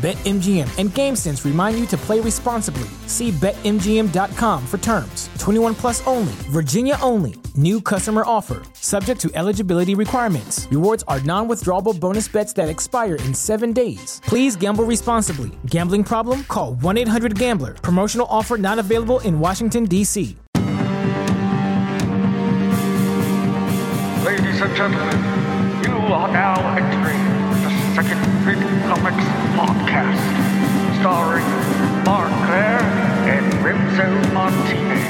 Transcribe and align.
BetMGM 0.00 0.78
and 0.78 0.88
GameSense 0.88 1.44
remind 1.44 1.78
you 1.78 1.84
to 1.88 1.96
play 1.98 2.20
responsibly. 2.20 2.88
See 3.06 3.32
BetMGM.com 3.32 4.66
for 4.66 4.78
terms. 4.78 5.28
21 5.38 5.74
plus 5.74 6.06
only, 6.06 6.32
Virginia 6.48 6.96
only. 7.02 7.34
New 7.54 7.82
customer 7.82 8.22
offer, 8.24 8.62
subject 8.72 9.20
to 9.20 9.30
eligibility 9.34 9.94
requirements. 9.94 10.66
Rewards 10.70 11.04
are 11.06 11.20
non 11.20 11.48
withdrawable 11.48 12.00
bonus 12.00 12.28
bets 12.28 12.54
that 12.54 12.70
expire 12.70 13.16
in 13.16 13.34
seven 13.34 13.74
days. 13.74 14.22
Please 14.24 14.56
gamble 14.56 14.84
responsibly. 14.84 15.50
Gambling 15.66 16.04
problem? 16.04 16.44
Call 16.44 16.76
1 16.76 16.96
800 16.96 17.38
Gambler. 17.38 17.74
Promotional 17.74 18.26
offer 18.30 18.56
not 18.56 18.78
available 18.78 19.20
in 19.20 19.38
Washington, 19.38 19.84
D.C. 19.84 20.34
Ladies 24.24 24.60
and 24.62 24.74
gentlemen, 24.74 25.18
you 25.84 25.92
are 26.14 26.32
now 26.32 26.56
entering 26.74 27.20
the 27.64 27.70
Second 27.94 28.20
Big 28.46 28.58
Comics 28.88 29.39
starring 31.10 31.44
Mark 32.04 32.30
Claire 32.46 32.80
and 33.26 34.32
Martinez. 34.32 35.00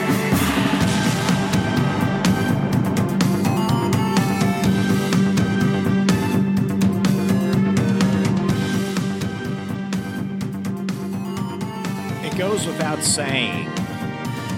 It 12.24 12.38
goes 12.38 12.66
without 12.66 13.02
saying, 13.02 13.66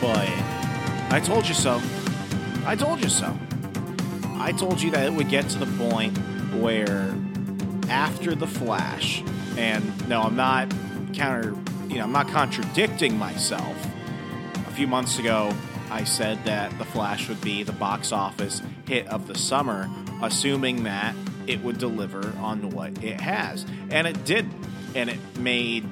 but 0.00 0.28
I 1.10 1.20
told 1.24 1.48
you 1.48 1.54
so. 1.54 1.82
I 2.64 2.76
told 2.76 3.02
you 3.02 3.08
so. 3.10 3.36
I 4.34 4.52
told 4.52 4.80
you 4.80 4.92
that 4.92 5.06
it 5.06 5.12
would 5.12 5.28
get 5.28 5.48
to 5.48 5.58
the 5.58 5.66
point 5.76 6.16
where 6.54 7.12
after 7.88 8.36
the 8.36 8.46
Flash, 8.46 9.24
and 9.56 10.08
no, 10.08 10.22
I'm 10.22 10.36
not 10.36 10.72
counter, 11.12 11.54
you 11.88 11.98
know, 11.98 12.04
I'm 12.04 12.12
not 12.12 12.28
contradicting 12.28 13.18
myself. 13.18 13.76
A 14.66 14.70
few 14.72 14.86
months 14.86 15.18
ago, 15.18 15.54
I 15.90 16.04
said 16.04 16.44
that 16.44 16.76
the 16.78 16.84
Flash 16.84 17.28
would 17.28 17.40
be 17.40 17.62
the 17.62 17.72
box 17.72 18.12
office 18.12 18.62
hit 18.86 19.06
of 19.08 19.26
the 19.26 19.36
summer, 19.36 19.90
assuming 20.22 20.84
that 20.84 21.14
it 21.46 21.62
would 21.62 21.78
deliver 21.78 22.32
on 22.38 22.70
what 22.70 23.04
it 23.04 23.20
has. 23.20 23.66
And 23.90 24.06
it 24.06 24.24
did. 24.24 24.48
And 24.94 25.10
it 25.10 25.18
made 25.38 25.86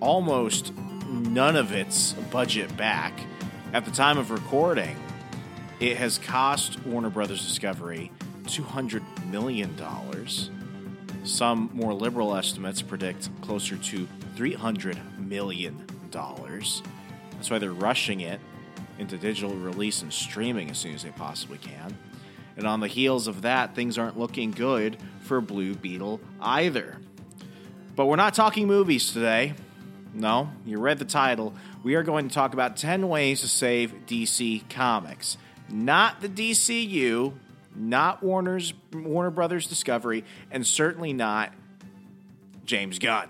almost 0.00 0.72
none 1.08 1.56
of 1.56 1.72
its 1.72 2.12
budget 2.30 2.76
back. 2.76 3.12
At 3.72 3.84
the 3.84 3.90
time 3.90 4.18
of 4.18 4.30
recording, 4.30 4.96
it 5.80 5.96
has 5.96 6.18
cost 6.18 6.84
Warner 6.84 7.10
Brothers 7.10 7.46
Discovery 7.46 8.10
$200 8.44 9.02
million. 9.30 9.76
Some 11.24 11.70
more 11.72 11.94
liberal 11.94 12.34
estimates 12.34 12.82
predict 12.82 13.28
closer 13.42 13.76
to 13.76 14.08
$300 14.36 15.18
million. 15.18 15.86
That's 16.10 17.50
why 17.50 17.58
they're 17.58 17.72
rushing 17.72 18.20
it 18.20 18.38
into 18.98 19.16
digital 19.16 19.54
release 19.54 20.02
and 20.02 20.12
streaming 20.12 20.70
as 20.70 20.78
soon 20.78 20.94
as 20.94 21.02
they 21.02 21.10
possibly 21.10 21.58
can. 21.58 21.96
And 22.56 22.66
on 22.66 22.80
the 22.80 22.86
heels 22.86 23.26
of 23.26 23.42
that, 23.42 23.74
things 23.74 23.96
aren't 23.96 24.18
looking 24.18 24.50
good 24.50 24.98
for 25.22 25.40
Blue 25.40 25.74
Beetle 25.74 26.20
either. 26.40 26.98
But 27.96 28.06
we're 28.06 28.16
not 28.16 28.34
talking 28.34 28.66
movies 28.66 29.12
today. 29.12 29.54
No, 30.14 30.50
you 30.66 30.78
read 30.78 30.98
the 30.98 31.06
title. 31.06 31.54
We 31.82 31.94
are 31.94 32.02
going 32.02 32.28
to 32.28 32.34
talk 32.34 32.52
about 32.52 32.76
10 32.76 33.08
ways 33.08 33.40
to 33.40 33.48
save 33.48 34.06
DC 34.06 34.68
Comics. 34.68 35.38
Not 35.70 36.20
the 36.20 36.28
DCU, 36.28 37.32
not 37.74 38.22
Warner's 38.22 38.74
Warner 38.92 39.30
Brothers 39.30 39.66
Discovery, 39.66 40.24
and 40.50 40.66
certainly 40.66 41.14
not 41.14 41.54
James 42.66 42.98
Gunn. 42.98 43.28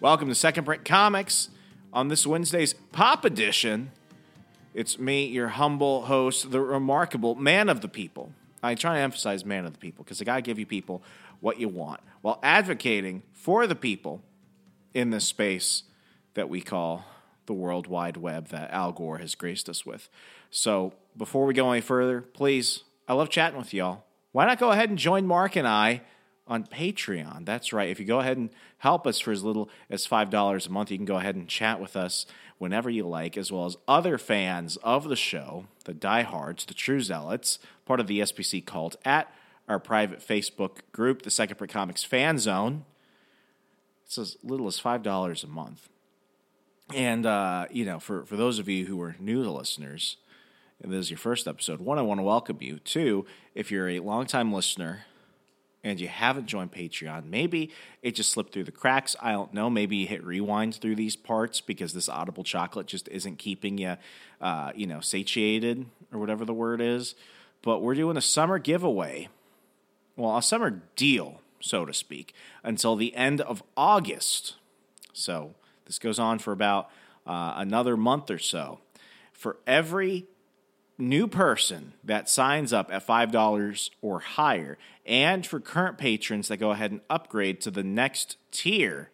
Welcome 0.00 0.28
to 0.28 0.34
Second 0.34 0.64
Print 0.64 0.86
Comics 0.86 1.50
on 1.92 2.08
this 2.08 2.26
Wednesday's 2.26 2.72
Pop 2.72 3.26
Edition. 3.26 3.90
It's 4.72 4.98
me, 4.98 5.26
your 5.26 5.48
humble 5.48 6.06
host, 6.06 6.50
the 6.50 6.60
remarkable 6.62 7.34
man 7.34 7.68
of 7.68 7.82
the 7.82 7.88
people. 7.88 8.32
I 8.62 8.76
try 8.76 8.94
to 8.94 9.00
emphasize 9.02 9.44
man 9.44 9.66
of 9.66 9.74
the 9.74 9.78
people 9.78 10.02
because 10.02 10.22
I 10.22 10.24
got 10.24 10.36
to 10.36 10.40
give 10.40 10.58
you 10.58 10.64
people 10.64 11.02
what 11.40 11.60
you 11.60 11.68
want 11.68 12.00
while 12.22 12.40
advocating 12.42 13.24
for 13.34 13.66
the 13.66 13.74
people 13.74 14.22
in 14.94 15.10
this 15.10 15.26
space 15.26 15.82
that 16.32 16.48
we 16.48 16.62
call 16.62 17.04
the 17.44 17.52
World 17.52 17.86
Wide 17.86 18.16
Web 18.16 18.48
that 18.48 18.70
Al 18.70 18.92
Gore 18.92 19.18
has 19.18 19.34
graced 19.34 19.68
us 19.68 19.84
with. 19.84 20.08
So 20.50 20.94
before 21.14 21.44
we 21.44 21.52
go 21.52 21.70
any 21.72 21.82
further, 21.82 22.22
please, 22.22 22.84
I 23.06 23.12
love 23.12 23.28
chatting 23.28 23.58
with 23.58 23.74
y'all. 23.74 24.04
Why 24.32 24.46
not 24.46 24.58
go 24.58 24.70
ahead 24.70 24.88
and 24.88 24.98
join 24.98 25.26
Mark 25.26 25.56
and 25.56 25.68
I 25.68 26.00
on 26.50 26.64
Patreon? 26.64 27.46
That's 27.46 27.72
right. 27.72 27.88
If 27.88 28.00
you 28.00 28.04
go 28.04 28.18
ahead 28.18 28.36
and 28.36 28.50
help 28.78 29.06
us 29.06 29.20
for 29.20 29.30
as 29.30 29.44
little 29.44 29.70
as 29.88 30.06
$5 30.06 30.66
a 30.66 30.70
month, 30.70 30.90
you 30.90 30.98
can 30.98 31.06
go 31.06 31.16
ahead 31.16 31.36
and 31.36 31.48
chat 31.48 31.80
with 31.80 31.96
us 31.96 32.26
whenever 32.58 32.90
you 32.90 33.06
like, 33.06 33.38
as 33.38 33.52
well 33.52 33.64
as 33.64 33.76
other 33.86 34.18
fans 34.18 34.76
of 34.78 35.08
the 35.08 35.16
show, 35.16 35.66
the 35.84 35.94
diehards, 35.94 36.66
the 36.66 36.74
true 36.74 37.00
zealots, 37.00 37.60
part 37.86 38.00
of 38.00 38.08
the 38.08 38.18
SPC 38.18 38.66
cult, 38.66 38.96
at 39.04 39.32
our 39.68 39.78
private 39.78 40.18
Facebook 40.18 40.78
group, 40.90 41.22
the 41.22 41.30
Second 41.30 41.56
Print 41.56 41.72
Comics 41.72 42.02
Fan 42.02 42.38
Zone. 42.38 42.84
It's 44.04 44.18
as 44.18 44.36
little 44.42 44.66
as 44.66 44.80
$5 44.80 45.44
a 45.44 45.46
month. 45.46 45.88
And, 46.92 47.24
uh, 47.24 47.66
you 47.70 47.84
know, 47.84 48.00
for, 48.00 48.26
for 48.26 48.36
those 48.36 48.58
of 48.58 48.68
you 48.68 48.86
who 48.86 49.00
are 49.00 49.14
new 49.20 49.44
to 49.44 49.50
listeners, 49.52 50.16
and 50.82 50.92
this 50.92 50.98
is 50.98 51.10
your 51.10 51.18
first 51.18 51.46
episode, 51.46 51.80
one, 51.80 51.98
I 51.98 52.02
want 52.02 52.18
to 52.18 52.24
welcome 52.24 52.58
you. 52.60 52.80
Two, 52.80 53.24
if 53.54 53.70
you're 53.70 53.88
a 53.88 54.00
longtime 54.00 54.52
listener 54.52 55.04
and 55.82 56.00
you 56.00 56.08
haven't 56.08 56.46
joined 56.46 56.72
Patreon, 56.72 57.24
maybe 57.24 57.70
it 58.02 58.14
just 58.14 58.32
slipped 58.32 58.52
through 58.52 58.64
the 58.64 58.72
cracks. 58.72 59.16
I 59.20 59.32
don't 59.32 59.54
know. 59.54 59.70
Maybe 59.70 59.96
you 59.96 60.06
hit 60.06 60.24
rewind 60.24 60.74
through 60.74 60.96
these 60.96 61.16
parts 61.16 61.60
because 61.60 61.92
this 61.92 62.08
audible 62.08 62.44
chocolate 62.44 62.86
just 62.86 63.08
isn't 63.08 63.38
keeping 63.38 63.78
you, 63.78 63.96
uh, 64.40 64.72
you 64.74 64.86
know, 64.86 65.00
satiated 65.00 65.86
or 66.12 66.18
whatever 66.18 66.44
the 66.44 66.54
word 66.54 66.80
is. 66.80 67.14
But 67.62 67.80
we're 67.80 67.94
doing 67.94 68.16
a 68.16 68.22
summer 68.22 68.58
giveaway, 68.58 69.28
well, 70.16 70.36
a 70.36 70.42
summer 70.42 70.82
deal, 70.96 71.40
so 71.60 71.84
to 71.84 71.94
speak, 71.94 72.34
until 72.62 72.96
the 72.96 73.14
end 73.14 73.40
of 73.40 73.62
August. 73.76 74.56
So 75.12 75.54
this 75.86 75.98
goes 75.98 76.18
on 76.18 76.38
for 76.38 76.52
about 76.52 76.90
uh, 77.26 77.54
another 77.56 77.96
month 77.96 78.30
or 78.30 78.38
so. 78.38 78.80
For 79.32 79.56
every 79.66 80.26
new 81.00 81.26
person 81.26 81.92
that 82.04 82.28
signs 82.28 82.72
up 82.72 82.92
at 82.92 83.06
$5 83.06 83.90
or 84.02 84.20
higher, 84.20 84.78
and 85.06 85.46
for 85.46 85.58
current 85.58 85.98
patrons 85.98 86.48
that 86.48 86.58
go 86.58 86.70
ahead 86.70 86.90
and 86.90 87.00
upgrade 87.10 87.60
to 87.62 87.70
the 87.70 87.82
next 87.82 88.36
tier 88.52 89.10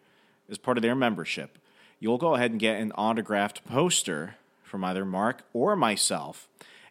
as 0.49 0.57
part 0.57 0.77
of 0.77 0.81
their 0.81 0.95
membership, 0.95 1.57
you'll 1.99 2.17
go 2.17 2.35
ahead 2.35 2.51
and 2.51 2.59
get 2.59 2.79
an 2.79 2.91
autographed 2.93 3.65
poster 3.65 4.35
from 4.63 4.83
either 4.83 5.05
Mark 5.05 5.43
or 5.53 5.75
myself. 5.75 6.47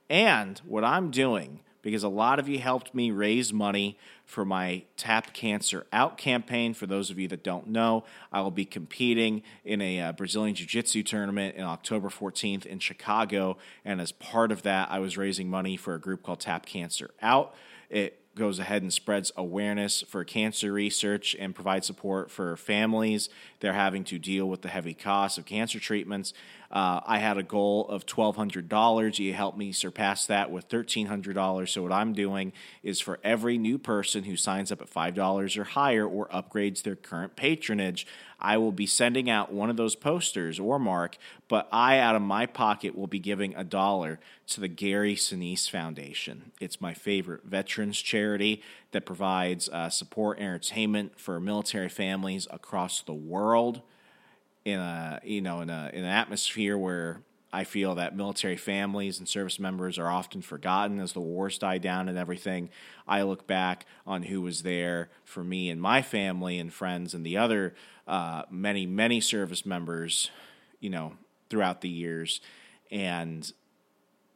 And 0.09 0.59
what 0.65 0.85
I'm 0.85 1.11
doing, 1.11 1.61
because 1.87 2.03
a 2.03 2.09
lot 2.09 2.41
of 2.41 2.49
you 2.49 2.59
helped 2.59 2.97
me 2.97 3.13
raise 3.13 3.53
money 3.53 3.97
for 4.25 4.45
my 4.45 4.83
Tap 4.97 5.33
Cancer 5.33 5.87
Out 5.93 6.19
campaign. 6.19 6.75
For 6.75 6.85
those 6.85 7.11
of 7.13 7.19
you 7.21 7.29
that 7.29 7.45
don't 7.45 7.69
know, 7.69 8.03
I 8.33 8.41
will 8.41 8.51
be 8.51 8.65
competing 8.65 9.45
in 9.65 9.81
a 9.81 10.01
uh, 10.01 10.13
Brazilian 10.13 10.57
Jiu 10.57 10.67
Jitsu 10.67 11.05
tournament 11.05 11.55
in 11.55 11.63
October 11.63 12.09
14th 12.09 12.67
in 12.67 12.81
Chicago. 12.81 13.57
And 13.85 14.01
as 14.01 14.11
part 14.11 14.51
of 14.51 14.63
that, 14.63 14.91
I 14.91 14.99
was 14.99 15.17
raising 15.17 15.49
money 15.49 15.77
for 15.77 15.95
a 15.95 16.01
group 16.01 16.25
called 16.25 16.41
Tap 16.41 16.67
Cancer 16.67 17.11
Out. 17.23 17.55
It 17.89 18.21
goes 18.35 18.59
ahead 18.59 18.83
and 18.83 18.93
spreads 18.93 19.31
awareness 19.37 20.03
for 20.03 20.25
cancer 20.25 20.73
research 20.73 21.35
and 21.39 21.55
provides 21.55 21.87
support 21.87 22.31
for 22.31 22.57
families 22.57 23.29
They're 23.61 23.73
having 23.73 24.05
to 24.05 24.19
deal 24.19 24.47
with 24.47 24.63
the 24.63 24.69
heavy 24.69 24.93
costs 24.93 25.39
of 25.39 25.47
cancer 25.47 25.79
treatments. 25.81 26.35
Uh, 26.71 27.01
I 27.07 27.19
had 27.19 27.39
a 27.39 27.43
goal 27.43 27.87
of 27.89 28.07
$1,200. 28.07 29.19
You 29.19 29.35
helped 29.35 29.59
me 29.59 29.73
surpass 29.73 30.27
that 30.27 30.51
with 30.51 30.69
$1,300. 30.69 31.69
So, 31.69 31.83
what 31.83 31.93
I'm 31.93 32.13
doing 32.13 32.53
is 32.83 33.01
for 33.01 33.19
every 33.23 33.59
new 33.59 33.79
person 33.79 34.25
who 34.25 34.37
signs 34.37 34.73
up 34.73 34.81
at 34.81 34.91
$5 34.91 35.57
or 35.57 35.65
higher 35.65 36.07
or 36.07 36.29
upgrades 36.29 36.83
their 36.83 36.97
current 36.97 37.37
patronage, 37.37 38.07
I 38.39 38.59
will 38.59 38.73
be 38.73 38.87
sending 38.87 39.31
out 39.31 39.53
one 39.53 39.71
of 39.71 39.77
those 39.77 39.97
posters 39.97 40.61
or 40.61 40.79
Mark, 40.79 41.17
but 41.49 41.69
I, 41.73 41.99
out 41.99 42.17
of 42.17 42.23
my 42.23 42.47
pocket, 42.47 42.97
will 42.97 43.07
be 43.07 43.19
giving 43.19 43.55
a 43.55 43.65
dollar 43.65 44.21
to 44.49 44.61
the 44.61 44.69
Gary 44.69 45.17
Sinise 45.17 45.71
Foundation. 45.71 46.53
It's 46.61 46.81
my 46.81 46.93
favorite 46.93 47.45
veterans 47.45 48.01
charity 48.01 48.63
that 48.93 49.07
provides 49.07 49.69
uh, 49.71 49.89
support 49.89 50.39
and 50.39 50.47
entertainment 50.47 51.19
for 51.19 51.41
military 51.41 51.89
families 51.89 52.47
across 52.51 53.01
the 53.01 53.15
world 53.15 53.81
in 54.67 54.81
a 54.81 55.21
you 55.23 55.41
know 55.41 55.61
in 55.61 55.71
a 55.71 55.91
in 55.95 56.01
an 56.01 56.11
atmosphere 56.11 56.77
where 56.77 57.23
I 57.53 57.63
feel 57.63 57.95
that 57.95 58.17
military 58.17 58.57
families 58.57 59.19
and 59.21 59.29
service 59.29 59.61
members 59.61 59.97
are 59.97 60.11
often 60.11 60.43
forgotten 60.43 60.99
as 60.99 61.13
the 61.13 61.21
wars 61.21 61.57
die 61.57 61.79
down 61.79 62.09
and 62.09 62.19
everything. 62.19 62.69
I 63.07 63.23
look 63.23 63.47
back 63.47 63.87
on 64.07 64.25
who 64.25 64.43
was 64.43 64.65
there 64.65 65.09
for 65.25 65.45
me 65.45 65.71
and 65.71 65.81
my 65.81 66.03
family 66.03 66.59
and 66.59 66.73
friends 66.73 67.15
and 67.15 67.25
the 67.25 67.37
other 67.37 67.75
uh, 68.09 68.43
many 68.51 68.87
many 68.87 69.21
service 69.21 69.65
members, 69.65 70.31
you 70.81 70.91
know, 70.91 71.13
throughout 71.49 71.81
the 71.81 71.89
years, 71.89 72.41
and 72.91 73.53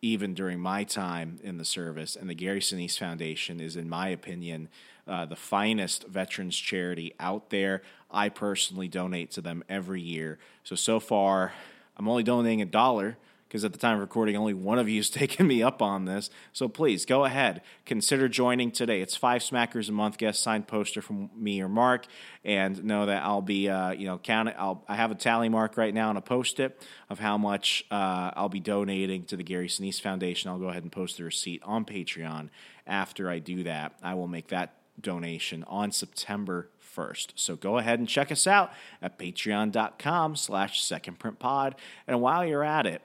even 0.00 0.32
during 0.32 0.60
my 0.60 0.84
time 0.84 1.40
in 1.42 1.58
the 1.58 1.64
service. 1.64 2.14
And 2.14 2.30
the 2.30 2.34
Gary 2.34 2.60
Sinise 2.60 2.96
Foundation 2.96 3.60
is, 3.60 3.74
in 3.74 3.88
my 3.88 4.08
opinion, 4.08 4.68
uh, 5.06 5.26
the 5.26 5.37
finest 5.37 6.06
veterans 6.06 6.56
charity 6.56 7.14
out 7.19 7.50
there. 7.50 7.82
I 8.11 8.29
personally 8.29 8.88
donate 8.88 9.31
to 9.32 9.41
them 9.41 9.62
every 9.69 10.00
year. 10.00 10.38
So, 10.64 10.75
so 10.75 11.00
far, 11.00 11.52
I'm 11.97 12.08
only 12.08 12.23
donating 12.23 12.62
a 12.62 12.67
dollar 12.67 13.17
because 13.50 13.64
at 13.64 13.73
the 13.73 13.79
time 13.79 13.94
of 13.94 14.00
recording, 14.00 14.37
only 14.37 14.55
one 14.55 14.79
of 14.79 14.88
you 14.88 14.99
has 14.99 15.11
taken 15.11 15.44
me 15.44 15.61
up 15.61 15.82
on 15.82 16.05
this. 16.05 16.31
So 16.52 16.69
please 16.69 17.05
go 17.05 17.25
ahead, 17.25 17.62
consider 17.85 18.29
joining 18.29 18.70
today. 18.70 19.00
It's 19.00 19.17
five 19.17 19.43
smackers 19.43 19.88
a 19.88 19.93
month, 19.93 20.19
guest 20.19 20.41
signed 20.41 20.69
poster 20.69 21.02
from 21.02 21.31
me 21.37 21.61
or 21.61 21.69
Mark, 21.69 22.06
and 22.44 22.85
know 22.85 23.06
that 23.06 23.25
I'll 23.25 23.43
be, 23.43 23.69
uh, 23.69 23.91
you 23.91 24.06
know, 24.06 24.19
counting. 24.19 24.55
I'll 24.56 24.85
I 24.88 24.94
have 24.94 25.11
a 25.11 25.17
tally 25.17 25.49
mark 25.49 25.76
right 25.76 25.93
now 25.93 26.11
and 26.11 26.19
a 26.19 26.23
post 26.23 26.61
it 26.61 26.81
of 27.08 27.19
how 27.19 27.37
much 27.37 27.85
uh, 27.91 28.31
I'll 28.37 28.49
be 28.49 28.61
donating 28.61 29.25
to 29.25 29.37
the 29.37 29.43
Gary 29.43 29.69
Sinise 29.69 30.00
Foundation. 30.00 30.49
I'll 30.49 30.58
go 30.58 30.69
ahead 30.69 30.85
and 30.85 30.93
post 30.93 31.17
the 31.17 31.25
receipt 31.25 31.61
on 31.64 31.85
Patreon. 31.85 32.50
After 32.87 33.29
I 33.29 33.41
do 33.41 33.64
that, 33.64 33.94
I 34.00 34.14
will 34.14 34.29
make 34.29 34.49
that 34.49 34.75
donation 35.02 35.64
on 35.64 35.93
September 35.93 36.69
1st. 36.97 37.32
So 37.35 37.56
go 37.56 37.79
ahead 37.79 37.99
and 37.99 38.08
check 38.08 38.31
us 38.32 38.47
out 38.47 38.73
at 39.00 39.19
patreon.com 39.19 40.37
slash 40.37 40.82
secondprintpod. 40.82 41.75
And 42.06 42.20
while 42.20 42.44
you're 42.44 42.64
at 42.64 42.87
it, 42.87 43.02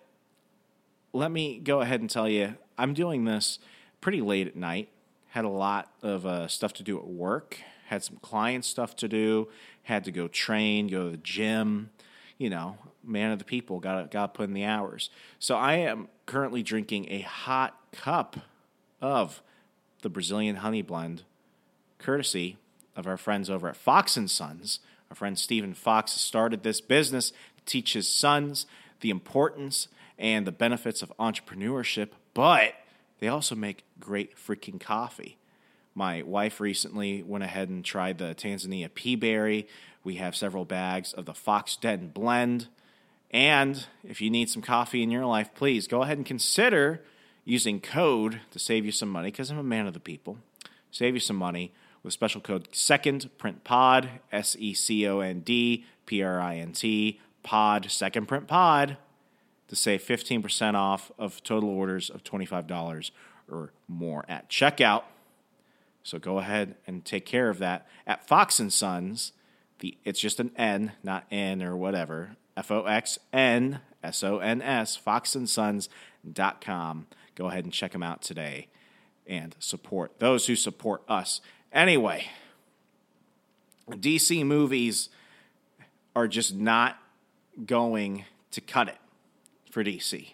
let 1.14 1.32
me 1.32 1.60
go 1.60 1.82
ahead 1.82 2.02
and 2.02 2.10
tell 2.10 2.28
you, 2.28 2.56
I'm 2.78 2.94
doing 2.94 3.26
this 3.26 3.60
pretty 4.02 4.22
late 4.22 4.48
at 4.48 4.56
night. 4.56 4.90
Had 5.30 5.46
a 5.46 5.50
lot 5.50 5.92
of 6.02 6.26
uh, 6.26 6.48
stuff 6.48 6.74
to 6.74 6.84
do 6.84 6.98
at 6.98 7.08
work. 7.08 7.60
Had 7.88 8.04
some 8.04 8.18
client 8.18 8.66
stuff 8.66 8.96
to 8.98 9.08
do. 9.08 9.50
Had 9.84 10.04
to 10.06 10.12
go 10.12 10.28
train, 10.28 10.88
go 10.88 11.06
to 11.06 11.12
the 11.12 11.18
gym. 11.18 11.90
You 12.38 12.50
know, 12.50 12.78
man 13.04 13.32
of 13.32 13.40
the 13.40 13.46
people. 13.46 13.80
Got 13.80 14.12
got 14.12 14.34
put 14.34 14.44
in 14.44 14.54
the 14.54 14.66
hours. 14.66 15.10
So 15.40 15.56
I 15.56 15.76
am 15.76 16.10
currently 16.26 16.64
drinking 16.64 17.10
a 17.10 17.22
hot 17.22 17.80
cup 17.92 18.38
of 19.02 19.42
the 20.02 20.10
Brazilian 20.10 20.58
honey 20.58 20.82
blend, 20.82 21.24
courtesy 21.98 22.58
of 22.96 23.08
our 23.08 23.18
friends 23.18 23.50
over 23.50 23.68
at 23.68 23.76
Fox 23.76 24.18
and 24.18 24.30
Sons. 24.30 24.80
Our 25.10 25.16
friend 25.16 25.38
Stephen 25.38 25.74
Fox 25.74 26.14
started 26.14 26.64
this 26.64 26.82
business 26.82 27.32
to 27.32 27.66
teach 27.66 27.94
his 27.94 28.08
sons 28.08 28.66
the 29.02 29.10
importance 29.10 29.88
and 30.18 30.48
the 30.48 30.52
benefits 30.52 31.02
of 31.02 31.14
entrepreneurship, 31.20 32.10
but 32.34 32.74
they 33.20 33.28
also 33.28 33.56
make 33.56 33.84
great 34.00 34.36
freaking 34.36 34.80
coffee. 34.80 35.38
My 35.94 36.22
wife 36.24 36.60
recently 36.60 37.24
went 37.24 37.44
ahead 37.44 37.70
and 37.70 37.84
tried 37.84 38.18
the 38.18 38.36
Tanzania 38.36 38.90
Peaberry. 38.90 39.68
We 40.04 40.16
have 40.16 40.36
several 40.36 40.66
bags 40.66 41.14
of 41.14 41.26
the 41.26 41.34
Fox 41.34 41.78
Den 41.78 42.10
blend. 42.10 42.68
And 43.32 43.86
if 44.04 44.22
you 44.22 44.30
need 44.30 44.50
some 44.50 44.62
coffee 44.62 45.04
in 45.04 45.12
your 45.12 45.26
life, 45.26 45.54
please 45.56 45.88
go 45.88 46.04
ahead 46.04 46.18
and 46.18 46.26
consider 46.26 47.02
using 47.46 47.80
code 47.80 48.42
to 48.52 48.60
save 48.60 48.86
you 48.86 48.92
some 48.92 49.10
money 49.10 49.32
because 49.32 49.52
I'm 49.52 49.58
a 49.58 49.64
man 49.64 49.88
of 49.88 49.94
the 49.94 50.00
people. 50.00 50.38
Save 50.92 51.14
you 51.14 51.20
some 51.20 51.36
money 51.36 51.72
with 52.06 52.14
special 52.14 52.40
code 52.40 52.70
second 52.72 53.30
print 53.40 53.64
pod 53.64 54.08
S 54.32 54.56
E 54.60 54.76
C 54.76 55.08
O 55.08 55.22
N 55.22 55.40
D 55.40 55.86
P 56.06 56.22
R 56.22 56.40
I 56.40 56.58
N 56.58 56.72
T 56.72 57.20
pod 57.42 57.90
second 57.90 58.28
print 58.28 58.46
pod 58.48 58.98
to 59.68 59.76
save 59.76 60.04
15% 60.04 60.76
off 60.76 61.12
of 61.18 61.42
total 61.42 61.70
orders 61.70 62.12
of 62.12 62.24
$25 62.24 63.10
or 63.52 63.72
more 63.88 64.24
at 64.30 64.48
checkout. 64.48 65.02
So 66.04 66.20
go 66.20 66.38
ahead 66.38 66.76
and 66.86 67.04
take 67.04 67.26
care 67.26 67.50
of 67.50 67.58
that 67.58 67.88
at 68.06 68.28
Fox 68.28 68.60
and 68.60 68.72
Sons. 68.72 69.32
The 69.80 69.98
it's 70.04 70.20
just 70.20 70.40
an 70.40 70.52
N, 70.56 70.92
not 71.04 71.26
N 71.32 71.64
or 71.64 71.76
whatever. 71.76 72.36
F 72.56 72.70
O 72.70 72.86
X 72.86 73.18
N 73.34 73.80
S 74.04 74.24
O 74.24 74.38
N 74.38 74.62
S 74.62 74.96
foxandsons.com. 74.96 77.08
Go 77.34 77.48
ahead 77.48 77.66
and 77.66 77.74
check 77.74 77.94
them 77.94 78.04
out 78.04 78.22
today 78.22 78.68
and 79.28 79.56
support 79.60 80.20
those 80.20 80.46
who 80.46 80.56
support 80.56 81.02
us. 81.08 81.42
Anyway, 81.76 82.30
DC 83.90 84.46
movies 84.46 85.10
are 86.16 86.26
just 86.26 86.56
not 86.56 86.98
going 87.66 88.24
to 88.52 88.62
cut 88.62 88.88
it 88.88 88.98
for 89.70 89.84
DC. 89.84 90.30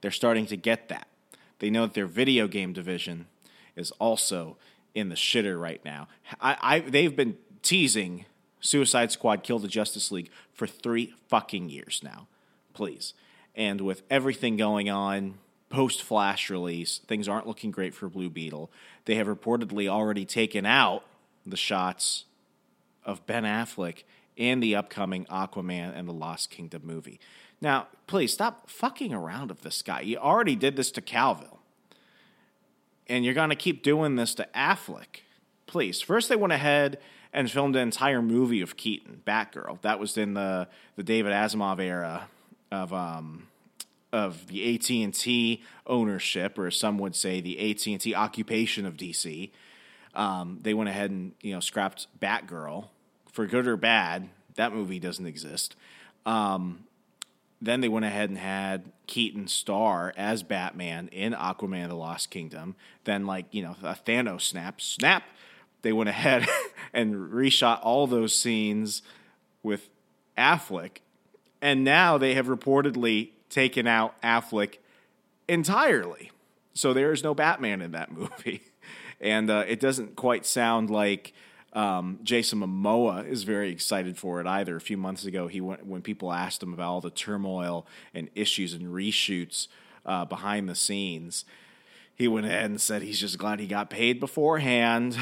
They're 0.00 0.12
starting 0.12 0.46
to 0.46 0.56
get 0.56 0.88
that. 0.90 1.08
They 1.58 1.68
know 1.68 1.86
that 1.86 1.94
their 1.94 2.06
video 2.06 2.46
game 2.46 2.72
division 2.72 3.26
is 3.74 3.90
also 3.92 4.56
in 4.94 5.08
the 5.08 5.16
shitter 5.16 5.60
right 5.60 5.84
now. 5.84 6.06
I, 6.40 6.56
I 6.62 6.78
they've 6.78 7.14
been 7.14 7.38
teasing 7.62 8.26
Suicide 8.60 9.10
Squad 9.10 9.42
Kill 9.42 9.58
the 9.58 9.66
Justice 9.66 10.12
League 10.12 10.30
for 10.52 10.68
three 10.68 11.12
fucking 11.28 11.70
years 11.70 12.02
now. 12.04 12.28
Please. 12.72 13.14
And 13.56 13.80
with 13.80 14.02
everything 14.10 14.56
going 14.56 14.88
on 14.88 15.38
post 15.74 16.04
Flash 16.04 16.50
release, 16.50 17.00
things 17.08 17.26
aren't 17.28 17.48
looking 17.48 17.72
great 17.72 17.94
for 17.94 18.08
Blue 18.08 18.30
Beetle. 18.30 18.70
They 19.06 19.16
have 19.16 19.26
reportedly 19.26 19.88
already 19.88 20.24
taken 20.24 20.64
out 20.64 21.04
the 21.44 21.56
shots 21.56 22.26
of 23.04 23.26
Ben 23.26 23.42
Affleck 23.42 24.04
in 24.36 24.60
the 24.60 24.76
upcoming 24.76 25.24
Aquaman 25.24 25.92
and 25.96 26.08
the 26.08 26.12
Lost 26.12 26.48
Kingdom 26.48 26.82
movie. 26.84 27.18
Now, 27.60 27.88
please 28.06 28.32
stop 28.32 28.70
fucking 28.70 29.12
around 29.12 29.48
with 29.48 29.62
this 29.62 29.82
guy. 29.82 30.02
You 30.02 30.18
already 30.18 30.54
did 30.54 30.76
this 30.76 30.92
to 30.92 31.00
Cavill. 31.00 31.58
And 33.08 33.24
you're 33.24 33.34
going 33.34 33.50
to 33.50 33.56
keep 33.56 33.82
doing 33.82 34.14
this 34.14 34.32
to 34.36 34.46
Affleck. 34.54 35.22
Please. 35.66 36.00
First, 36.00 36.28
they 36.28 36.36
went 36.36 36.52
ahead 36.52 36.98
and 37.32 37.50
filmed 37.50 37.74
an 37.74 37.82
entire 37.82 38.22
movie 38.22 38.60
of 38.60 38.76
Keaton, 38.76 39.22
Batgirl. 39.26 39.82
That 39.82 39.98
was 39.98 40.16
in 40.16 40.34
the, 40.34 40.68
the 40.94 41.02
David 41.02 41.32
Zaslav 41.32 41.80
era 41.80 42.28
of 42.70 42.92
um, 42.92 43.48
of 44.14 44.46
the 44.46 44.74
AT 44.76 44.88
and 44.90 45.12
T 45.12 45.62
ownership, 45.88 46.56
or 46.56 46.70
some 46.70 46.98
would 46.98 47.16
say 47.16 47.40
the 47.40 47.58
AT 47.70 47.84
and 47.88 48.00
T 48.00 48.14
occupation 48.14 48.86
of 48.86 48.96
DC. 48.96 49.50
Um, 50.14 50.60
they 50.62 50.72
went 50.72 50.88
ahead 50.88 51.10
and 51.10 51.32
you 51.42 51.52
know 51.52 51.60
scrapped 51.60 52.06
Batgirl 52.22 52.86
for 53.32 53.46
good 53.46 53.66
or 53.66 53.76
bad. 53.76 54.28
That 54.54 54.72
movie 54.72 55.00
doesn't 55.00 55.26
exist. 55.26 55.74
Um, 56.24 56.84
then 57.60 57.80
they 57.80 57.88
went 57.88 58.04
ahead 58.04 58.28
and 58.28 58.38
had 58.38 58.92
Keaton 59.08 59.48
star 59.48 60.14
as 60.16 60.44
Batman 60.44 61.08
in 61.08 61.32
Aquaman 61.32 61.88
the 61.88 61.96
Lost 61.96 62.30
Kingdom. 62.30 62.76
Then, 63.02 63.26
like, 63.26 63.46
you 63.50 63.62
know, 63.62 63.74
a 63.82 63.96
Thanos 64.06 64.42
snap, 64.42 64.80
snap, 64.80 65.24
they 65.82 65.92
went 65.92 66.08
ahead 66.08 66.46
and 66.92 67.14
reshot 67.32 67.80
all 67.82 68.06
those 68.06 68.36
scenes 68.36 69.02
with 69.62 69.88
Affleck. 70.38 70.98
And 71.60 71.82
now 71.82 72.18
they 72.18 72.34
have 72.34 72.46
reportedly 72.46 73.30
taken 73.54 73.86
out 73.86 74.20
Affleck 74.20 74.78
entirely. 75.48 76.32
So 76.74 76.92
there 76.92 77.12
is 77.12 77.22
no 77.22 77.34
Batman 77.34 77.80
in 77.80 77.92
that 77.92 78.12
movie. 78.16 78.62
And 79.20 79.48
uh, 79.48 79.64
it 79.66 79.80
doesn't 79.80 80.16
quite 80.16 80.44
sound 80.44 80.90
like 80.90 81.32
um, 81.72 82.18
Jason 82.22 82.60
Momoa 82.60 83.26
is 83.26 83.44
very 83.44 83.70
excited 83.70 84.18
for 84.18 84.40
it 84.40 84.46
either. 84.46 84.76
A 84.76 84.80
few 84.80 84.96
months 84.96 85.24
ago, 85.24 85.46
he 85.46 85.60
went 85.60 85.86
when 85.86 86.02
people 86.02 86.32
asked 86.32 86.62
him 86.62 86.72
about 86.72 86.88
all 86.88 87.00
the 87.00 87.10
turmoil 87.10 87.86
and 88.12 88.28
issues 88.34 88.74
and 88.74 88.88
reshoots 88.88 89.68
uh, 90.04 90.24
behind 90.24 90.68
the 90.68 90.74
scenes. 90.74 91.44
He 92.16 92.28
went 92.28 92.46
ahead 92.46 92.66
and 92.66 92.80
said 92.80 93.02
he's 93.02 93.18
just 93.18 93.38
glad 93.38 93.58
he 93.58 93.66
got 93.66 93.90
paid 93.90 94.20
beforehand, 94.20 95.16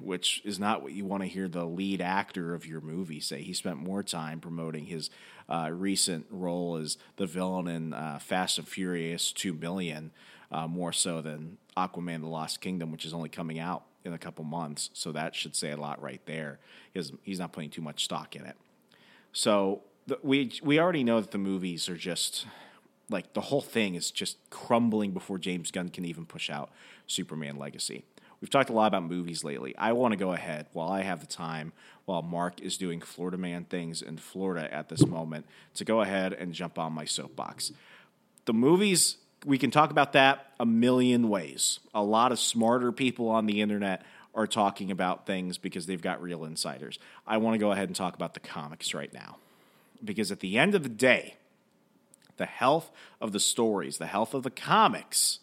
which 0.00 0.42
is 0.44 0.58
not 0.58 0.82
what 0.82 0.92
you 0.92 1.04
want 1.04 1.22
to 1.22 1.28
hear 1.28 1.46
the 1.46 1.64
lead 1.64 2.00
actor 2.00 2.54
of 2.54 2.66
your 2.66 2.80
movie 2.80 3.20
say. 3.20 3.42
He 3.42 3.52
spent 3.52 3.76
more 3.76 4.02
time 4.02 4.40
promoting 4.40 4.86
his 4.86 5.08
uh, 5.48 5.70
recent 5.72 6.26
role 6.30 6.76
as 6.76 6.96
the 7.16 7.26
villain 7.26 7.68
in 7.68 7.94
uh, 7.94 8.18
Fast 8.20 8.58
and 8.58 8.66
Furious 8.66 9.30
2 9.30 9.52
Million, 9.52 10.10
uh, 10.50 10.66
more 10.66 10.92
so 10.92 11.20
than 11.20 11.58
Aquaman 11.76 12.22
the 12.22 12.26
Lost 12.26 12.60
Kingdom, 12.60 12.90
which 12.90 13.04
is 13.04 13.14
only 13.14 13.28
coming 13.28 13.60
out 13.60 13.84
in 14.04 14.12
a 14.12 14.18
couple 14.18 14.44
months. 14.44 14.90
So 14.94 15.12
that 15.12 15.36
should 15.36 15.54
say 15.54 15.70
a 15.70 15.76
lot 15.76 16.02
right 16.02 16.20
there. 16.26 16.58
He's, 16.92 17.12
he's 17.22 17.38
not 17.38 17.52
putting 17.52 17.70
too 17.70 17.82
much 17.82 18.02
stock 18.02 18.34
in 18.34 18.44
it. 18.44 18.56
So 19.32 19.82
the, 20.08 20.18
we 20.22 20.52
we 20.62 20.80
already 20.80 21.04
know 21.04 21.20
that 21.20 21.30
the 21.30 21.38
movies 21.38 21.88
are 21.88 21.96
just 21.96 22.46
like 23.12 23.34
the 23.34 23.40
whole 23.40 23.60
thing 23.60 23.94
is 23.94 24.10
just 24.10 24.38
crumbling 24.50 25.12
before 25.12 25.38
James 25.38 25.70
Gunn 25.70 25.88
can 25.88 26.04
even 26.04 26.26
push 26.26 26.50
out 26.50 26.70
Superman 27.06 27.56
Legacy. 27.56 28.04
We've 28.40 28.50
talked 28.50 28.70
a 28.70 28.72
lot 28.72 28.88
about 28.88 29.04
movies 29.04 29.44
lately. 29.44 29.72
I 29.78 29.92
want 29.92 30.12
to 30.12 30.16
go 30.16 30.32
ahead 30.32 30.66
while 30.72 30.88
I 30.88 31.02
have 31.02 31.20
the 31.20 31.26
time, 31.26 31.72
while 32.06 32.22
Mark 32.22 32.60
is 32.60 32.76
doing 32.76 33.00
Florida 33.00 33.36
Man 33.36 33.64
things 33.64 34.02
in 34.02 34.16
Florida 34.16 34.72
at 34.74 34.88
this 34.88 35.06
moment, 35.06 35.46
to 35.74 35.84
go 35.84 36.00
ahead 36.00 36.32
and 36.32 36.52
jump 36.52 36.76
on 36.76 36.92
my 36.92 37.04
soapbox. 37.04 37.70
The 38.46 38.52
movies, 38.52 39.18
we 39.46 39.58
can 39.58 39.70
talk 39.70 39.92
about 39.92 40.12
that 40.14 40.48
a 40.58 40.66
million 40.66 41.28
ways. 41.28 41.78
A 41.94 42.02
lot 42.02 42.32
of 42.32 42.40
smarter 42.40 42.90
people 42.90 43.28
on 43.28 43.46
the 43.46 43.60
internet 43.60 44.02
are 44.34 44.48
talking 44.48 44.90
about 44.90 45.24
things 45.24 45.56
because 45.56 45.86
they've 45.86 46.02
got 46.02 46.20
real 46.20 46.44
insiders. 46.44 46.98
I 47.24 47.36
want 47.36 47.54
to 47.54 47.58
go 47.58 47.70
ahead 47.70 47.88
and 47.88 47.94
talk 47.94 48.16
about 48.16 48.34
the 48.34 48.40
comics 48.40 48.92
right 48.92 49.12
now. 49.12 49.36
Because 50.04 50.32
at 50.32 50.40
the 50.40 50.58
end 50.58 50.74
of 50.74 50.82
the 50.82 50.88
day, 50.88 51.36
the 52.36 52.46
health 52.46 52.90
of 53.20 53.32
the 53.32 53.40
stories, 53.40 53.98
the 53.98 54.06
health 54.06 54.34
of 54.34 54.42
the 54.42 54.50
comics 54.50 55.40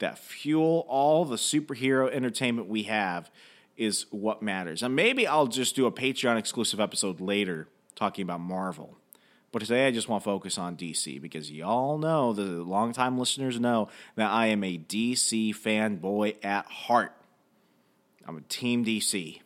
that 0.00 0.18
fuel 0.18 0.84
all 0.88 1.24
the 1.24 1.36
superhero 1.36 2.10
entertainment 2.10 2.68
we 2.68 2.84
have 2.84 3.30
is 3.76 4.06
what 4.10 4.42
matters. 4.42 4.82
And 4.82 4.96
maybe 4.96 5.26
I'll 5.26 5.46
just 5.46 5.76
do 5.76 5.86
a 5.86 5.92
Patreon 5.92 6.36
exclusive 6.38 6.80
episode 6.80 7.20
later 7.20 7.68
talking 7.94 8.22
about 8.22 8.40
Marvel. 8.40 8.96
But 9.52 9.60
today 9.60 9.86
I 9.86 9.90
just 9.90 10.08
want 10.08 10.22
to 10.22 10.24
focus 10.24 10.58
on 10.58 10.76
DC 10.76 11.20
because 11.20 11.50
y'all 11.50 11.98
know, 11.98 12.32
the 12.32 12.42
longtime 12.42 13.18
listeners 13.18 13.58
know, 13.58 13.88
that 14.16 14.30
I 14.30 14.46
am 14.46 14.62
a 14.64 14.78
DC 14.78 15.54
fanboy 15.56 16.36
at 16.44 16.66
heart. 16.66 17.12
I'm 18.26 18.36
a 18.36 18.42
Team 18.42 18.84
DC. 18.84 19.40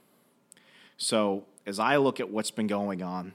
So 0.97 1.47
as 1.67 1.79
I 1.79 1.97
look 1.97 2.21
at 2.21 2.31
what's 2.31 2.51
been 2.51 2.67
going 2.67 3.03
on, 3.03 3.35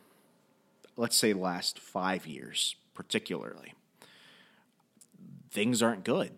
let's 0.95 1.15
say 1.15 1.33
last 1.33 1.79
five 1.79 2.27
years 2.27 2.75
particularly, 2.99 3.73
things 5.49 5.81
aren't 5.81 6.03
good. 6.03 6.31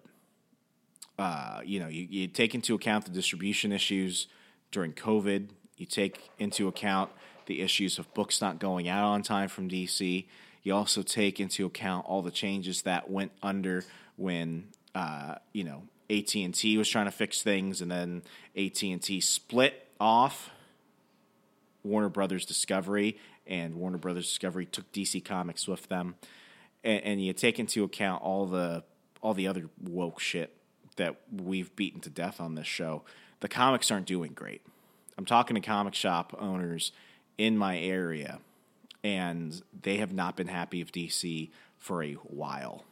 Uh, 1.18 1.62
you 1.66 1.80
know, 1.80 1.88
you, 1.88 2.06
you 2.08 2.28
take 2.28 2.54
into 2.54 2.76
account 2.76 3.06
the 3.06 3.12
distribution 3.12 3.72
issues 3.72 4.28
during 4.70 4.94
COVID. 4.94 5.50
You 5.78 5.88
take 5.88 6.30
into 6.38 6.68
account 6.68 7.10
the 7.48 7.62
issues 7.62 7.98
of 7.98 8.14
books 8.14 8.42
not 8.42 8.60
going 8.60 8.88
out 8.88 9.06
on 9.06 9.24
time 9.24 9.50
from 9.50 9.68
DC. 9.68 10.28
You 10.62 10.76
also 10.76 11.02
take 11.02 11.40
into 11.40 11.66
account 11.66 12.06
all 12.08 12.22
the 12.22 12.30
changes 12.30 12.84
that 12.84 13.10
went 13.10 13.32
under 13.42 13.84
when 14.18 14.68
uh, 14.94 15.36
you 15.54 15.64
know 15.64 15.82
AT 16.12 16.36
and 16.36 16.54
T 16.54 16.78
was 16.78 16.88
trying 16.88 17.06
to 17.06 17.12
fix 17.12 17.42
things, 17.42 17.82
and 17.82 17.90
then 17.90 18.22
AT 18.56 18.84
and 18.84 19.02
T 19.02 19.20
split 19.20 19.88
off 20.00 20.52
Warner 21.84 22.10
Brothers 22.10 22.46
Discovery, 22.46 23.18
and 23.48 23.78
Warner 23.78 23.98
Brothers 23.98 24.28
Discovery 24.28 24.68
took 24.68 24.92
DC 24.92 25.26
Comics 25.26 25.68
with 25.68 25.88
them. 25.88 26.16
And, 26.84 27.04
and 27.04 27.26
you 27.26 27.34
take 27.34 27.60
into 27.60 27.84
account 27.84 28.24
all 28.24 28.46
the 28.46 28.84
all 29.22 29.34
the 29.34 29.48
other 29.48 29.70
woke 29.82 30.20
shit 30.20 30.56
that 30.98 31.16
we've 31.32 31.76
beaten 31.76 32.02
to 32.02 32.10
death 32.10 32.42
on 32.42 32.56
this 32.56 32.68
show. 32.68 33.04
The 33.40 33.48
comics 33.48 33.92
aren't 33.92 34.08
doing 34.08 34.34
great. 34.34 34.62
I'm 35.18 35.26
talking 35.26 35.56
to 35.56 35.62
comic 35.62 35.94
shop 35.94 36.36
owners 36.40 36.92
in 37.38 37.58
my 37.58 37.78
area, 37.78 38.40
and 39.04 39.62
they 39.82 39.98
have 39.98 40.14
not 40.14 40.36
been 40.36 40.48
happy 40.48 40.82
with 40.82 40.92
DC 40.92 41.50
for 41.78 42.04
a 42.04 42.14
while, 42.14 42.86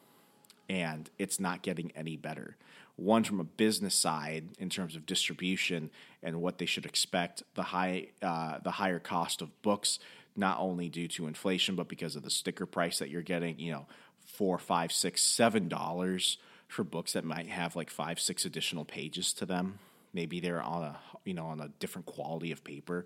and 0.69 1.09
it's 1.17 1.39
not 1.39 1.61
getting 1.61 1.91
any 1.95 2.15
better. 2.15 2.55
One 2.95 3.23
from 3.23 3.39
a 3.39 3.45
business 3.45 3.95
side 3.95 4.49
in 4.57 4.69
terms 4.69 4.95
of 4.95 5.05
distribution 5.05 5.89
and 6.21 6.41
what 6.41 6.57
they 6.57 6.65
should 6.65 6.85
expect, 6.85 7.43
the 7.55 7.63
high 7.63 8.07
uh, 8.21 8.59
the 8.63 8.71
higher 8.71 8.99
cost 8.99 9.41
of 9.41 9.61
books, 9.61 9.99
not 10.39 10.59
only 10.59 10.89
due 10.89 11.07
to 11.09 11.27
inflation 11.27 11.75
but 11.75 11.87
because 11.87 12.15
of 12.15 12.23
the 12.23 12.29
sticker 12.29 12.65
price 12.65 12.99
that 12.99 13.09
you're 13.09 13.21
getting. 13.21 13.59
You 13.59 13.73
know, 13.73 13.87
four, 14.25 14.57
five, 14.57 14.91
six, 14.91 15.21
seven 15.21 15.67
dollars 15.67 16.37
for 16.67 16.83
books 16.83 17.13
that 17.13 17.25
might 17.25 17.47
have 17.47 17.75
like 17.75 17.89
five, 17.89 18.19
six 18.19 18.45
additional 18.45 18.85
pages 18.85 19.33
to 19.33 19.45
them. 19.45 19.79
Maybe 20.13 20.39
they're 20.39 20.61
on 20.61 20.83
a 20.83 20.99
you 21.25 21.33
know 21.33 21.47
on 21.47 21.59
a 21.59 21.67
different 21.79 22.05
quality 22.05 22.51
of 22.51 22.63
paper. 22.63 23.05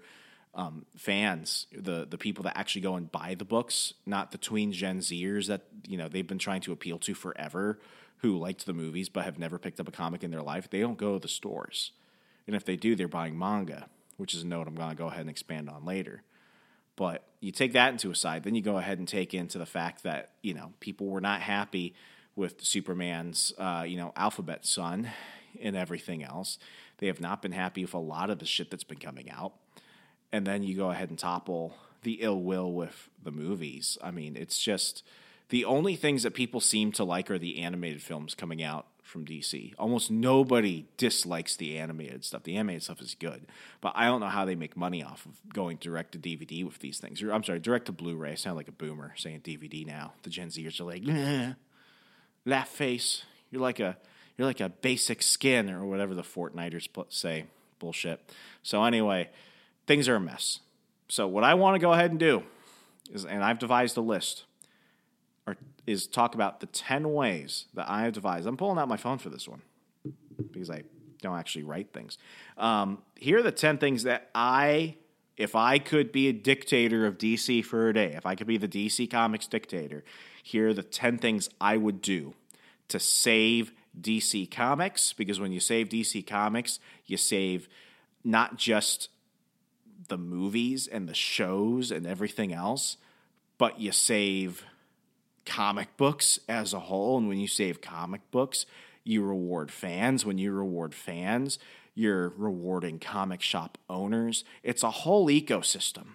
Um, 0.55 0.85
fans, 0.95 1.65
the 1.75 2.05
the 2.05 2.17
people 2.17 2.43
that 2.43 2.57
actually 2.57 2.81
go 2.81 2.95
and 2.95 3.11
buy 3.11 3.35
the 3.35 3.45
books, 3.45 3.95
not 4.05 4.31
the 4.31 4.37
tween 4.37 4.71
Gen 4.71 4.99
Zers 4.99 5.47
that 5.47 5.63
you 5.87 5.97
know 5.97 6.07
they've 6.07 6.27
been 6.27 6.37
trying 6.37 6.61
to 6.61 6.71
appeal 6.71 6.99
to 6.99 7.15
forever, 7.15 7.79
who 8.17 8.37
liked 8.37 8.65
the 8.65 8.73
movies 8.73 9.09
but 9.09 9.25
have 9.25 9.39
never 9.39 9.57
picked 9.57 9.79
up 9.79 9.87
a 9.87 9.91
comic 9.91 10.23
in 10.23 10.29
their 10.31 10.43
life. 10.43 10.69
They 10.69 10.79
don't 10.79 10.97
go 10.97 11.13
to 11.13 11.19
the 11.19 11.27
stores, 11.27 11.91
and 12.45 12.55
if 12.55 12.65
they 12.65 12.75
do, 12.75 12.95
they're 12.95 13.07
buying 13.07 13.37
manga, 13.37 13.89
which 14.17 14.35
is 14.35 14.43
a 14.43 14.47
note 14.47 14.67
I'm 14.67 14.75
going 14.75 14.89
to 14.89 14.95
go 14.95 15.07
ahead 15.07 15.21
and 15.21 15.29
expand 15.29 15.69
on 15.69 15.85
later. 15.85 16.21
But 16.95 17.23
you 17.39 17.51
take 17.51 17.73
that 17.73 17.91
into 17.91 18.11
aside, 18.11 18.43
then 18.43 18.55
you 18.55 18.61
go 18.61 18.77
ahead 18.77 18.99
and 18.99 19.07
take 19.07 19.33
into 19.33 19.57
the 19.57 19.65
fact 19.65 20.03
that 20.03 20.31
you 20.41 20.53
know 20.53 20.73
people 20.79 21.07
were 21.07 21.21
not 21.21 21.41
happy 21.41 21.93
with 22.35 22.63
Superman's, 22.63 23.53
uh, 23.57 23.85
you 23.87 23.97
know, 23.97 24.11
alphabet 24.15 24.65
son 24.65 25.09
and 25.61 25.75
everything 25.75 26.23
else. 26.23 26.57
They 26.97 27.07
have 27.07 27.21
not 27.21 27.41
been 27.41 27.51
happy 27.51 27.83
with 27.83 27.93
a 27.93 27.99
lot 27.99 28.29
of 28.29 28.39
the 28.39 28.45
shit 28.45 28.71
that's 28.71 28.83
been 28.83 28.99
coming 28.99 29.29
out. 29.29 29.53
And 30.31 30.47
then 30.47 30.63
you 30.63 30.75
go 30.75 30.89
ahead 30.89 31.09
and 31.09 31.19
topple 31.19 31.75
the 32.01 32.19
ill 32.21 32.41
will 32.41 32.71
with 32.71 33.09
the 33.21 33.31
movies. 33.31 33.97
I 34.03 34.11
mean, 34.11 34.35
it's 34.35 34.59
just 34.59 35.03
the 35.49 35.65
only 35.65 35.95
things 35.95 36.23
that 36.23 36.33
people 36.33 36.59
seem 36.59 36.91
to 36.93 37.03
like 37.03 37.29
are 37.29 37.37
the 37.37 37.59
animated 37.59 38.01
films 38.01 38.33
coming 38.35 38.63
out 38.63 38.87
from 39.13 39.25
DC. 39.25 39.73
Almost 39.77 40.11
nobody 40.11 40.87
dislikes 40.97 41.55
the 41.55 41.77
animated 41.77 42.25
stuff. 42.25 42.43
The 42.43 42.57
animated 42.57 42.83
stuff 42.83 42.99
is 42.99 43.15
good, 43.15 43.45
but 43.79 43.93
I 43.95 44.07
don't 44.07 44.19
know 44.19 44.27
how 44.27 44.43
they 44.43 44.55
make 44.55 44.75
money 44.75 45.03
off 45.03 45.25
of 45.25 45.39
going 45.53 45.77
direct 45.77 46.13
to 46.13 46.19
DVD 46.19 46.65
with 46.65 46.79
these 46.79 46.99
things. 46.99 47.21
I'm 47.21 47.43
sorry, 47.43 47.59
direct 47.59 47.85
to 47.85 47.91
Blu-ray. 47.91 48.31
I 48.31 48.35
sound 48.35 48.57
like 48.57 48.67
a 48.67 48.73
boomer 48.73 49.13
saying 49.15 49.41
DVD 49.41 49.85
now. 49.85 50.13
The 50.23 50.31
Gen 50.31 50.49
Zers 50.49 50.81
are 50.81 50.83
like, 50.83 51.55
laugh 52.45 52.67
face. 52.67 53.23
You're 53.51 53.61
like 53.61 53.79
a 53.79 53.95
you're 54.35 54.47
like 54.47 54.59
a 54.61 54.69
basic 54.69 55.21
skin 55.21 55.69
or 55.69 55.85
whatever 55.85 56.15
the 56.15 56.23
Fortniters 56.23 56.89
say. 57.09 57.45
Bullshit. 57.79 58.19
So 58.63 58.83
anyway, 58.83 59.29
things 59.85 60.09
are 60.09 60.15
a 60.15 60.19
mess. 60.19 60.59
So 61.07 61.27
what 61.27 61.43
I 61.43 61.53
want 61.53 61.75
to 61.75 61.79
go 61.79 61.93
ahead 61.93 62.09
and 62.11 62.19
do 62.19 62.43
is, 63.11 63.25
and 63.25 63.43
I've 63.43 63.59
devised 63.59 63.95
a 63.97 64.01
list, 64.01 64.45
is 65.85 66.07
talk 66.07 66.35
about 66.35 66.59
the 66.59 66.65
ten 66.67 67.13
ways 67.13 67.65
that 67.73 67.89
I 67.89 68.03
have 68.03 68.13
devised. 68.13 68.47
I'm 68.47 68.57
pulling 68.57 68.77
out 68.77 68.87
my 68.87 68.97
phone 68.97 69.17
for 69.17 69.29
this 69.29 69.47
one 69.47 69.61
because 70.51 70.69
I 70.69 70.83
don't 71.21 71.37
actually 71.37 71.63
write 71.63 71.93
things. 71.93 72.17
Um, 72.57 73.01
here 73.15 73.39
are 73.39 73.43
the 73.43 73.51
ten 73.51 73.77
things 73.77 74.03
that 74.03 74.29
I, 74.33 74.95
if 75.37 75.55
I 75.55 75.79
could 75.79 76.11
be 76.11 76.27
a 76.27 76.33
dictator 76.33 77.05
of 77.05 77.17
DC 77.17 77.65
for 77.65 77.89
a 77.89 77.93
day, 77.93 78.13
if 78.13 78.25
I 78.25 78.35
could 78.35 78.47
be 78.47 78.57
the 78.57 78.67
DC 78.67 79.09
Comics 79.09 79.47
dictator, 79.47 80.03
here 80.43 80.67
are 80.67 80.73
the 80.73 80.83
10 80.83 81.17
things 81.17 81.49
I 81.59 81.77
would 81.77 82.01
do 82.01 82.35
to 82.89 82.99
save 82.99 83.71
DC 83.99 84.51
Comics 84.51 85.13
because 85.13 85.39
when 85.39 85.53
you 85.53 85.61
save 85.61 85.87
DC 85.89 86.27
Comics, 86.27 86.79
you 87.05 87.15
save 87.15 87.69
not 88.23 88.57
just 88.57 89.09
the 90.09 90.17
movies 90.17 90.85
and 90.85 91.07
the 91.07 91.13
shows 91.13 91.91
and 91.91 92.05
everything 92.05 92.51
else, 92.53 92.97
but 93.57 93.79
you 93.79 93.93
save 93.93 94.65
comic 95.45 95.95
books 95.97 96.39
as 96.47 96.73
a 96.73 96.79
whole. 96.79 97.17
And 97.17 97.27
when 97.27 97.39
you 97.39 97.47
save 97.47 97.81
comic 97.81 98.21
books, 98.31 98.65
you 99.03 99.23
reward 99.23 99.71
fans. 99.71 100.25
When 100.25 100.37
you 100.37 100.51
reward 100.51 100.95
fans, 100.95 101.59
you're 101.95 102.29
rewarding 102.29 102.99
comic 102.99 103.41
shop 103.41 103.77
owners. 103.89 104.43
It's 104.63 104.83
a 104.83 104.91
whole 104.91 105.27
ecosystem, 105.27 106.07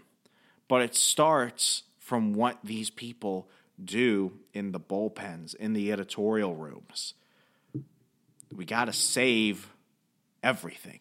but 0.66 0.82
it 0.82 0.94
starts 0.94 1.84
from 1.98 2.32
what 2.32 2.58
these 2.64 2.90
people 2.90 3.48
do 3.82 4.32
in 4.52 4.72
the 4.72 4.80
bullpens, 4.80 5.54
in 5.54 5.72
the 5.72 5.92
editorial 5.92 6.54
rooms. 6.54 7.14
We 8.52 8.64
got 8.64 8.86
to 8.86 8.92
save 8.92 9.72
everything. 10.42 11.00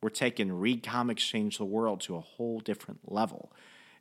We're 0.00 0.10
taking 0.10 0.52
Read 0.52 0.82
Comics 0.84 1.24
Change 1.24 1.58
the 1.58 1.64
World 1.64 2.00
to 2.02 2.16
a 2.16 2.20
whole 2.20 2.60
different 2.60 3.00
level 3.10 3.52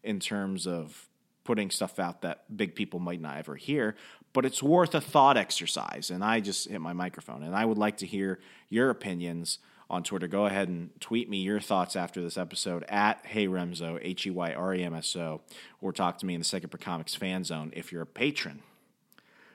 in 0.04 0.20
terms 0.20 0.68
of 0.68 1.07
putting 1.48 1.72
stuff 1.72 1.98
out 1.98 2.22
that 2.22 2.44
big 2.56 2.75
people 2.75 3.00
might 3.00 3.22
not 3.22 3.38
ever 3.38 3.56
hear, 3.56 3.96
but 4.34 4.46
it's 4.46 4.62
worth 4.62 4.94
a 4.94 5.00
thought 5.00 5.38
exercise. 5.38 6.12
And 6.12 6.22
I 6.22 6.42
just 6.42 6.70
hit 6.70 6.82
my 6.82 6.92
microphone, 6.92 7.42
and 7.42 7.56
I 7.56 7.63
would 7.63 7.77
like 7.77 7.98
to 7.98 8.06
hear 8.06 8.39
your 8.70 8.89
opinions 8.89 9.60
on 9.89 10.04
Twitter. 10.04 10.27
Go 10.27 10.46
ahead 10.46 10.68
and 10.68 10.89
tweet 11.00 11.30
me 11.30 11.38
your 11.38 11.62
thoughts 11.62 11.96
after 11.96 12.22
this 12.22 12.38
episode 12.38 12.84
at 12.89 13.25
Hey 13.25 13.48
Remso, 13.48 13.98
H 14.01 14.27
E 14.27 14.30
Y 14.30 14.54
R 14.54 14.75
E 14.75 14.84
M 14.84 14.94
S 14.94 15.16
O, 15.16 15.39
or 15.82 15.94
talk 15.94 16.18
to 16.20 16.25
me 16.25 16.34
in 16.34 16.42
the 16.42 16.46
Second 16.46 16.70
Print 16.70 16.84
Comics 16.84 17.16
fan 17.16 17.46
zone 17.46 17.72
if 17.74 17.94
you're 17.94 18.01
a 18.01 18.06
patron. 18.06 18.62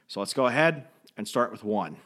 So 0.09 0.21
let's 0.21 0.33
go 0.33 0.47
ahead 0.47 0.87
and 1.19 1.29
start 1.29 1.53
with 1.53 1.63
one. 1.63 1.99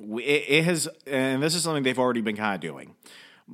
It, 0.00 0.44
it 0.48 0.64
has, 0.64 0.88
and 1.06 1.42
this 1.42 1.54
is 1.54 1.62
something 1.62 1.82
they've 1.82 1.98
already 1.98 2.22
been 2.22 2.36
kind 2.36 2.54
of 2.54 2.62
doing. 2.62 2.94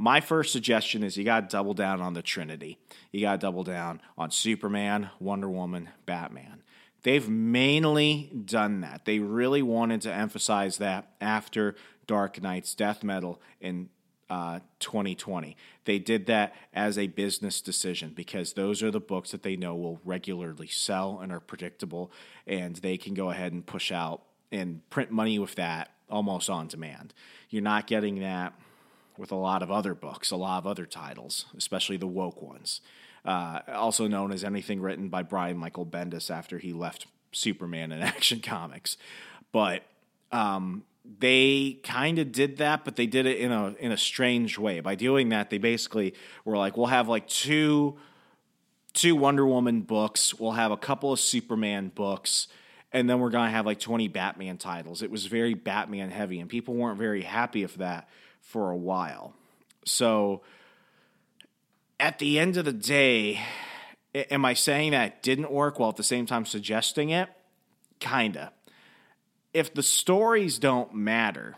My 0.00 0.20
first 0.20 0.52
suggestion 0.52 1.02
is 1.02 1.16
you 1.16 1.24
got 1.24 1.50
to 1.50 1.56
double 1.56 1.74
down 1.74 2.00
on 2.00 2.14
the 2.14 2.22
Trinity. 2.22 2.78
You 3.10 3.22
got 3.22 3.32
to 3.32 3.38
double 3.38 3.64
down 3.64 4.00
on 4.16 4.30
Superman, 4.30 5.10
Wonder 5.18 5.50
Woman, 5.50 5.88
Batman. 6.06 6.62
They've 7.02 7.28
mainly 7.28 8.30
done 8.44 8.82
that. 8.82 9.06
They 9.06 9.18
really 9.18 9.60
wanted 9.60 10.02
to 10.02 10.14
emphasize 10.14 10.78
that 10.78 11.10
after 11.20 11.74
Dark 12.06 12.40
Nights 12.40 12.76
death 12.76 13.02
metal 13.02 13.42
in 13.60 13.88
uh, 14.30 14.60
2020. 14.78 15.56
They 15.84 15.98
did 15.98 16.26
that 16.26 16.54
as 16.72 16.96
a 16.96 17.08
business 17.08 17.60
decision 17.60 18.12
because 18.14 18.52
those 18.52 18.84
are 18.84 18.92
the 18.92 19.00
books 19.00 19.32
that 19.32 19.42
they 19.42 19.56
know 19.56 19.74
will 19.74 20.00
regularly 20.04 20.68
sell 20.68 21.18
and 21.20 21.32
are 21.32 21.40
predictable, 21.40 22.12
and 22.46 22.76
they 22.76 22.98
can 22.98 23.14
go 23.14 23.30
ahead 23.30 23.52
and 23.52 23.66
push 23.66 23.90
out 23.90 24.22
and 24.52 24.88
print 24.90 25.10
money 25.10 25.40
with 25.40 25.56
that 25.56 25.90
almost 26.08 26.48
on 26.48 26.68
demand. 26.68 27.12
You're 27.50 27.62
not 27.62 27.88
getting 27.88 28.20
that 28.20 28.52
with 29.18 29.32
a 29.32 29.36
lot 29.36 29.62
of 29.62 29.70
other 29.70 29.94
books, 29.94 30.30
a 30.30 30.36
lot 30.36 30.58
of 30.58 30.66
other 30.66 30.86
titles, 30.86 31.46
especially 31.56 31.96
the 31.96 32.06
woke 32.06 32.40
ones. 32.40 32.80
Uh, 33.24 33.60
also 33.74 34.06
known 34.06 34.32
as 34.32 34.44
anything 34.44 34.80
written 34.80 35.08
by 35.08 35.22
Brian 35.22 35.58
Michael 35.58 35.84
Bendis 35.84 36.30
after 36.30 36.58
he 36.58 36.72
left 36.72 37.06
Superman 37.32 37.92
and 37.92 38.02
Action 38.16 38.40
Comics. 38.40 38.96
But 39.52 39.82
um, 40.30 40.84
they 41.18 41.80
kind 41.82 42.18
of 42.18 42.32
did 42.32 42.58
that, 42.58 42.84
but 42.84 42.96
they 42.96 43.06
did 43.06 43.26
it 43.26 43.38
in 43.38 43.50
a 43.50 43.74
in 43.80 43.92
a 43.92 43.96
strange 43.96 44.56
way. 44.56 44.80
By 44.80 44.94
doing 44.94 45.30
that, 45.30 45.50
they 45.50 45.58
basically 45.58 46.14
were 46.44 46.56
like, 46.56 46.76
we'll 46.76 46.86
have 46.86 47.08
like 47.08 47.26
two 47.26 47.98
two 48.92 49.16
Wonder 49.16 49.46
Woman 49.46 49.82
books, 49.82 50.34
we'll 50.34 50.52
have 50.52 50.70
a 50.70 50.76
couple 50.76 51.12
of 51.12 51.20
Superman 51.20 51.90
books, 51.94 52.48
and 52.92 53.08
then 53.08 53.20
we're 53.20 53.30
gonna 53.30 53.50
have 53.50 53.66
like 53.66 53.80
twenty 53.80 54.06
Batman 54.08 54.58
titles. 54.58 55.02
It 55.02 55.10
was 55.10 55.26
very 55.26 55.54
Batman 55.54 56.10
heavy, 56.10 56.40
and 56.40 56.48
people 56.48 56.74
weren't 56.74 56.98
very 56.98 57.22
happy 57.22 57.62
with 57.62 57.76
that 57.76 58.08
for 58.48 58.70
a 58.70 58.76
while. 58.76 59.34
So 59.84 60.42
at 62.00 62.18
the 62.18 62.38
end 62.38 62.56
of 62.56 62.64
the 62.64 62.72
day, 62.72 63.40
am 64.14 64.44
I 64.44 64.54
saying 64.54 64.92
that 64.92 65.22
didn't 65.22 65.50
work 65.50 65.78
while 65.78 65.90
at 65.90 65.96
the 65.96 66.02
same 66.02 66.26
time 66.26 66.44
suggesting 66.44 67.10
it? 67.10 67.28
Kinda 68.00 68.52
if 69.52 69.72
the 69.72 69.82
stories 69.82 70.58
don't 70.58 70.94
matter, 70.94 71.56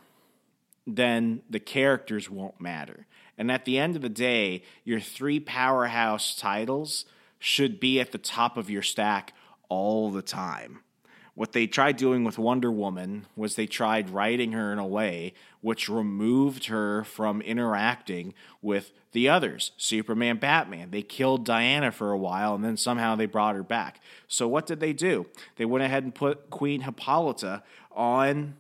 then 0.86 1.42
the 1.50 1.60
characters 1.60 2.30
won't 2.30 2.60
matter. 2.60 3.06
And 3.36 3.50
at 3.50 3.64
the 3.64 3.78
end 3.78 3.96
of 3.96 4.02
the 4.02 4.08
day, 4.08 4.62
your 4.84 5.00
three 5.00 5.40
powerhouse 5.40 6.34
titles 6.34 7.04
should 7.38 7.80
be 7.80 8.00
at 8.00 8.12
the 8.12 8.18
top 8.18 8.56
of 8.56 8.70
your 8.70 8.82
stack 8.82 9.32
all 9.68 10.10
the 10.10 10.22
time. 10.22 10.80
What 11.34 11.52
they 11.52 11.66
tried 11.66 11.96
doing 11.96 12.24
with 12.24 12.38
Wonder 12.38 12.70
Woman 12.70 13.26
was 13.36 13.54
they 13.54 13.66
tried 13.66 14.10
writing 14.10 14.52
her 14.52 14.72
in 14.72 14.78
a 14.78 14.86
way 14.86 15.34
which 15.60 15.88
removed 15.88 16.66
her 16.66 17.04
from 17.04 17.40
interacting 17.42 18.34
with 18.62 18.92
the 19.12 19.28
others 19.28 19.72
Superman, 19.76 20.38
Batman. 20.38 20.90
They 20.90 21.02
killed 21.02 21.44
Diana 21.44 21.92
for 21.92 22.12
a 22.12 22.18
while 22.18 22.54
and 22.54 22.64
then 22.64 22.76
somehow 22.76 23.16
they 23.16 23.26
brought 23.26 23.54
her 23.54 23.62
back. 23.62 24.00
So, 24.28 24.48
what 24.48 24.66
did 24.66 24.80
they 24.80 24.92
do? 24.92 25.26
They 25.56 25.64
went 25.64 25.84
ahead 25.84 26.04
and 26.04 26.14
put 26.14 26.50
Queen 26.50 26.82
Hippolyta 26.82 27.62
on 27.92 28.56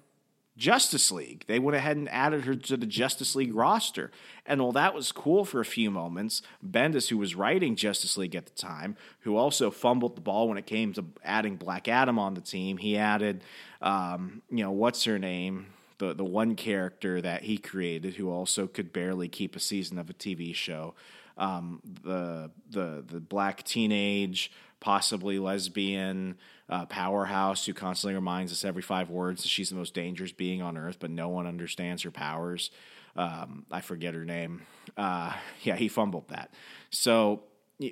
Justice 0.60 1.10
League. 1.10 1.44
They 1.46 1.58
went 1.58 1.74
ahead 1.74 1.96
and 1.96 2.06
added 2.10 2.44
her 2.44 2.54
to 2.54 2.76
the 2.76 2.84
Justice 2.84 3.34
League 3.34 3.54
roster. 3.54 4.10
And 4.44 4.60
while 4.60 4.72
that 4.72 4.94
was 4.94 5.10
cool 5.10 5.46
for 5.46 5.58
a 5.58 5.64
few 5.64 5.90
moments, 5.90 6.42
Bendis, 6.64 7.08
who 7.08 7.16
was 7.16 7.34
writing 7.34 7.76
Justice 7.76 8.18
League 8.18 8.36
at 8.36 8.44
the 8.44 8.52
time, 8.52 8.96
who 9.20 9.36
also 9.36 9.70
fumbled 9.70 10.16
the 10.16 10.20
ball 10.20 10.48
when 10.48 10.58
it 10.58 10.66
came 10.66 10.92
to 10.92 11.06
adding 11.24 11.56
Black 11.56 11.88
Adam 11.88 12.18
on 12.18 12.34
the 12.34 12.42
team, 12.42 12.76
he 12.76 12.98
added, 12.98 13.42
um, 13.80 14.42
you 14.50 14.62
know, 14.62 14.70
what's 14.70 15.02
her 15.04 15.18
name? 15.18 15.68
The, 15.96 16.12
the 16.12 16.24
one 16.24 16.56
character 16.56 17.22
that 17.22 17.42
he 17.42 17.56
created 17.56 18.14
who 18.14 18.30
also 18.30 18.66
could 18.66 18.92
barely 18.92 19.28
keep 19.28 19.56
a 19.56 19.60
season 19.60 19.98
of 19.98 20.10
a 20.10 20.14
TV 20.14 20.54
show. 20.54 20.94
Um, 21.38 21.80
the 22.02 22.50
the 22.70 23.02
the 23.06 23.20
black 23.20 23.62
teenage, 23.64 24.52
possibly 24.78 25.38
lesbian, 25.38 26.36
uh, 26.70 26.86
powerhouse 26.86 27.66
who 27.66 27.74
constantly 27.74 28.14
reminds 28.14 28.52
us 28.52 28.64
every 28.64 28.82
five 28.82 29.10
words 29.10 29.42
that 29.42 29.48
she's 29.48 29.70
the 29.70 29.76
most 29.76 29.92
dangerous 29.92 30.32
being 30.32 30.62
on 30.62 30.76
earth, 30.76 30.98
but 31.00 31.10
no 31.10 31.28
one 31.28 31.46
understands 31.46 32.02
her 32.04 32.12
powers. 32.12 32.70
Um, 33.16 33.66
I 33.70 33.80
forget 33.80 34.14
her 34.14 34.24
name. 34.24 34.62
Uh, 34.96 35.32
yeah, 35.62 35.76
he 35.76 35.88
fumbled 35.88 36.28
that. 36.28 36.54
So 36.90 37.42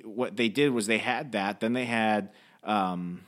what 0.03 0.37
they 0.37 0.49
did 0.49 0.71
was 0.71 0.87
they 0.87 0.97
had 0.97 1.33
that. 1.33 1.59
Then 1.59 1.73
they 1.73 1.85
had 1.85 2.29
um, 2.63 3.21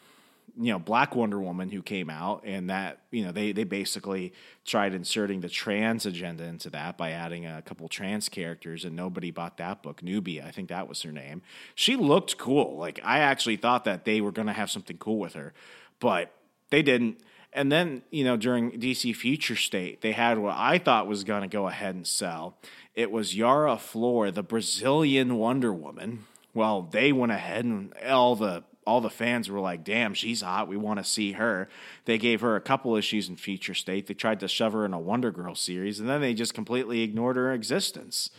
you 0.57 0.71
know 0.71 0.79
Black 0.79 1.15
Wonder 1.15 1.39
Woman 1.39 1.69
who 1.69 1.81
came 1.81 2.09
out, 2.09 2.43
and 2.45 2.69
that 2.69 2.99
you 3.11 3.23
know 3.23 3.31
they 3.31 3.51
they 3.51 3.63
basically 3.63 4.33
tried 4.65 4.93
inserting 4.93 5.41
the 5.41 5.49
trans 5.49 6.05
agenda 6.05 6.43
into 6.43 6.69
that 6.69 6.97
by 6.97 7.11
adding 7.11 7.45
a 7.45 7.61
couple 7.61 7.87
trans 7.87 8.29
characters, 8.29 8.85
and 8.85 8.95
nobody 8.95 9.31
bought 9.31 9.57
that 9.57 9.83
book. 9.83 10.03
Nubia, 10.03 10.45
I 10.45 10.51
think 10.51 10.69
that 10.69 10.87
was 10.87 11.01
her 11.03 11.11
name. 11.11 11.41
She 11.75 11.95
looked 11.95 12.37
cool. 12.37 12.77
Like 12.77 12.99
I 13.03 13.19
actually 13.19 13.57
thought 13.57 13.85
that 13.85 14.05
they 14.05 14.21
were 14.21 14.31
going 14.31 14.47
to 14.47 14.53
have 14.53 14.71
something 14.71 14.97
cool 14.97 15.19
with 15.19 15.33
her, 15.33 15.53
but 15.99 16.31
they 16.69 16.81
didn't. 16.81 17.19
And 17.53 17.69
then, 17.69 18.03
you 18.11 18.23
know, 18.23 18.37
during 18.37 18.71
DC 18.71 19.13
Future 19.15 19.57
State, 19.57 19.99
they 20.01 20.13
had 20.13 20.37
what 20.37 20.55
I 20.57 20.77
thought 20.77 21.07
was 21.07 21.25
going 21.25 21.41
to 21.41 21.49
go 21.49 21.67
ahead 21.67 21.95
and 21.95 22.07
sell. 22.07 22.57
It 22.95 23.11
was 23.11 23.35
Yara 23.35 23.77
Flor, 23.77 24.31
the 24.31 24.43
Brazilian 24.43 25.35
Wonder 25.35 25.73
Woman. 25.73 26.25
Well, 26.53 26.81
they 26.81 27.11
went 27.11 27.31
ahead 27.31 27.65
and 27.65 27.93
all 28.09 28.35
the 28.35 28.63
all 28.85 29.01
the 29.01 29.09
fans 29.09 29.49
were 29.49 29.59
like, 29.59 29.83
damn, 29.83 30.13
she's 30.13 30.41
hot. 30.41 30.67
We 30.67 30.77
want 30.77 30.99
to 30.99 31.03
see 31.03 31.33
her. 31.33 31.69
They 32.05 32.17
gave 32.17 32.41
her 32.41 32.55
a 32.55 32.61
couple 32.61 32.95
issues 32.95 33.29
in 33.29 33.35
Future 33.35 33.75
State. 33.75 34.07
They 34.07 34.13
tried 34.13 34.39
to 34.39 34.47
shove 34.47 34.73
her 34.73 34.85
in 34.85 34.93
a 34.93 34.99
Wonder 34.99 35.31
Girl 35.31 35.55
series, 35.55 35.99
and 35.99 36.09
then 36.09 36.21
they 36.21 36.33
just 36.33 36.53
completely 36.53 37.01
ignored 37.01 37.35
her 37.35 37.53
existence. 37.53 38.31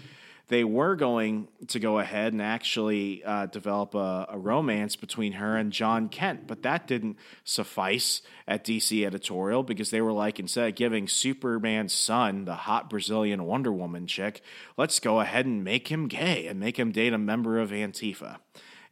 They 0.48 0.64
were 0.64 0.96
going 0.96 1.48
to 1.68 1.78
go 1.78 2.00
ahead 2.00 2.32
and 2.32 2.42
actually 2.42 3.22
uh, 3.24 3.46
develop 3.46 3.94
a, 3.94 4.26
a 4.28 4.38
romance 4.38 4.96
between 4.96 5.34
her 5.34 5.56
and 5.56 5.72
Jon 5.72 6.08
Kent, 6.08 6.46
but 6.48 6.62
that 6.62 6.88
didn't 6.88 7.16
suffice 7.44 8.20
at 8.46 8.64
DC 8.64 9.06
editorial 9.06 9.62
because 9.62 9.90
they 9.90 10.00
were 10.00 10.12
like, 10.12 10.40
instead 10.40 10.68
of 10.68 10.74
giving 10.74 11.06
Superman's 11.06 11.94
son, 11.94 12.44
the 12.44 12.54
hot 12.54 12.90
Brazilian 12.90 13.44
Wonder 13.44 13.72
Woman 13.72 14.06
chick, 14.08 14.42
let's 14.76 14.98
go 14.98 15.20
ahead 15.20 15.46
and 15.46 15.62
make 15.62 15.88
him 15.88 16.08
gay 16.08 16.48
and 16.48 16.58
make 16.58 16.78
him 16.78 16.90
date 16.90 17.12
a 17.12 17.18
member 17.18 17.60
of 17.60 17.70
Antifa 17.70 18.38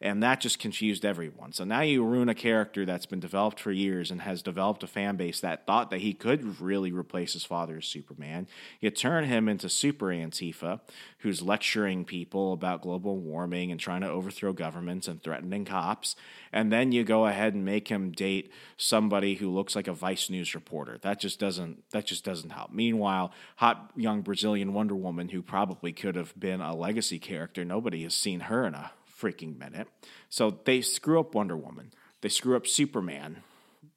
and 0.03 0.23
that 0.23 0.41
just 0.41 0.59
confused 0.59 1.05
everyone. 1.05 1.53
So 1.53 1.65
now 1.65 1.83
you 1.83 2.03
ruin 2.03 2.31
a 2.31 2.35
character 2.35 2.87
that's 2.87 3.05
been 3.05 3.21
developed 3.21 3.61
for 3.61 3.71
years 3.71 4.11
and 4.11 4.23
has 4.23 4.41
developed 4.41 4.83
a 4.83 4.87
fan 4.87 5.17
base 5.17 5.41
that 5.41 5.67
thought 5.67 5.91
that 5.91 6.01
he 6.01 6.15
could 6.15 6.59
really 6.61 6.91
replace 6.91 7.35
his 7.35 7.45
father 7.45 7.77
as 7.77 7.85
Superman. 7.85 8.47
You 8.81 8.91
turn 8.91 9.25
him 9.25 9.47
into 9.47 9.69
Super 9.69 10.07
Antifa, 10.07 10.81
who's 11.19 11.43
lecturing 11.43 12.07
people 12.07 12.55
about 12.55 12.81
global 12.81 13.19
warming 13.19 13.71
and 13.71 13.79
trying 13.79 14.01
to 14.01 14.09
overthrow 14.09 14.55
governments 14.55 15.07
and 15.07 15.23
threatening 15.23 15.67
cops, 15.67 16.17
and 16.51 16.73
then 16.73 16.93
you 16.93 17.05
go 17.05 17.27
ahead 17.27 17.53
and 17.53 17.65
make 17.65 17.89
him 17.89 18.11
date 18.11 18.51
somebody 18.79 19.35
who 19.35 19.51
looks 19.51 19.77
like 19.77 19.87
a 19.87 19.93
Vice 19.93 20.31
News 20.31 20.55
reporter. 20.55 20.99
That 21.03 21.21
just 21.21 21.39
doesn't 21.39 21.91
that 21.91 22.07
just 22.07 22.25
doesn't 22.25 22.51
help. 22.51 22.73
Meanwhile, 22.73 23.33
hot 23.57 23.91
young 23.95 24.23
Brazilian 24.23 24.73
Wonder 24.73 24.95
Woman 24.95 25.29
who 25.29 25.43
probably 25.43 25.93
could 25.93 26.17
have 26.17 26.33
been 26.39 26.63
a 26.63 26.75
legacy 26.75 27.19
character, 27.19 27.65
nobody 27.65 28.03
has 28.05 28.15
seen 28.15 28.41
her 28.41 28.67
in 28.67 28.75
a 28.75 28.93
freaking 29.21 29.59
minute. 29.59 29.89
So 30.29 30.59
they 30.65 30.81
screw 30.81 31.21
up 31.21 31.35
Wonder 31.35 31.57
Woman. 31.57 31.93
They 32.21 32.29
screw 32.29 32.57
up 32.57 32.67
Superman. 32.67 33.43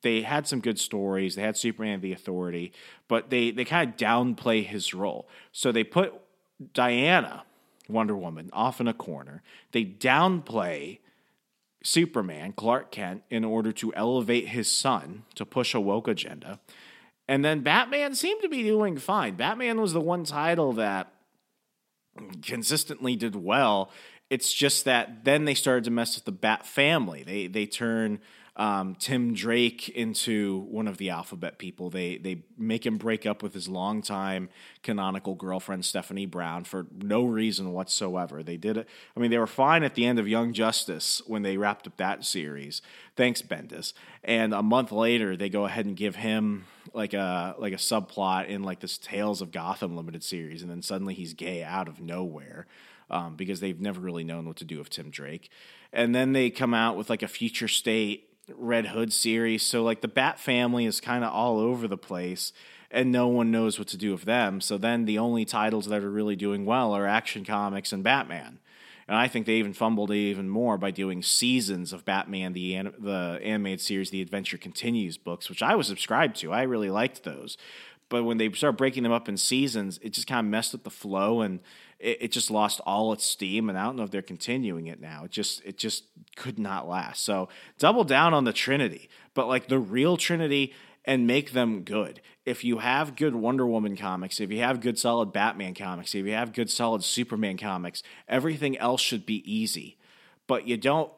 They 0.01 0.21
had 0.21 0.47
some 0.47 0.59
good 0.59 0.79
stories. 0.79 1.36
They 1.36 1.41
had 1.41 1.57
Superman 1.57 2.01
the 2.01 2.13
Authority, 2.13 2.73
but 3.07 3.29
they, 3.29 3.51
they 3.51 3.65
kind 3.65 3.89
of 3.89 3.97
downplay 3.97 4.65
his 4.65 4.93
role. 4.93 5.27
So 5.51 5.71
they 5.71 5.83
put 5.83 6.13
Diana, 6.73 7.43
Wonder 7.89 8.15
Woman, 8.15 8.49
off 8.53 8.81
in 8.81 8.88
a 8.88 8.93
corner. 8.93 9.41
They 9.71 9.86
downplay 9.86 10.99
Superman, 11.83 12.53
Clark 12.53 12.91
Kent, 12.91 13.23
in 13.29 13.43
order 13.43 13.71
to 13.73 13.93
elevate 13.93 14.49
his 14.49 14.71
son 14.71 15.23
to 15.36 15.45
push 15.45 15.73
a 15.73 15.79
woke 15.79 16.07
agenda. 16.07 16.59
And 17.27 17.43
then 17.43 17.62
Batman 17.62 18.15
seemed 18.15 18.41
to 18.41 18.49
be 18.49 18.63
doing 18.63 18.97
fine. 18.97 19.36
Batman 19.36 19.79
was 19.79 19.93
the 19.93 20.01
one 20.01 20.25
title 20.25 20.73
that 20.73 21.13
consistently 22.41 23.15
did 23.15 23.36
well 23.36 23.89
it's 24.34 24.52
just 24.52 24.86
that 24.86 25.24
then 25.26 25.46
they 25.46 25.54
started 25.54 25.84
to 25.84 25.91
mess 25.91 26.15
with 26.15 26.26
the 26.26 26.32
Bat 26.32 26.65
family. 26.65 27.22
They 27.22 27.46
they 27.46 27.67
turn 27.67 28.19
um, 28.56 28.96
Tim 28.96 29.36
Drake 29.36 29.89
into 29.89 30.62
one 30.69 30.88
of 30.88 30.98
the 30.98 31.12
alphabet 31.12 31.60
people. 31.60 31.91
They 31.91 32.17
they 32.17 32.41
make 32.58 32.84
him 32.84 32.98
break 32.98 33.28
up 33.28 33.43
with 33.43 33.54
his 33.54 33.67
longtime 33.67 34.50
canonical 34.82 35.36
girlfriend 35.36 35.86
Stephanie 35.86 36.26
Brown 36.26 36.63
for 36.63 36.88
no 36.91 37.26
reason 37.26 37.74
whatsoever. 37.74 38.41
They 38.41 38.58
did 38.58 38.76
it. 38.76 38.88
I 39.15 39.19
mean, 39.19 39.30
they 39.30 39.38
were 39.38 39.46
fine 39.46 39.84
at 39.84 39.93
the 39.93 40.04
end 40.04 40.17
of 40.17 40.28
Young 40.28 40.52
Justice 40.52 41.22
when 41.28 41.43
they 41.43 41.58
wrapped 41.58 41.86
up 41.86 41.98
that 41.98 42.26
series. 42.26 42.82
Thanks, 43.15 43.43
Bendis. 43.43 43.93
And 44.24 44.52
a 44.52 44.63
month 44.63 44.91
later, 44.91 45.38
they 45.38 45.50
go 45.50 45.65
ahead 45.65 45.86
and 45.86 45.96
give 45.96 46.15
him 46.15 46.65
like 46.91 47.13
a 47.13 47.54
like 47.60 47.74
a 47.74 47.78
subplot 47.78 48.48
in 48.48 48.63
like 48.63 48.80
this 48.80 48.98
Tales 48.98 49.41
of 49.41 49.52
Gotham 49.52 49.96
limited 49.96 50.24
series, 50.24 50.63
and 50.63 50.72
then 50.72 50.82
suddenly 50.82 51.13
he's 51.13 51.36
gay 51.36 51.63
out 51.63 51.88
of 51.88 52.02
nowhere 52.02 52.65
um, 53.13 53.36
because 53.36 53.60
they've 53.60 53.80
never 53.80 54.02
really 54.02 54.23
known 54.23 54.45
what 54.45 54.58
to 54.58 54.65
do 54.65 54.80
with 54.80 54.89
Tim 54.89 55.10
Drake. 55.10 55.49
And 55.91 56.13
then 56.15 56.34
they 56.34 56.49
come 56.49 56.73
out 56.73 56.97
with 56.97 57.10
like 57.10 57.21
a 57.21 57.28
future 57.28 57.67
state 57.67 58.30
Red 58.49 58.88
Hood 58.88 59.13
series. 59.13 59.63
So 59.63 59.84
like 59.84 60.02
the 60.02 60.08
Bat 60.08 60.39
family 60.39 60.86
is 60.86 60.99
kind 60.99 61.23
of 61.23 61.32
all 61.32 61.60
over 61.60 61.88
the 61.88 61.97
place 61.97 62.52
and 62.91 63.12
no 63.12 63.28
one 63.28 63.52
knows 63.52 63.80
what 63.80 63.88
to 63.89 63.97
do 63.97 64.12
with 64.12 64.23
them. 64.23 64.60
So 64.62 64.78
then 64.78 65.06
the 65.06 65.19
only 65.19 65.45
titles 65.45 65.88
that 65.88 66.04
are 66.04 66.10
really 66.10 66.36
doing 66.36 66.65
well 66.65 66.93
are 66.93 67.08
Action 67.08 67.45
Comics 67.45 67.93
and 67.93 68.04
Batman. 68.04 68.60
And 69.08 69.17
I 69.17 69.28
think 69.28 69.45
they 69.45 69.56
even 69.56 69.73
fumbled 69.73 70.12
even 70.12 70.47
more 70.47 70.78
by 70.78 70.91
doing 70.91 71.23
seasons 71.23 71.91
of 71.91 72.06
Batman, 72.06 72.54
the 72.54 72.84
the 72.97 73.39
animated 73.43 73.82
series, 73.82 74.12
The 74.12 74.21
Adventure 74.21 74.58
Continues 74.58 75.17
books, 75.17 75.49
which 75.49 75.62
I 75.62 75.76
was 75.76 75.88
subscribed 75.88 76.38
to. 76.38 76.54
I 76.54 76.63
really 76.63 76.89
liked 76.89 77.23
those. 77.23 77.58
But 78.08 78.23
when 78.23 78.38
they 78.38 78.52
started 78.52 78.78
breaking 78.78 79.04
them 79.04 79.12
up 79.12 79.28
in 79.28 79.38
seasons, 79.38 79.99
it 80.02 80.13
just 80.13 80.28
kind 80.28 80.45
of 80.45 80.52
messed 80.52 80.71
with 80.71 80.84
the 80.84 80.89
flow 80.89 81.41
and 81.41 81.60
it, 81.99 82.17
it, 82.21 82.32
just 82.32 82.51
lost 82.51 82.79
all 82.86 83.13
its 83.13 83.25
steam. 83.25 83.69
And 83.69 83.77
I 83.77 83.84
don't 83.84 83.95
know 83.95 84.03
if 84.03 84.12
they're 84.12 84.21
continuing 84.21 84.88
it 84.88 84.99
now. 84.99 85.25
It 85.25 85.32
just 85.32 85.63
it 85.65 85.77
just 85.77 86.03
could 86.36 86.60
not 86.60 86.88
last. 86.88 87.23
So 87.23 87.49
double 87.79 88.03
down 88.03 88.34
on 88.34 88.43
the 88.43 88.53
Trinity, 88.53 89.10
but 89.34 89.47
like 89.47 89.67
the 89.67 89.79
real 89.79 90.17
Trinity 90.17 90.73
and 91.06 91.27
make 91.27 91.51
them 91.51 91.84
good. 91.84 92.21
If 92.45 92.63
you 92.63 92.79
have 92.79 93.15
good 93.15 93.36
Wonder 93.36 93.65
Woman 93.65 93.95
comics, 93.95 94.39
if 94.39 94.51
you 94.51 94.60
have 94.60 94.82
good 94.82 94.97
solid 94.97 95.34
Batman 95.34 95.73
comics, 95.73 96.15
if 96.15 96.25
you 96.25 96.34
have 96.34 96.53
good 96.53 96.69
solid 96.69 97.03
Superman 97.03 97.58
comics, 97.58 98.03
everything 98.27 98.77
else 98.77 99.01
should 99.01 99.25
be 99.25 99.43
easy. 99.51 99.97
But 100.47 100.67
you 100.67 100.77
don't 100.77 101.12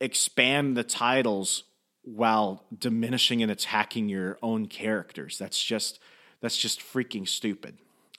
expand 0.00 0.76
the 0.76 0.84
titles 0.84 1.64
while 2.02 2.64
diminishing 2.76 3.42
and 3.42 3.52
attacking 3.52 4.08
your 4.08 4.38
own 4.42 4.66
characters. 4.66 5.38
That's 5.38 5.62
just 5.62 6.00
that's 6.40 6.56
just 6.56 6.80
freaking 6.80 7.28
stupid. 7.28 7.76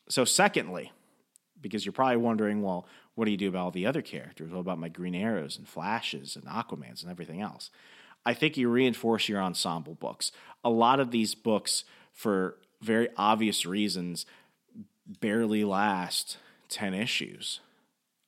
So 0.08 0.26
secondly, 0.26 0.92
because 1.62 1.86
you're 1.86 1.94
probably 1.94 2.18
wondering, 2.18 2.62
well, 2.62 2.88
what 3.16 3.26
do 3.26 3.32
you 3.32 3.38
do 3.38 3.50
about 3.50 3.64
all 3.66 3.72
the 3.72 3.86
other 3.86 4.02
characters? 4.02 4.52
What 4.52 4.60
about 4.60 4.80
my 4.80 4.90
Green 4.90 5.16
Arrows 5.16 5.58
and 5.58 5.68
Flashes 5.68 6.36
and 6.36 6.46
Aquamans 6.46 7.02
and 7.02 7.12
everything 7.12 7.42
else? 7.42 7.70
I 8.26 8.34
think 8.34 8.58
you 8.58 8.70
reinforce 8.70 9.28
your 9.28 9.42
ensemble 9.42 9.96
books. 9.96 10.32
A 10.64 10.70
lot 10.70 11.00
of 11.00 11.12
these 11.12 11.36
books, 11.36 11.84
for 12.14 12.58
very 12.82 13.10
obvious 13.18 13.66
reasons, 13.66 14.26
barely 15.20 15.64
last 15.64 16.38
10 16.70 16.94
issues. 16.94 17.60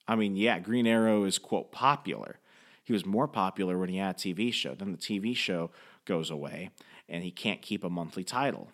I 0.08 0.16
mean, 0.16 0.36
yeah, 0.36 0.60
Green 0.60 0.88
Arrow 0.88 1.24
is, 1.24 1.38
quote, 1.38 1.72
popular, 1.72 2.40
he 2.84 2.92
was 2.92 3.06
more 3.06 3.28
popular 3.28 3.78
when 3.78 3.90
he 3.90 3.98
had 3.98 4.16
a 4.16 4.18
TV 4.18 4.54
show. 4.54 4.76
Then 4.76 4.92
the 4.92 4.98
TV 4.98 5.36
show 5.36 5.72
goes 6.06 6.30
away 6.30 6.70
and 7.08 7.24
he 7.24 7.32
can't 7.32 7.62
keep 7.62 7.84
a 7.84 7.90
monthly 7.90 8.24
title. 8.24 8.70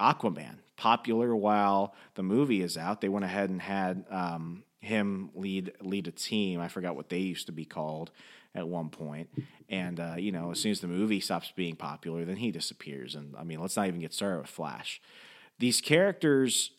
Aquaman, 0.00 0.56
popular 0.76 1.34
while 1.34 1.94
the 2.14 2.22
movie 2.22 2.62
is 2.62 2.76
out. 2.76 3.00
They 3.00 3.08
went 3.08 3.24
ahead 3.24 3.50
and 3.50 3.60
had 3.60 4.04
um, 4.10 4.64
him 4.80 5.30
lead 5.34 5.72
lead 5.80 6.06
a 6.06 6.12
team. 6.12 6.60
I 6.60 6.68
forgot 6.68 6.96
what 6.96 7.08
they 7.08 7.18
used 7.18 7.46
to 7.46 7.52
be 7.52 7.64
called 7.64 8.10
at 8.54 8.66
one 8.66 8.88
point. 8.88 9.28
And 9.68 10.00
uh, 10.00 10.14
you 10.18 10.32
know, 10.32 10.50
as 10.50 10.60
soon 10.60 10.72
as 10.72 10.80
the 10.80 10.86
movie 10.86 11.20
stops 11.20 11.52
being 11.54 11.76
popular, 11.76 12.24
then 12.24 12.36
he 12.36 12.50
disappears. 12.50 13.14
And 13.14 13.34
I 13.36 13.44
mean, 13.44 13.60
let's 13.60 13.76
not 13.76 13.86
even 13.86 14.00
get 14.00 14.14
started 14.14 14.40
with 14.40 14.50
Flash. 14.50 15.00
These 15.58 15.80
characters 15.80 16.70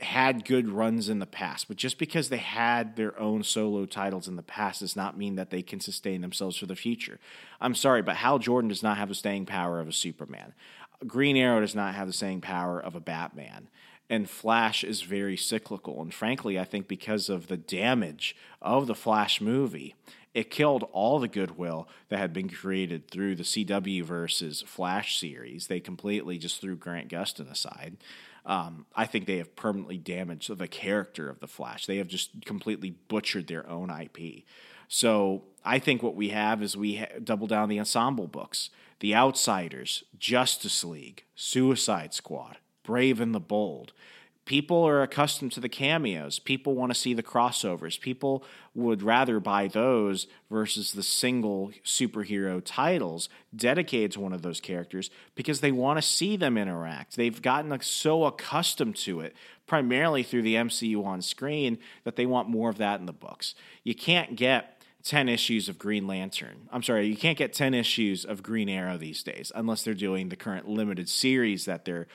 had 0.00 0.44
good 0.44 0.68
runs 0.68 1.08
in 1.08 1.20
the 1.20 1.26
past, 1.26 1.68
but 1.68 1.76
just 1.76 1.98
because 1.98 2.28
they 2.28 2.38
had 2.38 2.96
their 2.96 3.18
own 3.20 3.42
solo 3.44 3.86
titles 3.86 4.26
in 4.26 4.36
the 4.36 4.42
past 4.42 4.80
does 4.80 4.96
not 4.96 5.16
mean 5.16 5.36
that 5.36 5.50
they 5.50 5.62
can 5.62 5.80
sustain 5.80 6.20
themselves 6.20 6.56
for 6.56 6.66
the 6.66 6.74
future. 6.74 7.18
I'm 7.60 7.74
sorry, 7.74 8.02
but 8.02 8.16
Hal 8.16 8.38
Jordan 8.38 8.68
does 8.68 8.82
not 8.82 8.96
have 8.96 9.08
the 9.08 9.14
staying 9.14 9.46
power 9.46 9.80
of 9.80 9.88
a 9.88 9.92
Superman. 9.92 10.54
Green 11.06 11.36
Arrow 11.36 11.60
does 11.60 11.74
not 11.74 11.94
have 11.94 12.06
the 12.06 12.12
same 12.12 12.40
power 12.40 12.80
of 12.80 12.94
a 12.94 13.00
Batman. 13.00 13.68
And 14.10 14.28
Flash 14.28 14.84
is 14.84 15.02
very 15.02 15.36
cyclical. 15.36 16.02
And 16.02 16.12
frankly, 16.12 16.58
I 16.58 16.64
think 16.64 16.86
because 16.86 17.28
of 17.28 17.46
the 17.46 17.56
damage 17.56 18.36
of 18.60 18.86
the 18.86 18.94
Flash 18.94 19.40
movie, 19.40 19.94
it 20.34 20.50
killed 20.50 20.88
all 20.92 21.18
the 21.18 21.28
goodwill 21.28 21.88
that 22.08 22.18
had 22.18 22.32
been 22.32 22.48
created 22.48 23.10
through 23.10 23.36
the 23.36 23.42
CW 23.42 24.02
versus 24.02 24.62
Flash 24.66 25.18
series. 25.18 25.66
They 25.66 25.80
completely 25.80 26.38
just 26.38 26.60
threw 26.60 26.76
Grant 26.76 27.08
Gustin 27.08 27.50
aside. 27.50 27.96
Um, 28.44 28.86
I 28.94 29.06
think 29.06 29.26
they 29.26 29.38
have 29.38 29.54
permanently 29.54 29.98
damaged 29.98 30.56
the 30.56 30.68
character 30.68 31.28
of 31.28 31.40
the 31.40 31.46
Flash. 31.46 31.86
They 31.86 31.98
have 31.98 32.08
just 32.08 32.44
completely 32.44 32.90
butchered 33.08 33.46
their 33.46 33.68
own 33.68 33.90
IP. 33.90 34.44
So 34.88 35.44
I 35.64 35.78
think 35.78 36.02
what 36.02 36.16
we 36.16 36.30
have 36.30 36.62
is 36.62 36.76
we 36.76 36.96
ha- 36.96 37.18
double 37.22 37.46
down 37.46 37.68
the 37.68 37.78
ensemble 37.78 38.26
books, 38.26 38.70
The 39.02 39.16
Outsiders, 39.16 40.04
Justice 40.16 40.84
League, 40.84 41.24
Suicide 41.34 42.14
Squad, 42.14 42.58
Brave 42.84 43.20
and 43.20 43.34
the 43.34 43.40
Bold 43.40 43.92
people 44.44 44.86
are 44.86 45.02
accustomed 45.02 45.52
to 45.52 45.60
the 45.60 45.68
cameos. 45.68 46.38
People 46.38 46.74
want 46.74 46.92
to 46.92 46.98
see 46.98 47.14
the 47.14 47.22
crossovers. 47.22 48.00
People 48.00 48.44
would 48.74 49.02
rather 49.02 49.38
buy 49.38 49.68
those 49.68 50.26
versus 50.50 50.92
the 50.92 51.02
single 51.02 51.70
superhero 51.84 52.60
titles 52.64 53.28
dedicated 53.54 54.12
to 54.12 54.20
one 54.20 54.32
of 54.32 54.42
those 54.42 54.60
characters 54.60 55.10
because 55.34 55.60
they 55.60 55.72
want 55.72 55.98
to 55.98 56.02
see 56.02 56.36
them 56.36 56.58
interact. 56.58 57.16
They've 57.16 57.40
gotten 57.40 57.78
so 57.82 58.24
accustomed 58.24 58.96
to 58.96 59.20
it, 59.20 59.34
primarily 59.66 60.22
through 60.22 60.42
the 60.42 60.56
MCU 60.56 61.04
on 61.04 61.22
screen, 61.22 61.78
that 62.04 62.16
they 62.16 62.26
want 62.26 62.48
more 62.48 62.70
of 62.70 62.78
that 62.78 63.00
in 63.00 63.06
the 63.06 63.12
books. 63.12 63.54
You 63.84 63.94
can't 63.94 64.36
get 64.36 64.71
10 65.02 65.28
issues 65.28 65.68
of 65.68 65.78
Green 65.78 66.06
Lantern. 66.06 66.68
I'm 66.70 66.82
sorry, 66.82 67.06
you 67.06 67.16
can't 67.16 67.38
get 67.38 67.52
10 67.52 67.74
issues 67.74 68.24
of 68.24 68.42
Green 68.42 68.68
Arrow 68.68 68.96
these 68.96 69.22
days 69.22 69.50
unless 69.54 69.82
they're 69.82 69.94
doing 69.94 70.28
the 70.28 70.36
current 70.36 70.68
limited 70.68 71.08
series 71.08 71.64
that 71.64 71.84
they're 71.84 72.06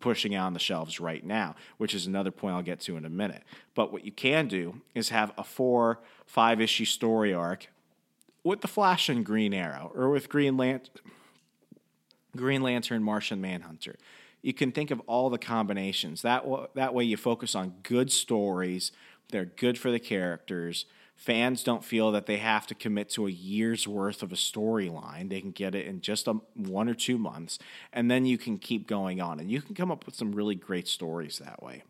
pushing 0.00 0.34
out 0.34 0.46
on 0.46 0.52
the 0.52 0.58
shelves 0.58 0.98
right 0.98 1.24
now, 1.24 1.54
which 1.78 1.94
is 1.94 2.06
another 2.06 2.30
point 2.30 2.54
I'll 2.54 2.62
get 2.62 2.80
to 2.80 2.96
in 2.96 3.04
a 3.04 3.10
minute. 3.10 3.42
But 3.74 3.92
what 3.92 4.04
you 4.04 4.12
can 4.12 4.48
do 4.48 4.80
is 4.94 5.10
have 5.10 5.32
a 5.38 5.44
four, 5.44 6.00
five 6.26 6.60
issue 6.60 6.84
story 6.84 7.32
arc 7.32 7.68
with 8.44 8.60
the 8.60 8.68
Flash 8.68 9.08
and 9.08 9.24
Green 9.24 9.54
Arrow, 9.54 9.92
or 9.94 10.10
with 10.10 10.28
Green 10.28 10.56
Lantern, 10.56 10.90
Green 12.36 12.62
Lantern, 12.62 13.02
Martian 13.02 13.40
Manhunter. 13.40 13.96
You 14.40 14.52
can 14.52 14.72
think 14.72 14.90
of 14.90 15.00
all 15.06 15.30
the 15.30 15.38
combinations. 15.38 16.22
That 16.22 16.44
that 16.74 16.94
way, 16.94 17.04
you 17.04 17.16
focus 17.16 17.54
on 17.54 17.74
good 17.84 18.10
stories. 18.10 18.90
They're 19.30 19.44
good 19.44 19.78
for 19.78 19.92
the 19.92 20.00
characters 20.00 20.86
fans 21.22 21.62
don't 21.62 21.84
feel 21.84 22.10
that 22.10 22.26
they 22.26 22.38
have 22.38 22.66
to 22.66 22.74
commit 22.74 23.08
to 23.08 23.28
a 23.28 23.30
year's 23.30 23.86
worth 23.86 24.24
of 24.24 24.32
a 24.32 24.36
storyline. 24.36 25.30
They 25.30 25.40
can 25.40 25.52
get 25.52 25.72
it 25.72 25.86
in 25.86 26.00
just 26.00 26.26
a, 26.26 26.32
one 26.54 26.88
or 26.88 26.94
two 26.94 27.16
months, 27.16 27.60
and 27.92 28.10
then 28.10 28.26
you 28.26 28.36
can 28.36 28.58
keep 28.58 28.88
going 28.88 29.20
on. 29.20 29.38
And 29.38 29.48
you 29.48 29.62
can 29.62 29.76
come 29.76 29.92
up 29.92 30.04
with 30.04 30.16
some 30.16 30.32
really 30.32 30.56
great 30.56 30.88
stories 30.88 31.38
that 31.38 31.62
way. 31.62 31.84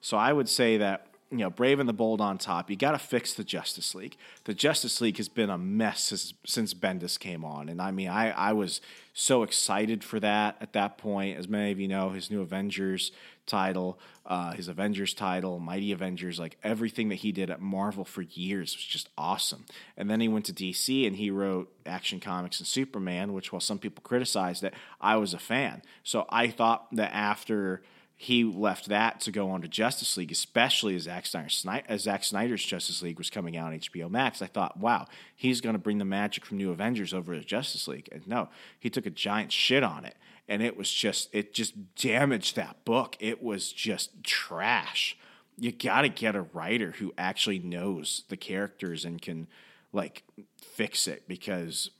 So 0.00 0.16
I 0.16 0.32
would 0.32 0.48
say 0.48 0.78
that 0.78 1.06
you 1.30 1.38
know, 1.38 1.50
Brave 1.50 1.78
and 1.78 1.86
the 1.86 1.92
Bold 1.92 2.22
on 2.22 2.38
top. 2.38 2.70
You 2.70 2.76
got 2.76 2.92
to 2.92 2.98
fix 2.98 3.34
the 3.34 3.44
Justice 3.44 3.94
League. 3.94 4.16
The 4.44 4.54
Justice 4.54 5.02
League 5.02 5.18
has 5.18 5.28
been 5.28 5.50
a 5.50 5.58
mess 5.58 6.04
since, 6.04 6.32
since 6.46 6.72
Bendis 6.72 7.18
came 7.18 7.44
on, 7.44 7.68
and 7.68 7.82
I 7.82 7.90
mean, 7.90 8.08
I 8.08 8.30
I 8.30 8.54
was 8.54 8.80
so 9.12 9.42
excited 9.42 10.02
for 10.02 10.18
that 10.20 10.56
at 10.62 10.72
that 10.72 10.96
point. 10.96 11.36
As 11.36 11.46
many 11.46 11.70
of 11.70 11.78
you 11.78 11.88
know, 11.88 12.10
his 12.10 12.30
new 12.30 12.40
Avengers 12.40 13.12
title, 13.48 13.98
uh, 14.26 14.52
his 14.52 14.68
Avengers 14.68 15.14
title, 15.14 15.58
Mighty 15.58 15.90
Avengers, 15.90 16.38
like 16.38 16.56
everything 16.62 17.08
that 17.08 17.16
he 17.16 17.32
did 17.32 17.50
at 17.50 17.60
Marvel 17.60 18.04
for 18.04 18.22
years 18.22 18.76
was 18.76 18.84
just 18.84 19.08
awesome. 19.18 19.64
And 19.96 20.08
then 20.08 20.20
he 20.20 20.28
went 20.28 20.44
to 20.46 20.52
DC 20.52 21.06
and 21.06 21.16
he 21.16 21.30
wrote 21.30 21.72
Action 21.84 22.20
Comics 22.20 22.60
and 22.60 22.66
Superman, 22.66 23.32
which 23.32 23.52
while 23.52 23.60
some 23.60 23.78
people 23.78 24.02
criticized 24.02 24.62
it, 24.62 24.74
I 25.00 25.16
was 25.16 25.34
a 25.34 25.38
fan. 25.38 25.82
So 26.04 26.26
I 26.28 26.48
thought 26.48 26.86
that 26.92 27.12
after 27.12 27.82
he 28.20 28.42
left 28.42 28.88
that 28.88 29.20
to 29.20 29.30
go 29.30 29.50
on 29.50 29.62
to 29.62 29.68
Justice 29.68 30.16
League, 30.16 30.32
especially 30.32 30.96
as 30.96 31.02
Zack, 31.02 31.24
Snyder, 31.24 31.84
as 31.88 32.02
Zack 32.02 32.24
Snyder's 32.24 32.64
Justice 32.64 33.00
League 33.00 33.16
was 33.16 33.30
coming 33.30 33.56
out 33.56 33.72
on 33.72 33.78
HBO 33.78 34.10
Max. 34.10 34.42
I 34.42 34.46
thought, 34.46 34.76
wow, 34.76 35.06
he's 35.36 35.60
going 35.60 35.74
to 35.74 35.78
bring 35.78 35.98
the 35.98 36.04
magic 36.04 36.44
from 36.44 36.58
New 36.58 36.72
Avengers 36.72 37.14
over 37.14 37.34
to 37.34 37.44
Justice 37.44 37.86
League. 37.86 38.08
And 38.10 38.26
no, 38.26 38.48
he 38.80 38.90
took 38.90 39.06
a 39.06 39.10
giant 39.10 39.52
shit 39.52 39.84
on 39.84 40.04
it 40.04 40.16
and 40.48 40.62
it 40.62 40.76
was 40.76 40.90
just 40.90 41.28
it 41.32 41.52
just 41.52 41.94
damaged 41.94 42.56
that 42.56 42.84
book. 42.84 43.16
It 43.20 43.42
was 43.42 43.72
just 43.72 44.22
trash. 44.24 45.16
You 45.58 45.72
got 45.72 46.02
to 46.02 46.08
get 46.08 46.36
a 46.36 46.42
writer 46.42 46.92
who 46.92 47.12
actually 47.18 47.58
knows 47.58 48.24
the 48.28 48.36
characters 48.36 49.04
and 49.04 49.20
can 49.20 49.48
like 49.92 50.22
fix 50.60 51.08
it 51.08 51.26
because 51.26 51.90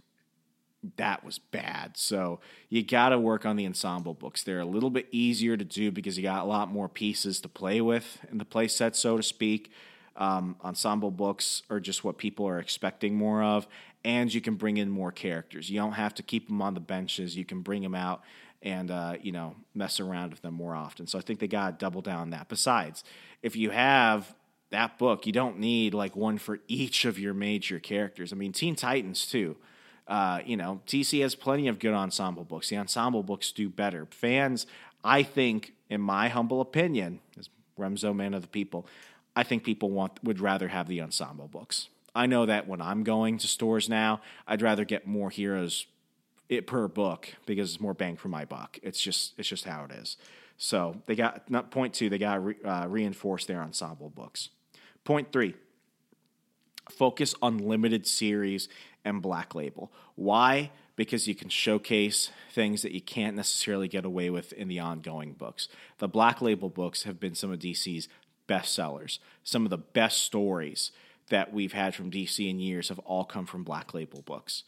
that 0.96 1.24
was 1.24 1.38
bad. 1.38 1.96
So 1.96 2.40
you 2.68 2.84
got 2.84 3.08
to 3.10 3.18
work 3.18 3.44
on 3.44 3.56
the 3.56 3.66
ensemble 3.66 4.14
books. 4.14 4.44
They're 4.44 4.60
a 4.60 4.64
little 4.64 4.90
bit 4.90 5.08
easier 5.10 5.56
to 5.56 5.64
do 5.64 5.90
because 5.90 6.16
you 6.16 6.22
got 6.22 6.44
a 6.44 6.48
lot 6.48 6.70
more 6.70 6.88
pieces 6.88 7.40
to 7.40 7.48
play 7.48 7.80
with 7.80 8.24
in 8.30 8.38
the 8.38 8.44
play 8.44 8.68
set, 8.68 8.94
so 8.94 9.16
to 9.16 9.22
speak. 9.22 9.72
Um, 10.18 10.56
ensemble 10.62 11.12
books 11.12 11.62
are 11.70 11.78
just 11.78 12.02
what 12.02 12.18
people 12.18 12.46
are 12.46 12.58
expecting 12.58 13.14
more 13.14 13.42
of, 13.42 13.68
and 14.04 14.32
you 14.34 14.40
can 14.40 14.56
bring 14.56 14.76
in 14.76 14.90
more 14.90 15.12
characters. 15.12 15.70
You 15.70 15.78
don't 15.78 15.92
have 15.92 16.12
to 16.16 16.22
keep 16.22 16.48
them 16.48 16.60
on 16.60 16.74
the 16.74 16.80
benches. 16.80 17.36
You 17.36 17.44
can 17.44 17.60
bring 17.60 17.82
them 17.82 17.94
out 17.94 18.22
and 18.60 18.90
uh, 18.90 19.14
you 19.22 19.32
know 19.32 19.54
mess 19.74 20.00
around 20.00 20.30
with 20.30 20.42
them 20.42 20.54
more 20.54 20.74
often. 20.74 21.06
So 21.06 21.18
I 21.18 21.22
think 21.22 21.38
they 21.38 21.46
got 21.46 21.78
to 21.78 21.84
double 21.84 22.02
down 22.02 22.20
on 22.20 22.30
that. 22.30 22.48
Besides, 22.48 23.04
if 23.42 23.56
you 23.56 23.70
have 23.70 24.34
that 24.70 24.98
book, 24.98 25.26
you 25.26 25.32
don't 25.32 25.58
need 25.58 25.94
like 25.94 26.16
one 26.16 26.38
for 26.38 26.58
each 26.68 27.04
of 27.04 27.18
your 27.18 27.34
major 27.34 27.78
characters. 27.78 28.32
I 28.32 28.36
mean, 28.36 28.52
Teen 28.52 28.74
Titans 28.74 29.26
too. 29.26 29.56
Uh, 30.06 30.40
you 30.44 30.56
know, 30.56 30.80
DC 30.86 31.20
has 31.20 31.34
plenty 31.34 31.68
of 31.68 31.78
good 31.78 31.94
ensemble 31.94 32.44
books. 32.44 32.70
The 32.70 32.78
ensemble 32.78 33.22
books 33.22 33.52
do 33.52 33.68
better. 33.68 34.06
Fans, 34.10 34.66
I 35.04 35.22
think, 35.22 35.74
in 35.90 36.00
my 36.00 36.28
humble 36.28 36.60
opinion, 36.60 37.20
as 37.38 37.50
Remso 37.78 38.16
man 38.16 38.32
of 38.32 38.42
the 38.42 38.48
people, 38.48 38.86
I 39.38 39.44
think 39.44 39.62
people 39.62 39.92
want 39.92 40.18
would 40.24 40.40
rather 40.40 40.66
have 40.66 40.88
the 40.88 41.00
ensemble 41.00 41.46
books. 41.46 41.88
I 42.12 42.26
know 42.26 42.46
that 42.46 42.66
when 42.66 42.82
I'm 42.82 43.04
going 43.04 43.38
to 43.38 43.46
stores 43.46 43.88
now, 43.88 44.20
I'd 44.48 44.62
rather 44.62 44.84
get 44.84 45.06
more 45.06 45.30
heroes 45.30 45.86
it 46.48 46.66
per 46.66 46.88
book 46.88 47.28
because 47.46 47.72
it's 47.72 47.80
more 47.80 47.94
bang 47.94 48.16
for 48.16 48.26
my 48.26 48.44
buck. 48.44 48.80
It's 48.82 49.00
just 49.00 49.34
it's 49.38 49.46
just 49.46 49.64
how 49.64 49.84
it 49.84 49.92
is. 49.92 50.16
So 50.56 50.96
they 51.06 51.14
got 51.14 51.48
not 51.48 51.70
point 51.70 51.94
two. 51.94 52.08
They 52.10 52.18
got 52.18 52.44
re, 52.44 52.56
uh, 52.64 52.88
reinforce 52.88 53.44
their 53.44 53.62
ensemble 53.62 54.10
books. 54.10 54.48
Point 55.04 55.30
three. 55.30 55.54
Focus 56.90 57.36
on 57.40 57.58
limited 57.58 58.08
series 58.08 58.68
and 59.04 59.22
black 59.22 59.54
label. 59.54 59.92
Why? 60.16 60.72
because 60.98 61.28
you 61.28 61.34
can 61.36 61.48
showcase 61.48 62.32
things 62.50 62.82
that 62.82 62.90
you 62.90 63.00
can't 63.00 63.36
necessarily 63.36 63.86
get 63.86 64.04
away 64.04 64.30
with 64.30 64.52
in 64.54 64.66
the 64.66 64.80
ongoing 64.80 65.32
books. 65.32 65.68
The 65.98 66.08
Black 66.08 66.42
Label 66.42 66.68
books 66.68 67.04
have 67.04 67.20
been 67.20 67.36
some 67.36 67.52
of 67.52 67.60
DC's 67.60 68.08
best 68.48 68.74
sellers. 68.74 69.20
Some 69.44 69.64
of 69.64 69.70
the 69.70 69.78
best 69.78 70.22
stories 70.22 70.90
that 71.30 71.52
we've 71.52 71.72
had 71.72 71.94
from 71.94 72.10
DC 72.10 72.48
in 72.48 72.58
years 72.58 72.88
have 72.88 72.98
all 73.00 73.24
come 73.24 73.46
from 73.46 73.62
Black 73.62 73.94
Label 73.94 74.22
books. 74.22 74.64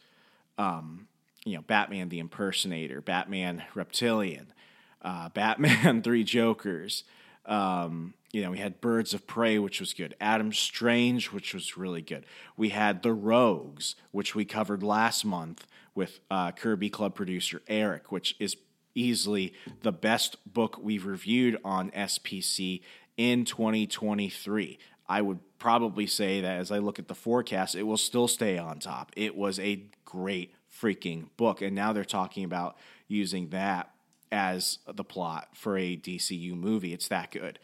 Um, 0.57 1.07
you 1.43 1.55
know, 1.55 1.61
Batman 1.61 2.07
the 2.09 2.19
Impersonator, 2.19 3.01
Batman 3.01 3.63
Reptilian, 3.75 4.53
uh, 5.01 5.27
Batman 5.33 6.01
Three 6.01 6.23
Jokers. 6.23 7.03
Um, 7.45 8.13
you 8.31 8.43
know, 8.43 8.51
we 8.51 8.59
had 8.59 8.79
Birds 8.79 9.13
of 9.13 9.27
Prey, 9.27 9.59
which 9.59 9.79
was 9.79 9.93
good. 9.93 10.15
Adam 10.21 10.53
Strange, 10.53 11.31
which 11.31 11.53
was 11.53 11.75
really 11.75 12.01
good. 12.01 12.25
We 12.55 12.69
had 12.69 13.01
The 13.01 13.11
Rogues, 13.11 13.95
which 14.11 14.35
we 14.35 14.45
covered 14.45 14.83
last 14.83 15.25
month 15.25 15.67
with 15.95 16.19
uh, 16.29 16.51
Kirby 16.51 16.89
Club 16.89 17.15
producer 17.15 17.61
Eric, 17.67 18.11
which 18.11 18.35
is 18.39 18.55
easily 18.95 19.53
the 19.81 19.91
best 19.91 20.37
book 20.51 20.77
we've 20.81 21.05
reviewed 21.05 21.57
on 21.63 21.91
SPC 21.91 22.81
in 23.21 23.45
2023. 23.45 24.79
I 25.07 25.21
would 25.21 25.39
probably 25.59 26.07
say 26.07 26.41
that 26.41 26.57
as 26.57 26.71
I 26.71 26.79
look 26.79 26.97
at 26.97 27.07
the 27.07 27.13
forecast, 27.13 27.75
it 27.75 27.83
will 27.83 27.97
still 27.97 28.27
stay 28.27 28.57
on 28.57 28.79
top. 28.79 29.11
It 29.15 29.35
was 29.35 29.59
a 29.59 29.83
great 30.05 30.55
freaking 30.73 31.27
book. 31.37 31.61
And 31.61 31.75
now 31.75 31.93
they're 31.93 32.03
talking 32.03 32.43
about 32.43 32.77
using 33.07 33.49
that 33.49 33.91
as 34.31 34.79
the 34.91 35.03
plot 35.03 35.49
for 35.53 35.77
a 35.77 35.95
DCU 35.95 36.55
movie. 36.55 36.93
It's 36.93 37.09
that 37.09 37.29
good. 37.29 37.59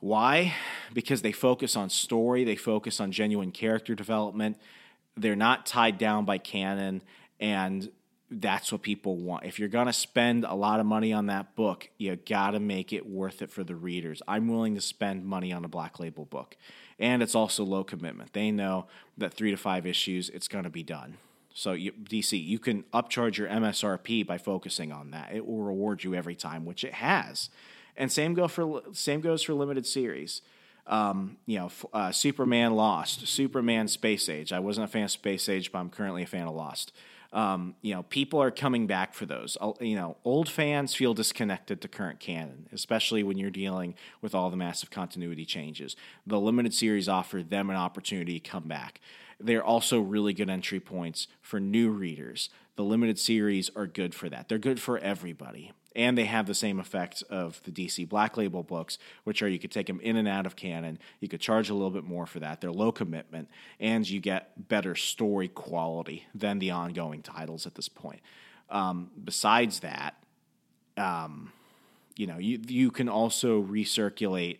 Why? 0.00 0.54
Because 0.92 1.22
they 1.22 1.32
focus 1.32 1.74
on 1.74 1.88
story, 1.88 2.44
they 2.44 2.56
focus 2.56 3.00
on 3.00 3.12
genuine 3.12 3.52
character 3.52 3.94
development. 3.94 4.58
They're 5.16 5.36
not 5.36 5.64
tied 5.64 5.96
down 5.96 6.26
by 6.26 6.36
canon, 6.38 7.02
and 7.38 7.90
that's 8.30 8.70
what 8.70 8.82
people 8.82 9.16
want. 9.16 9.44
If 9.44 9.58
you're 9.58 9.68
going 9.68 9.86
to 9.86 9.92
spend 9.92 10.44
a 10.44 10.54
lot 10.54 10.78
of 10.78 10.86
money 10.86 11.12
on 11.12 11.26
that 11.26 11.56
book, 11.56 11.90
you 11.98 12.14
got 12.14 12.52
to 12.52 12.60
make 12.60 12.92
it 12.92 13.08
worth 13.08 13.42
it 13.42 13.50
for 13.50 13.64
the 13.64 13.74
readers. 13.74 14.22
I'm 14.28 14.48
willing 14.48 14.76
to 14.76 14.80
spend 14.80 15.24
money 15.24 15.52
on 15.52 15.64
a 15.64 15.68
black 15.68 15.98
label 15.98 16.24
book. 16.24 16.56
And 16.98 17.22
it's 17.22 17.34
also 17.34 17.64
low 17.64 17.82
commitment. 17.82 18.32
They 18.32 18.50
know 18.50 18.86
that 19.18 19.34
3 19.34 19.50
to 19.50 19.56
5 19.56 19.86
issues 19.86 20.28
it's 20.28 20.48
going 20.48 20.64
to 20.64 20.70
be 20.70 20.82
done. 20.82 21.16
So 21.52 21.72
you, 21.72 21.92
DC, 21.92 22.42
you 22.42 22.58
can 22.58 22.84
upcharge 22.94 23.36
your 23.36 23.48
MSRP 23.48 24.26
by 24.26 24.38
focusing 24.38 24.92
on 24.92 25.10
that. 25.10 25.32
It 25.34 25.46
will 25.46 25.62
reward 25.62 26.04
you 26.04 26.14
every 26.14 26.36
time, 26.36 26.64
which 26.64 26.84
it 26.84 26.94
has. 26.94 27.50
And 27.96 28.12
same 28.12 28.34
go 28.34 28.46
for 28.46 28.82
same 28.92 29.20
goes 29.20 29.42
for 29.42 29.54
limited 29.54 29.86
series. 29.86 30.42
Um, 30.86 31.36
you 31.46 31.58
know, 31.58 31.70
uh, 31.92 32.12
Superman 32.12 32.74
Lost, 32.74 33.26
Superman 33.26 33.88
Space 33.88 34.28
Age. 34.28 34.52
I 34.52 34.60
wasn't 34.60 34.84
a 34.84 34.88
fan 34.88 35.04
of 35.04 35.10
Space 35.10 35.48
Age, 35.48 35.70
but 35.70 35.78
I'm 35.78 35.90
currently 35.90 36.22
a 36.22 36.26
fan 36.26 36.46
of 36.46 36.54
Lost. 36.54 36.92
Um, 37.32 37.76
you 37.80 37.94
know, 37.94 38.02
people 38.02 38.42
are 38.42 38.50
coming 38.50 38.86
back 38.86 39.14
for 39.14 39.24
those. 39.24 39.56
You 39.80 39.94
know, 39.94 40.16
old 40.24 40.48
fans 40.48 40.94
feel 40.94 41.14
disconnected 41.14 41.80
to 41.80 41.88
current 41.88 42.18
canon, 42.18 42.68
especially 42.72 43.22
when 43.22 43.38
you're 43.38 43.50
dealing 43.50 43.94
with 44.20 44.34
all 44.34 44.50
the 44.50 44.56
massive 44.56 44.90
continuity 44.90 45.44
changes. 45.44 45.94
The 46.26 46.40
limited 46.40 46.74
series 46.74 47.08
offer 47.08 47.42
them 47.42 47.70
an 47.70 47.76
opportunity 47.76 48.40
to 48.40 48.50
come 48.50 48.64
back. 48.64 49.00
They're 49.38 49.64
also 49.64 50.00
really 50.00 50.34
good 50.34 50.50
entry 50.50 50.80
points 50.80 51.28
for 51.40 51.60
new 51.60 51.90
readers. 51.90 52.50
The 52.76 52.84
limited 52.84 53.18
series 53.18 53.70
are 53.76 53.86
good 53.86 54.14
for 54.14 54.28
that. 54.28 54.48
They're 54.48 54.58
good 54.58 54.80
for 54.80 54.98
everybody 54.98 55.72
and 55.96 56.16
they 56.16 56.24
have 56.24 56.46
the 56.46 56.54
same 56.54 56.78
effect 56.78 57.22
of 57.30 57.60
the 57.64 57.72
DC 57.72 58.08
Black 58.08 58.36
Label 58.36 58.62
books, 58.62 58.98
which 59.24 59.42
are 59.42 59.48
you 59.48 59.58
could 59.58 59.72
take 59.72 59.86
them 59.86 60.00
in 60.00 60.16
and 60.16 60.28
out 60.28 60.46
of 60.46 60.56
canon. 60.56 60.98
You 61.20 61.28
could 61.28 61.40
charge 61.40 61.68
a 61.68 61.74
little 61.74 61.90
bit 61.90 62.04
more 62.04 62.26
for 62.26 62.38
that. 62.40 62.60
They're 62.60 62.70
low 62.70 62.92
commitment, 62.92 63.48
and 63.78 64.08
you 64.08 64.20
get 64.20 64.68
better 64.68 64.94
story 64.94 65.48
quality 65.48 66.26
than 66.34 66.58
the 66.58 66.70
ongoing 66.70 67.22
titles 67.22 67.66
at 67.66 67.74
this 67.74 67.88
point. 67.88 68.20
Um, 68.68 69.10
besides 69.22 69.80
that, 69.80 70.22
um, 70.96 71.52
you 72.16 72.26
know, 72.26 72.38
you 72.38 72.60
you 72.68 72.90
can 72.90 73.08
also 73.08 73.62
recirculate 73.62 74.58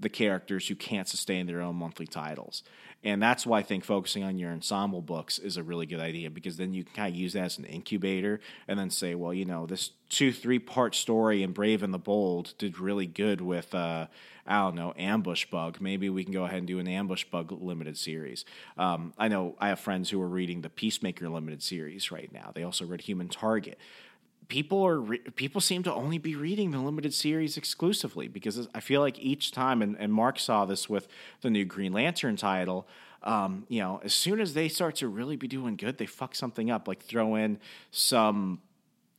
the 0.00 0.08
characters 0.08 0.68
who 0.68 0.74
can't 0.74 1.08
sustain 1.08 1.46
their 1.46 1.60
own 1.60 1.76
monthly 1.76 2.06
titles. 2.06 2.62
And 3.04 3.22
that's 3.22 3.46
why 3.46 3.60
I 3.60 3.62
think 3.62 3.84
focusing 3.84 4.24
on 4.24 4.38
your 4.38 4.50
ensemble 4.50 5.02
books 5.02 5.38
is 5.38 5.56
a 5.56 5.62
really 5.62 5.86
good 5.86 6.00
idea 6.00 6.30
because 6.30 6.56
then 6.56 6.74
you 6.74 6.82
can 6.82 6.94
kind 6.94 7.14
of 7.14 7.18
use 7.18 7.34
that 7.34 7.44
as 7.44 7.58
an 7.58 7.64
incubator 7.64 8.40
and 8.66 8.78
then 8.78 8.90
say, 8.90 9.14
well, 9.14 9.32
you 9.32 9.44
know, 9.44 9.66
this 9.66 9.92
two, 10.08 10.32
three 10.32 10.58
part 10.58 10.96
story 10.96 11.44
in 11.44 11.52
Brave 11.52 11.84
and 11.84 11.94
the 11.94 11.98
Bold 11.98 12.54
did 12.58 12.80
really 12.80 13.06
good 13.06 13.40
with, 13.40 13.72
uh, 13.72 14.08
I 14.44 14.62
don't 14.62 14.74
know, 14.74 14.94
Ambush 14.96 15.46
Bug. 15.46 15.80
Maybe 15.80 16.10
we 16.10 16.24
can 16.24 16.32
go 16.32 16.44
ahead 16.44 16.58
and 16.58 16.66
do 16.66 16.80
an 16.80 16.88
Ambush 16.88 17.24
Bug 17.24 17.52
limited 17.52 17.96
series. 17.96 18.44
Um, 18.76 19.12
I 19.16 19.28
know 19.28 19.54
I 19.60 19.68
have 19.68 19.78
friends 19.78 20.10
who 20.10 20.20
are 20.20 20.28
reading 20.28 20.62
the 20.62 20.70
Peacemaker 20.70 21.28
limited 21.28 21.62
series 21.62 22.10
right 22.10 22.32
now. 22.32 22.50
They 22.52 22.64
also 22.64 22.84
read 22.84 23.02
Human 23.02 23.28
Target 23.28 23.78
people 24.48 24.82
are 24.84 25.00
re- 25.00 25.18
people 25.18 25.60
seem 25.60 25.82
to 25.82 25.92
only 25.92 26.18
be 26.18 26.34
reading 26.34 26.70
the 26.70 26.78
limited 26.78 27.14
series 27.14 27.56
exclusively 27.56 28.28
because 28.28 28.68
I 28.74 28.80
feel 28.80 29.00
like 29.00 29.18
each 29.18 29.52
time, 29.52 29.82
and, 29.82 29.96
and 29.98 30.12
Mark 30.12 30.38
saw 30.38 30.64
this 30.64 30.88
with 30.88 31.06
the 31.42 31.50
new 31.50 31.64
Green 31.64 31.92
Lantern 31.92 32.36
title. 32.36 32.88
Um, 33.22 33.66
you 33.68 33.80
know, 33.80 34.00
as 34.02 34.14
soon 34.14 34.40
as 34.40 34.54
they 34.54 34.68
start 34.68 34.96
to 34.96 35.08
really 35.08 35.36
be 35.36 35.48
doing 35.48 35.76
good, 35.76 35.98
they 35.98 36.06
fuck 36.06 36.34
something 36.34 36.70
up, 36.70 36.88
like 36.88 37.02
throw 37.02 37.34
in 37.34 37.58
some 37.90 38.60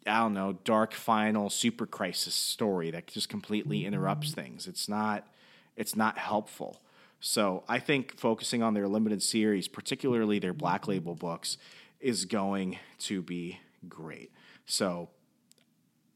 I 0.08 0.20
don't 0.20 0.34
know, 0.34 0.54
dark 0.64 0.94
final 0.94 1.50
super 1.50 1.86
crisis 1.86 2.34
story 2.34 2.90
that 2.92 3.08
just 3.08 3.30
completely 3.30 3.86
interrupts 3.86 4.34
things. 4.34 4.68
It's 4.68 4.90
not 4.90 5.28
it's 5.76 5.96
not 5.96 6.18
helpful. 6.18 6.82
So 7.22 7.64
I 7.68 7.80
think 7.80 8.18
focusing 8.18 8.64
on 8.64 8.74
their 8.74 8.88
limited 8.88 9.22
series, 9.22 9.68
particularly 9.68 10.40
their 10.40 10.54
black 10.54 10.88
label 10.88 11.16
books, 11.16 11.58
is 12.00 12.26
going 12.26 12.80
to 13.00 13.22
be 13.22 13.60
great. 13.88 14.32
So 14.66 15.10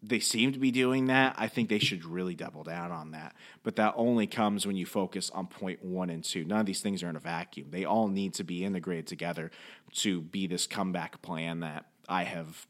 they 0.06 0.20
seem 0.20 0.52
to 0.52 0.60
be 0.60 0.72
doing 0.72 1.06
that. 1.08 1.36
I 1.38 1.48
think 1.48 1.70
they 1.70 1.80
should 1.80 2.04
really 2.04 2.36
double 2.36 2.64
down 2.64 2.92
on 2.92 3.12
that. 3.12 3.36
But 3.64 3.78
that 3.78 3.94
only 3.96 4.28
comes 4.28 4.68
when 4.68 4.76
you 4.76 4.86
focus 4.86 5.30
on 5.30 5.48
point 5.48 5.84
one 5.84 6.10
and 6.10 6.24
two. 6.24 6.44
None 6.44 6.60
of 6.60 6.66
these 6.66 6.82
things 6.82 7.02
are 7.04 7.10
in 7.10 7.16
a 7.16 7.22
vacuum. 7.22 7.68
They 7.72 7.86
all 7.86 8.10
need 8.10 8.34
to 8.36 8.44
be 8.44 8.66
integrated 8.66 9.08
together 9.08 9.50
to 9.96 10.22
be 10.22 10.46
this 10.46 10.68
comeback 10.68 11.22
plan 11.22 11.62
that 11.62 11.86
I 12.10 12.24
have 12.26 12.68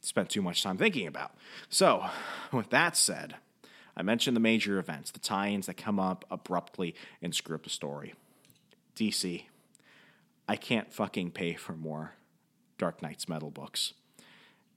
spent 0.00 0.28
too 0.28 0.42
much 0.42 0.62
time 0.62 0.76
thinking 0.76 1.06
about. 1.06 1.34
So, 1.68 2.04
with 2.52 2.70
that 2.70 2.96
said, 2.96 3.36
I 3.96 4.02
mentioned 4.02 4.36
the 4.36 4.40
major 4.40 4.78
events, 4.78 5.12
the 5.12 5.20
tie 5.20 5.48
ins 5.48 5.66
that 5.66 5.76
come 5.76 6.00
up 6.00 6.24
abruptly 6.30 6.96
and 7.22 7.34
screw 7.34 7.54
up 7.54 7.62
the 7.62 7.70
story. 7.70 8.14
DC, 8.96 9.44
I 10.48 10.56
can't 10.56 10.92
fucking 10.92 11.30
pay 11.30 11.54
for 11.54 11.74
more 11.74 12.14
Dark 12.76 13.02
Nights 13.02 13.28
Metal 13.28 13.50
books 13.50 13.94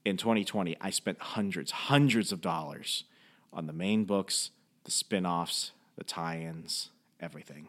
in 0.06 0.18
2020, 0.18 0.78
I 0.80 0.90
spent 0.90 1.20
hundreds, 1.20 1.72
hundreds 1.72 2.32
of 2.32 2.42
dollars 2.42 3.04
on 3.52 3.68
the 3.68 3.74
main 3.74 4.06
books, 4.06 4.52
the 4.84 4.92
spin 4.92 5.26
offs, 5.26 5.72
the 5.98 6.04
tie 6.04 6.40
ins, 6.40 6.90
everything. 7.20 7.68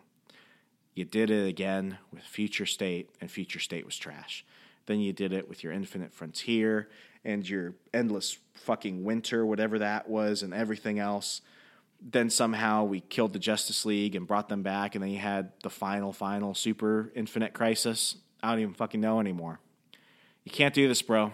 You 0.95 1.05
did 1.05 1.31
it 1.31 1.49
again 1.49 1.99
with 2.13 2.23
Future 2.23 2.67
State, 2.67 3.11
and 3.21 3.31
Future 3.31 3.59
State 3.59 3.85
was 3.85 3.97
trash. 3.97 4.45
Then 4.87 5.01
you 5.01 5.13
did 5.13 5.33
it 5.33 5.49
with 5.49 5.63
your 5.63 5.73
Infinite 5.73 6.13
Frontier 6.13 6.89
and 7.25 7.49
your 7.49 7.75
Endless 7.93 8.39
fucking 8.55 9.05
Winter, 9.05 9.45
whatever 9.45 9.79
that 9.79 10.09
was, 10.09 10.43
and 10.43 10.53
everything 10.55 10.99
else. 10.99 11.43
Then 12.01 12.31
somehow 12.31 12.85
we 12.85 13.01
killed 13.01 13.33
the 13.33 13.39
Justice 13.39 13.85
League 13.85 14.15
and 14.15 14.27
brought 14.27 14.49
them 14.49 14.63
back, 14.63 14.95
and 14.95 15.05
then 15.05 15.11
you 15.11 15.19
had 15.19 15.53
the 15.63 15.71
final, 15.71 16.13
final 16.13 16.55
Super 16.55 17.13
Infinite 17.15 17.53
Crisis. 17.53 18.17
I 18.43 18.51
don't 18.51 18.61
even 18.61 18.75
fucking 18.75 19.01
know 19.01 19.21
anymore. 19.21 19.61
You 20.45 20.53
can't 20.53 20.75
do 20.75 20.89
this, 20.89 21.03
bro. 21.03 21.33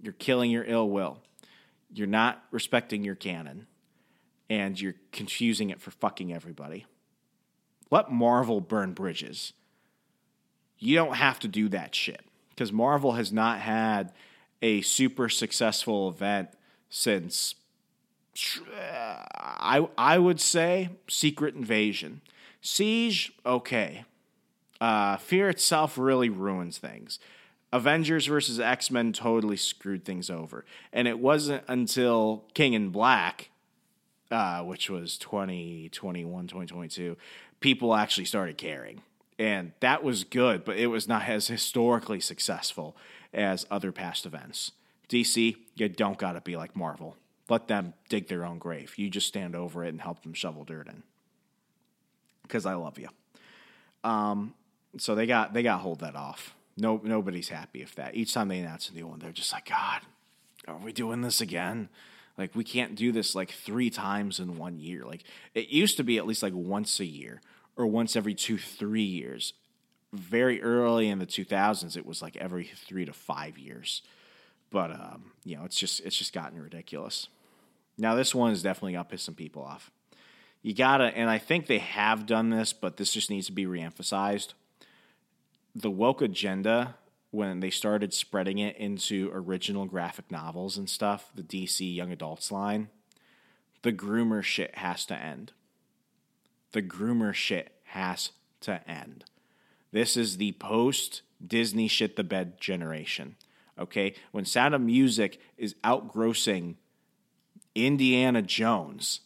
You're 0.00 0.12
killing 0.12 0.50
your 0.50 0.64
ill 0.64 0.88
will. 0.88 1.18
You're 1.92 2.06
not 2.06 2.42
respecting 2.50 3.04
your 3.04 3.14
canon. 3.14 3.66
And 4.50 4.80
you're 4.80 4.94
confusing 5.12 5.70
it 5.70 5.80
for 5.80 5.90
fucking 5.90 6.32
everybody. 6.32 6.86
Let 7.90 8.10
Marvel 8.10 8.60
burn 8.60 8.92
bridges. 8.92 9.52
You 10.78 10.94
don't 10.94 11.16
have 11.16 11.38
to 11.40 11.48
do 11.48 11.68
that 11.70 11.94
shit. 11.94 12.22
Because 12.50 12.72
Marvel 12.72 13.12
has 13.12 13.32
not 13.32 13.60
had 13.60 14.12
a 14.62 14.80
super 14.80 15.28
successful 15.28 16.08
event 16.08 16.50
since 16.88 17.54
I 18.74 19.88
I 19.96 20.18
would 20.18 20.40
say 20.40 20.90
Secret 21.08 21.54
Invasion. 21.54 22.20
Siege, 22.60 23.32
okay. 23.44 24.04
Uh, 24.80 25.16
Fear 25.16 25.48
itself 25.50 25.98
really 25.98 26.28
ruins 26.28 26.78
things. 26.78 27.18
Avengers 27.72 28.26
versus 28.26 28.58
X 28.58 28.90
Men 28.90 29.12
totally 29.12 29.56
screwed 29.56 30.04
things 30.04 30.30
over. 30.30 30.64
And 30.92 31.06
it 31.06 31.18
wasn't 31.18 31.64
until 31.68 32.44
King 32.54 32.72
in 32.72 32.90
Black, 32.90 33.50
uh, 34.30 34.62
which 34.62 34.88
was 34.88 35.18
2021, 35.18 36.46
2022, 36.46 37.16
people 37.60 37.94
actually 37.94 38.24
started 38.24 38.56
caring. 38.56 39.02
And 39.38 39.72
that 39.80 40.02
was 40.02 40.24
good, 40.24 40.64
but 40.64 40.76
it 40.76 40.88
was 40.88 41.06
not 41.06 41.28
as 41.28 41.46
historically 41.46 42.20
successful 42.20 42.96
as 43.32 43.66
other 43.70 43.92
past 43.92 44.26
events. 44.26 44.72
DC, 45.08 45.56
you 45.76 45.88
don't 45.88 46.18
got 46.18 46.32
to 46.32 46.40
be 46.40 46.56
like 46.56 46.74
Marvel. 46.74 47.16
Let 47.48 47.68
them 47.68 47.94
dig 48.08 48.28
their 48.28 48.44
own 48.44 48.58
grave. 48.58 48.94
You 48.98 49.08
just 49.08 49.28
stand 49.28 49.54
over 49.54 49.84
it 49.84 49.88
and 49.88 50.00
help 50.00 50.22
them 50.22 50.34
shovel 50.34 50.64
dirt 50.64 50.88
in. 50.88 51.02
Because 52.42 52.66
I 52.66 52.74
love 52.74 52.98
you. 52.98 53.08
Um, 54.02 54.54
so 54.96 55.14
they 55.14 55.26
got 55.26 55.52
they 55.52 55.62
got 55.62 55.80
hold 55.80 56.00
that 56.00 56.16
off 56.16 56.54
No, 56.78 57.00
nobody's 57.02 57.48
happy 57.48 57.82
if 57.82 57.94
that. 57.96 58.14
Each 58.14 58.32
time 58.32 58.48
they 58.48 58.58
announce 58.58 58.88
a 58.88 58.94
new 58.94 59.06
one, 59.06 59.18
they're 59.18 59.32
just 59.32 59.52
like, 59.52 59.68
God, 59.68 60.02
are 60.66 60.78
we 60.78 60.92
doing 60.92 61.22
this 61.22 61.40
again? 61.40 61.88
Like 62.36 62.54
we 62.54 62.62
can't 62.62 62.94
do 62.94 63.10
this 63.10 63.34
like 63.34 63.50
three 63.50 63.90
times 63.90 64.38
in 64.38 64.56
one 64.56 64.78
year. 64.78 65.04
Like 65.04 65.24
it 65.54 65.68
used 65.68 65.96
to 65.96 66.04
be 66.04 66.18
at 66.18 66.26
least 66.26 66.42
like 66.42 66.54
once 66.54 67.00
a 67.00 67.04
year 67.04 67.42
or 67.76 67.86
once 67.86 68.14
every 68.14 68.34
two, 68.34 68.58
three 68.58 69.02
years. 69.02 69.54
Very 70.12 70.62
early 70.62 71.08
in 71.08 71.18
the 71.18 71.26
2000s, 71.26 71.96
it 71.96 72.06
was 72.06 72.22
like 72.22 72.36
every 72.36 72.70
three 72.86 73.04
to 73.04 73.12
five 73.12 73.58
years. 73.58 74.02
But 74.70 74.92
um, 74.92 75.32
you 75.44 75.56
know, 75.56 75.64
it's 75.64 75.76
just 75.76 76.00
it's 76.00 76.16
just 76.16 76.32
gotten 76.32 76.62
ridiculous. 76.62 77.28
Now 77.98 78.14
this 78.14 78.34
one 78.34 78.52
is 78.52 78.62
definitely 78.62 78.92
gonna 78.92 79.04
piss 79.04 79.22
some 79.22 79.34
people 79.34 79.62
off. 79.62 79.90
You 80.62 80.74
gotta, 80.74 81.04
and 81.04 81.28
I 81.28 81.38
think 81.38 81.66
they 81.66 81.78
have 81.78 82.26
done 82.26 82.50
this, 82.50 82.72
but 82.72 82.96
this 82.96 83.12
just 83.12 83.30
needs 83.30 83.46
to 83.46 83.52
be 83.52 83.66
reemphasized. 83.66 84.54
The 85.78 85.90
woke 85.92 86.22
agenda, 86.22 86.96
when 87.30 87.60
they 87.60 87.70
started 87.70 88.12
spreading 88.12 88.58
it 88.58 88.76
into 88.78 89.30
original 89.32 89.86
graphic 89.86 90.28
novels 90.28 90.76
and 90.76 90.90
stuff, 90.90 91.30
the 91.36 91.42
DC 91.42 91.94
young 91.94 92.10
adults 92.10 92.50
line, 92.50 92.88
the 93.82 93.92
groomer 93.92 94.42
shit 94.42 94.74
has 94.74 95.06
to 95.06 95.14
end. 95.14 95.52
The 96.72 96.82
groomer 96.82 97.32
shit 97.32 97.76
has 97.84 98.32
to 98.62 98.82
end. 98.90 99.24
This 99.92 100.16
is 100.16 100.38
the 100.38 100.50
post 100.52 101.22
Disney 101.46 101.86
shit 101.86 102.16
the 102.16 102.24
bed 102.24 102.60
generation. 102.60 103.36
Okay? 103.78 104.16
When 104.32 104.44
Sound 104.44 104.74
of 104.74 104.80
Music 104.80 105.40
is 105.56 105.76
outgrossing 105.84 106.74
Indiana 107.76 108.42
Jones 108.42 109.20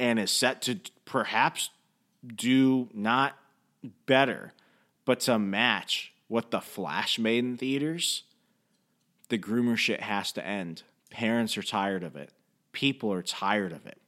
and 0.00 0.18
is 0.18 0.32
set 0.32 0.62
to 0.62 0.80
perhaps 1.04 1.70
do 2.26 2.88
not 2.92 3.38
better, 4.04 4.52
but 5.04 5.20
to 5.20 5.38
match 5.38 6.12
what 6.28 6.50
the 6.50 6.60
Flash 6.60 7.18
made 7.18 7.44
in 7.44 7.56
theaters, 7.56 8.24
the 9.28 9.38
groomer 9.38 9.76
shit 9.76 10.00
has 10.00 10.32
to 10.32 10.46
end. 10.46 10.82
Parents 11.10 11.56
are 11.58 11.62
tired 11.62 12.02
of 12.02 12.16
it. 12.16 12.30
People 12.72 13.12
are 13.12 13.22
tired 13.22 13.72
of 13.72 13.86
it. 13.86 13.98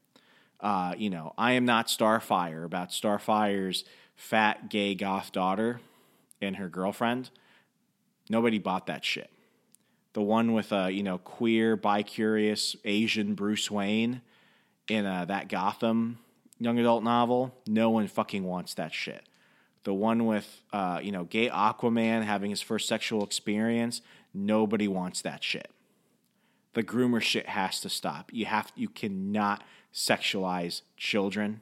Uh, 0.60 0.94
you 0.96 1.10
know, 1.10 1.34
I 1.36 1.52
am 1.52 1.64
not 1.64 1.88
Starfire 1.88 2.64
about 2.64 2.90
Starfire's 2.90 3.84
fat 4.16 4.70
gay 4.70 4.94
goth 4.94 5.32
daughter 5.32 5.80
and 6.40 6.56
her 6.56 6.68
girlfriend. 6.68 7.30
Nobody 8.30 8.58
bought 8.58 8.86
that 8.86 9.04
shit. 9.04 9.30
The 10.14 10.22
one 10.22 10.52
with 10.52 10.72
a 10.72 10.90
you 10.90 11.02
know 11.02 11.18
queer, 11.18 11.76
bi-curious 11.76 12.76
Asian 12.84 13.34
Bruce 13.34 13.70
Wayne 13.70 14.22
in 14.88 15.04
uh, 15.04 15.24
that 15.26 15.48
Gotham 15.48 16.18
young 16.58 16.78
adult 16.78 17.02
novel. 17.02 17.54
No 17.66 17.90
one 17.90 18.06
fucking 18.06 18.44
wants 18.44 18.74
that 18.74 18.92
shit. 18.92 19.22
The 19.84 19.94
one 19.94 20.26
with 20.26 20.62
uh, 20.72 21.00
you 21.02 21.12
know 21.12 21.24
gay 21.24 21.48
Aquaman 21.48 22.24
having 22.24 22.50
his 22.50 22.62
first 22.62 22.88
sexual 22.88 23.22
experience. 23.22 24.00
Nobody 24.32 24.88
wants 24.88 25.22
that 25.22 25.44
shit. 25.44 25.70
The 26.72 26.82
groomer 26.82 27.20
shit 27.20 27.46
has 27.46 27.80
to 27.80 27.88
stop. 27.88 28.30
You 28.32 28.46
have 28.46 28.72
you 28.74 28.88
cannot 28.88 29.62
sexualize 29.92 30.82
children. 30.96 31.60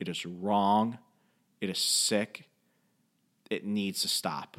It 0.00 0.08
is 0.08 0.24
wrong. 0.24 0.98
It 1.60 1.68
is 1.68 1.78
sick. 1.78 2.48
It 3.50 3.66
needs 3.66 4.02
to 4.02 4.08
stop. 4.08 4.56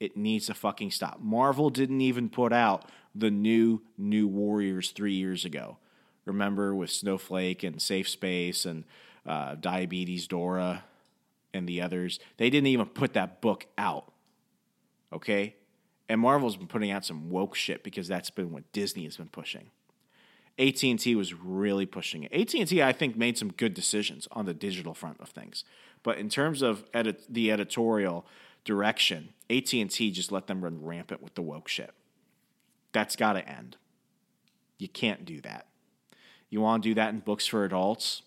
It 0.00 0.16
needs 0.16 0.46
to 0.46 0.54
fucking 0.54 0.90
stop. 0.90 1.20
Marvel 1.20 1.70
didn't 1.70 2.00
even 2.00 2.28
put 2.28 2.52
out 2.52 2.90
the 3.14 3.30
new 3.30 3.82
New 3.96 4.26
Warriors 4.26 4.90
three 4.90 5.14
years 5.14 5.44
ago. 5.44 5.78
Remember 6.24 6.74
with 6.74 6.90
Snowflake 6.90 7.62
and 7.62 7.80
Safe 7.80 8.08
Space 8.08 8.66
and 8.66 8.84
uh, 9.24 9.54
Diabetes 9.54 10.26
Dora 10.26 10.84
and 11.56 11.68
the 11.68 11.80
others? 11.80 12.20
They 12.36 12.50
didn't 12.50 12.68
even 12.68 12.86
put 12.86 13.14
that 13.14 13.40
book 13.40 13.66
out. 13.76 14.12
Okay? 15.12 15.56
And 16.08 16.20
Marvel's 16.20 16.56
been 16.56 16.68
putting 16.68 16.90
out 16.90 17.04
some 17.04 17.30
woke 17.30 17.54
shit 17.54 17.82
because 17.82 18.06
that's 18.06 18.30
been 18.30 18.52
what 18.52 18.70
Disney 18.72 19.04
has 19.04 19.16
been 19.16 19.28
pushing. 19.28 19.70
AT&T 20.58 21.14
was 21.14 21.34
really 21.34 21.84
pushing 21.84 22.22
it. 22.22 22.32
AT&T 22.32 22.82
I 22.82 22.92
think 22.92 23.16
made 23.16 23.36
some 23.36 23.52
good 23.52 23.74
decisions 23.74 24.26
on 24.32 24.46
the 24.46 24.54
digital 24.54 24.94
front 24.94 25.20
of 25.20 25.28
things. 25.28 25.64
But 26.02 26.18
in 26.18 26.28
terms 26.28 26.62
of 26.62 26.84
edit, 26.94 27.22
the 27.28 27.50
editorial 27.50 28.26
direction, 28.64 29.30
AT&T 29.50 30.10
just 30.12 30.32
let 30.32 30.46
them 30.46 30.62
run 30.62 30.82
rampant 30.82 31.22
with 31.22 31.34
the 31.34 31.42
woke 31.42 31.68
shit. 31.68 31.90
That's 32.92 33.16
got 33.16 33.34
to 33.34 33.46
end. 33.46 33.76
You 34.78 34.88
can't 34.88 35.24
do 35.24 35.40
that. 35.42 35.66
You 36.48 36.60
want 36.60 36.82
to 36.82 36.90
do 36.90 36.94
that 36.94 37.10
in 37.12 37.20
books 37.20 37.46
for 37.46 37.64
adults? 37.64 38.22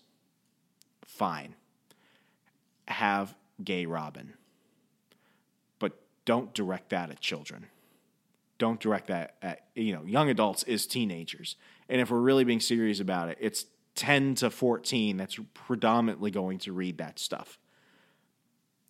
Fine. 1.04 1.54
Have 2.90 3.34
gay 3.62 3.86
Robin. 3.86 4.34
But 5.78 6.00
don't 6.24 6.52
direct 6.54 6.90
that 6.90 7.10
at 7.10 7.20
children. 7.20 7.66
Don't 8.58 8.78
direct 8.78 9.06
that 9.08 9.36
at, 9.40 9.66
you 9.74 9.94
know, 9.94 10.02
young 10.04 10.28
adults 10.28 10.62
is 10.64 10.86
teenagers. 10.86 11.56
And 11.88 12.00
if 12.00 12.10
we're 12.10 12.20
really 12.20 12.44
being 12.44 12.60
serious 12.60 13.00
about 13.00 13.28
it, 13.28 13.38
it's 13.40 13.64
10 13.94 14.34
to 14.36 14.50
14 14.50 15.16
that's 15.16 15.38
predominantly 15.54 16.30
going 16.30 16.58
to 16.58 16.72
read 16.72 16.98
that 16.98 17.18
stuff. 17.18 17.58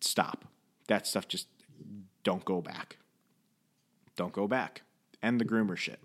Stop. 0.01 0.45
That 0.87 1.07
stuff 1.07 1.27
just 1.27 1.47
don't 2.23 2.43
go 2.43 2.61
back. 2.61 2.97
Don't 4.15 4.33
go 4.33 4.47
back. 4.47 4.81
End 5.23 5.39
the 5.39 5.45
groomer 5.45 5.77
shit. 5.77 5.99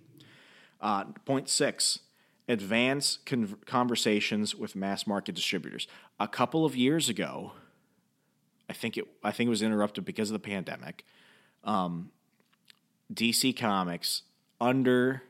Uh, 0.81 1.05
point 1.25 1.49
six 1.49 2.01
advance 2.49 3.19
con- 3.27 3.57
conversations 3.67 4.55
with 4.55 4.77
mass 4.77 5.07
market 5.07 5.35
distributors. 5.35 5.89
A 6.21 6.29
couple 6.29 6.65
of 6.65 6.77
years 6.77 7.09
ago, 7.09 7.53
I 8.69 8.73
think 8.73 8.97
it 8.97 9.07
I 9.23 9.31
think 9.31 9.49
it 9.49 9.51
was 9.51 9.63
interrupted 9.63 10.05
because 10.05 10.31
of 10.31 10.35
the 10.35 10.49
pandemic. 10.49 11.05
Um, 11.65 12.11
DC 13.13 13.57
Comics 13.57 14.23
under 14.61 15.23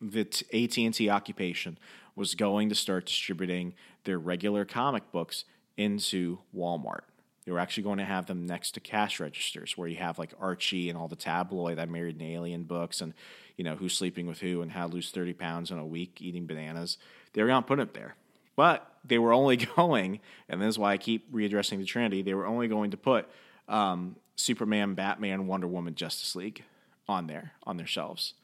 the 0.00 0.26
AT 0.52 0.78
and 0.78 0.94
T 0.94 1.08
occupation 1.08 1.78
was 2.14 2.34
going 2.34 2.68
to 2.68 2.74
start 2.74 3.06
distributing 3.06 3.74
their 4.04 4.18
regular 4.18 4.64
comic 4.64 5.10
books 5.12 5.44
into 5.76 6.38
Walmart. 6.54 7.02
They 7.44 7.52
were 7.52 7.58
actually 7.58 7.84
going 7.84 7.98
to 7.98 8.04
have 8.04 8.26
them 8.26 8.46
next 8.46 8.72
to 8.72 8.80
cash 8.80 9.18
registers 9.18 9.76
where 9.76 9.88
you 9.88 9.96
have 9.96 10.18
like 10.18 10.32
Archie 10.40 10.88
and 10.88 10.98
all 10.98 11.08
the 11.08 11.16
tabloid 11.16 11.78
I 11.78 11.86
Married 11.86 12.16
an 12.16 12.22
Alien 12.22 12.64
books 12.64 13.00
and, 13.00 13.14
you 13.56 13.64
know, 13.64 13.74
who's 13.74 13.96
sleeping 13.96 14.26
with 14.26 14.40
who 14.40 14.62
and 14.62 14.70
how 14.70 14.86
to 14.86 14.92
lose 14.92 15.10
30 15.10 15.32
pounds 15.32 15.70
in 15.70 15.78
a 15.78 15.86
week 15.86 16.20
eating 16.20 16.46
bananas. 16.46 16.98
They 17.32 17.42
were 17.42 17.48
going 17.48 17.62
to 17.62 17.66
put 17.66 17.80
it 17.80 17.94
there. 17.94 18.14
But 18.56 18.86
they 19.04 19.18
were 19.18 19.32
only 19.32 19.56
going, 19.76 20.20
and 20.48 20.60
this 20.60 20.68
is 20.68 20.78
why 20.78 20.92
I 20.92 20.98
keep 20.98 21.32
readdressing 21.32 21.78
the 21.78 21.84
Trinity, 21.84 22.22
they 22.22 22.34
were 22.34 22.46
only 22.46 22.68
going 22.68 22.90
to 22.92 22.96
put 22.96 23.28
um, 23.68 24.16
Superman, 24.36 24.94
Batman, 24.94 25.46
Wonder 25.46 25.66
Woman, 25.66 25.94
Justice 25.94 26.34
League 26.36 26.64
on 27.08 27.26
there, 27.26 27.52
on 27.64 27.76
their 27.76 27.86
shelves. 27.86 28.34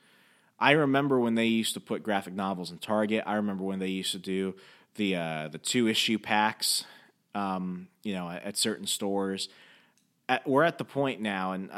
I 0.61 0.73
remember 0.73 1.21
when 1.21 1.37
they 1.37 1.47
used 1.47 1.75
to 1.75 1.81
put 1.81 2.03
graphic 2.03 2.35
novels 2.35 2.71
in 2.71 2.79
Target. 2.79 3.23
I 3.27 3.35
remember 3.35 3.65
when 3.65 3.79
they 3.79 3.89
used 3.89 4.13
to 4.13 4.19
do 4.19 4.55
the 4.97 5.15
uh, 5.15 5.49
the 5.49 5.59
two 5.59 5.87
issue 5.87 6.19
packs 6.19 6.85
um, 7.35 7.89
you 8.03 8.15
know, 8.15 8.29
at, 8.29 8.43
at 8.45 8.57
certain 8.57 8.87
stores. 8.87 9.49
At, 10.29 10.47
we're 10.47 10.65
at 10.65 10.79
the 10.79 10.85
point 10.85 11.21
now, 11.21 11.53
and 11.53 11.71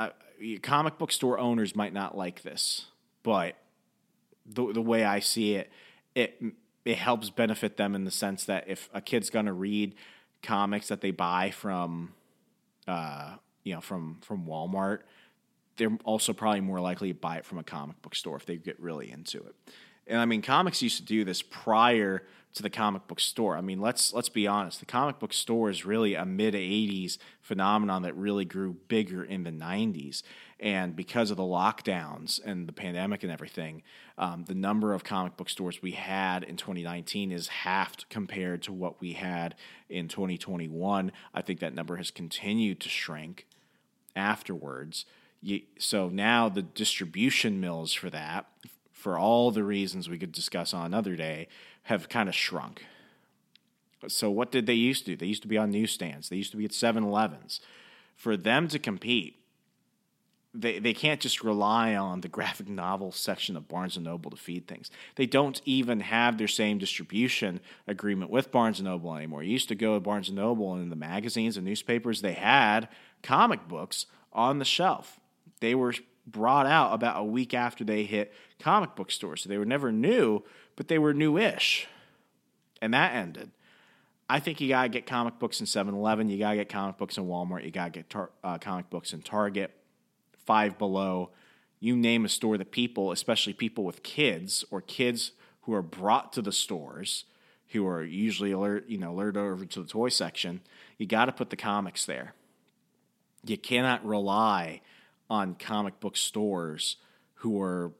comic 0.62 0.98
book 0.98 1.12
store 1.12 1.38
owners 1.38 1.76
might 1.76 1.92
not 1.92 2.16
like 2.16 2.42
this, 2.42 2.86
but 3.22 3.56
the 4.46 4.72
the 4.72 4.82
way 4.82 5.04
I 5.04 5.20
see 5.20 5.54
it, 5.54 5.70
it 6.14 6.42
it 6.84 6.96
helps 6.96 7.30
benefit 7.30 7.76
them 7.76 7.94
in 7.94 8.04
the 8.04 8.10
sense 8.10 8.44
that 8.44 8.64
if 8.68 8.88
a 8.92 9.00
kid's 9.00 9.30
going 9.30 9.46
to 9.46 9.52
read 9.52 9.94
comics 10.42 10.88
that 10.88 11.00
they 11.00 11.10
buy 11.10 11.50
from, 11.50 12.14
uh, 12.88 13.36
you 13.64 13.74
know, 13.74 13.80
from 13.80 14.18
from 14.22 14.46
Walmart, 14.46 15.00
they're 15.76 15.96
also 16.04 16.32
probably 16.32 16.60
more 16.60 16.80
likely 16.80 17.08
to 17.08 17.18
buy 17.18 17.36
it 17.36 17.44
from 17.44 17.58
a 17.58 17.64
comic 17.64 18.00
book 18.02 18.14
store 18.14 18.36
if 18.36 18.46
they 18.46 18.56
get 18.56 18.78
really 18.80 19.10
into 19.10 19.38
it. 19.38 19.54
And 20.06 20.18
I 20.18 20.24
mean, 20.24 20.42
comics 20.42 20.82
used 20.82 20.96
to 20.96 21.04
do 21.04 21.24
this 21.24 21.42
prior 21.42 22.24
to 22.54 22.62
the 22.62 22.70
comic 22.70 23.06
book 23.06 23.20
store. 23.20 23.56
I 23.56 23.60
mean, 23.60 23.80
let's 23.80 24.12
let's 24.12 24.28
be 24.28 24.46
honest. 24.46 24.80
The 24.80 24.86
comic 24.86 25.18
book 25.18 25.32
store 25.32 25.70
is 25.70 25.84
really 25.84 26.14
a 26.14 26.24
mid 26.24 26.54
'80s 26.54 27.18
phenomenon 27.40 28.02
that 28.02 28.16
really 28.16 28.44
grew 28.44 28.76
bigger 28.88 29.22
in 29.22 29.44
the 29.44 29.52
'90s, 29.52 30.22
and 30.60 30.94
because 30.94 31.30
of 31.30 31.38
the 31.38 31.42
lockdowns 31.42 32.38
and 32.44 32.68
the 32.68 32.72
pandemic 32.72 33.22
and 33.22 33.32
everything, 33.32 33.82
um, 34.18 34.44
the 34.46 34.54
number 34.54 34.92
of 34.92 35.02
comic 35.02 35.36
book 35.38 35.48
stores 35.48 35.80
we 35.80 35.92
had 35.92 36.44
in 36.44 36.56
2019 36.56 37.32
is 37.32 37.48
halved 37.48 38.04
compared 38.10 38.62
to 38.62 38.72
what 38.72 39.00
we 39.00 39.14
had 39.14 39.54
in 39.88 40.06
2021. 40.06 41.12
I 41.32 41.42
think 41.42 41.60
that 41.60 41.74
number 41.74 41.96
has 41.96 42.10
continued 42.10 42.78
to 42.80 42.90
shrink 42.90 43.46
afterwards. 44.14 45.06
So 45.78 46.10
now 46.10 46.50
the 46.50 46.62
distribution 46.62 47.58
mills 47.58 47.94
for 47.94 48.10
that, 48.10 48.46
for 48.92 49.18
all 49.18 49.50
the 49.50 49.64
reasons 49.64 50.10
we 50.10 50.18
could 50.18 50.32
discuss 50.32 50.74
on 50.74 50.84
another 50.84 51.16
day, 51.16 51.48
have 51.84 52.10
kind 52.10 52.28
of 52.28 52.34
shrunk. 52.34 52.84
So, 54.08 54.30
what 54.30 54.50
did 54.50 54.64
they 54.64 54.74
used 54.74 55.04
to 55.04 55.12
do? 55.12 55.16
They 55.16 55.26
used 55.26 55.42
to 55.42 55.48
be 55.48 55.58
on 55.58 55.70
newsstands, 55.70 56.28
they 56.28 56.36
used 56.36 56.52
to 56.52 56.56
be 56.56 56.64
at 56.64 56.72
7 56.72 57.04
Elevens. 57.04 57.60
For 58.16 58.36
them 58.36 58.68
to 58.68 58.78
compete, 58.78 59.39
they, 60.52 60.80
they 60.80 60.94
can't 60.94 61.20
just 61.20 61.44
rely 61.44 61.94
on 61.94 62.22
the 62.22 62.28
graphic 62.28 62.68
novel 62.68 63.12
section 63.12 63.56
of 63.56 63.68
Barnes 63.68 63.96
and 63.96 64.04
Noble 64.04 64.30
to 64.30 64.36
feed 64.36 64.66
things. 64.66 64.90
They 65.14 65.26
don't 65.26 65.60
even 65.64 66.00
have 66.00 66.38
their 66.38 66.48
same 66.48 66.78
distribution 66.78 67.60
agreement 67.86 68.30
with 68.30 68.50
Barnes 68.50 68.80
and 68.80 68.88
Noble 68.88 69.14
anymore. 69.14 69.44
You 69.44 69.52
used 69.52 69.68
to 69.68 69.76
go 69.76 69.94
to 69.94 70.00
Barnes 70.00 70.28
and 70.28 70.36
Noble 70.36 70.74
and 70.74 70.82
in 70.82 70.90
the 70.90 70.96
magazines 70.96 71.56
and 71.56 71.64
newspapers 71.64 72.20
they 72.20 72.32
had 72.32 72.88
comic 73.22 73.68
books 73.68 74.06
on 74.32 74.58
the 74.58 74.64
shelf. 74.64 75.20
They 75.60 75.74
were 75.74 75.94
brought 76.26 76.66
out 76.66 76.94
about 76.94 77.20
a 77.20 77.24
week 77.24 77.54
after 77.54 77.84
they 77.84 78.04
hit 78.04 78.32
comic 78.58 78.96
book 78.96 79.10
stores. 79.10 79.42
So 79.42 79.48
they 79.48 79.58
were 79.58 79.64
never 79.64 79.92
new, 79.92 80.42
but 80.74 80.88
they 80.88 80.98
were 80.98 81.14
new-ish. 81.14 81.86
And 82.82 82.94
that 82.94 83.14
ended. 83.14 83.50
I 84.28 84.40
think 84.40 84.60
you 84.60 84.68
got 84.68 84.82
to 84.82 84.88
get 84.88 85.06
comic 85.06 85.38
books 85.38 85.60
in 85.60 85.66
7-Eleven, 85.66 86.28
you 86.28 86.38
got 86.38 86.50
to 86.50 86.56
get 86.56 86.68
comic 86.68 86.98
books 86.98 87.18
in 87.18 87.26
Walmart, 87.26 87.64
you 87.64 87.70
got 87.70 87.86
to 87.86 87.90
get 87.90 88.10
tar- 88.10 88.30
uh, 88.44 88.58
comic 88.58 88.88
books 88.88 89.12
in 89.12 89.22
Target, 89.22 89.72
Five 90.46 90.78
Below. 90.78 91.30
You 91.78 91.96
name 91.96 92.24
a 92.24 92.28
store 92.28 92.58
that 92.58 92.72
people, 92.72 93.10
especially 93.10 93.52
people 93.52 93.84
with 93.84 94.02
kids 94.02 94.64
or 94.70 94.80
kids 94.80 95.32
who 95.62 95.72
are 95.72 95.82
brought 95.82 96.32
to 96.34 96.42
the 96.42 96.52
stores, 96.52 97.24
who 97.68 97.86
are 97.86 98.02
usually 98.02 98.52
alert, 98.52 98.88
you 98.88 98.98
know, 98.98 99.12
alerted 99.12 99.36
over 99.36 99.64
to 99.64 99.82
the 99.82 99.88
toy 99.88 100.08
section, 100.08 100.60
you 100.98 101.06
got 101.06 101.26
to 101.26 101.32
put 101.32 101.50
the 101.50 101.56
comics 101.56 102.04
there. 102.04 102.34
You 103.44 103.56
cannot 103.56 104.04
rely 104.04 104.82
on 105.30 105.54
comic 105.54 106.00
book 106.00 106.16
stores 106.16 106.96
who 107.34 107.60
are 107.62 107.92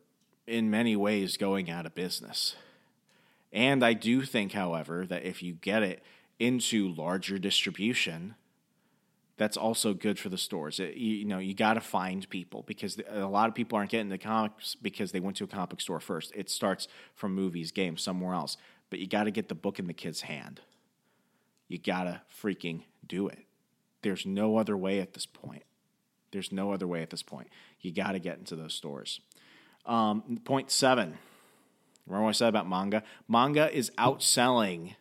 in 0.47 0.70
many 0.70 0.97
ways 0.97 1.36
going 1.36 1.70
out 1.70 1.86
of 1.86 1.95
business. 1.95 2.57
And 3.53 3.84
I 3.84 3.95
do 3.95 4.22
think, 4.22 4.53
however, 4.53 5.07
that 5.07 5.24
if 5.24 5.43
you 5.43 5.55
get 5.55 5.82
it 5.82 6.03
into 6.38 6.93
larger 6.93 7.38
distribution, 7.38 8.34
that's 9.41 9.57
also 9.57 9.95
good 9.95 10.18
for 10.18 10.28
the 10.28 10.36
stores. 10.36 10.78
It, 10.78 10.97
you, 10.97 11.14
you, 11.14 11.24
know, 11.24 11.38
you 11.38 11.55
got 11.55 11.72
to 11.72 11.80
find 11.80 12.28
people 12.28 12.62
because 12.66 12.99
a 13.09 13.24
lot 13.24 13.49
of 13.49 13.55
people 13.55 13.78
aren't 13.78 13.91
getting 13.91 14.11
the 14.11 14.18
comics 14.18 14.74
because 14.74 15.12
they 15.12 15.20
went 15.20 15.38
to 15.38 15.45
a 15.45 15.47
comic 15.47 15.70
book 15.70 15.80
store 15.80 15.99
first. 15.99 16.30
It 16.34 16.51
starts 16.51 16.88
from 17.14 17.34
movies, 17.34 17.72
games, 17.72 18.03
somewhere 18.03 18.34
else. 18.34 18.59
But 18.91 18.99
you 18.99 19.07
got 19.07 19.24
to 19.24 19.30
get 19.30 19.49
the 19.49 19.55
book 19.55 19.78
in 19.78 19.86
the 19.86 19.95
kid's 19.95 20.20
hand. 20.20 20.61
You 21.68 21.78
got 21.78 22.05
to 22.05 22.20
freaking 22.43 22.82
do 23.07 23.28
it. 23.28 23.38
There's 24.03 24.26
no 24.26 24.59
other 24.59 24.76
way 24.76 25.01
at 25.01 25.14
this 25.14 25.24
point. 25.24 25.62
There's 26.32 26.53
no 26.53 26.74
other 26.74 26.86
way 26.86 27.01
at 27.01 27.09
this 27.09 27.22
point. 27.22 27.49
You 27.80 27.93
got 27.93 28.12
to 28.12 28.18
get 28.18 28.36
into 28.36 28.57
those 28.57 28.74
stores. 28.74 29.20
Um, 29.86 30.38
point 30.45 30.70
seven. 30.70 31.16
Remember 32.07 32.24
what 32.24 32.28
I 32.28 32.32
said 32.32 32.49
about 32.51 32.68
manga? 32.68 33.03
Manga 33.26 33.74
is 33.74 33.91
outselling 33.97 34.97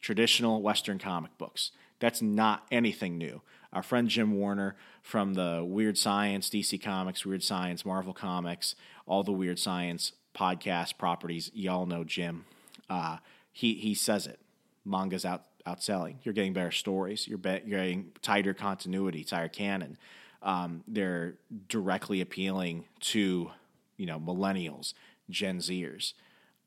traditional 0.00 0.62
Western 0.62 1.00
comic 1.00 1.36
books. 1.38 1.72
That's 2.02 2.20
not 2.20 2.66
anything 2.72 3.16
new. 3.16 3.42
Our 3.72 3.84
friend 3.84 4.08
Jim 4.08 4.34
Warner 4.34 4.74
from 5.02 5.34
the 5.34 5.64
Weird 5.64 5.96
Science, 5.96 6.50
DC 6.50 6.82
Comics, 6.82 7.24
Weird 7.24 7.44
Science, 7.44 7.86
Marvel 7.86 8.12
Comics, 8.12 8.74
all 9.06 9.22
the 9.22 9.30
Weird 9.30 9.60
Science 9.60 10.10
podcast 10.34 10.98
properties, 10.98 11.52
y'all 11.54 11.86
know 11.86 12.02
Jim. 12.02 12.44
Uh, 12.90 13.18
he 13.52 13.74
he 13.74 13.94
says 13.94 14.26
it. 14.26 14.40
Manga's 14.84 15.24
out 15.24 15.44
outselling. 15.64 16.16
You're 16.24 16.34
getting 16.34 16.52
better 16.52 16.72
stories. 16.72 17.28
You're, 17.28 17.38
be, 17.38 17.60
you're 17.64 17.78
getting 17.78 18.10
tighter 18.20 18.52
continuity, 18.52 19.22
tighter 19.22 19.48
canon. 19.48 19.96
Um, 20.42 20.82
they're 20.88 21.34
directly 21.68 22.20
appealing 22.20 22.86
to 23.12 23.52
you 23.96 24.06
know 24.06 24.18
millennials, 24.18 24.92
Gen 25.30 25.58
Zers. 25.58 26.14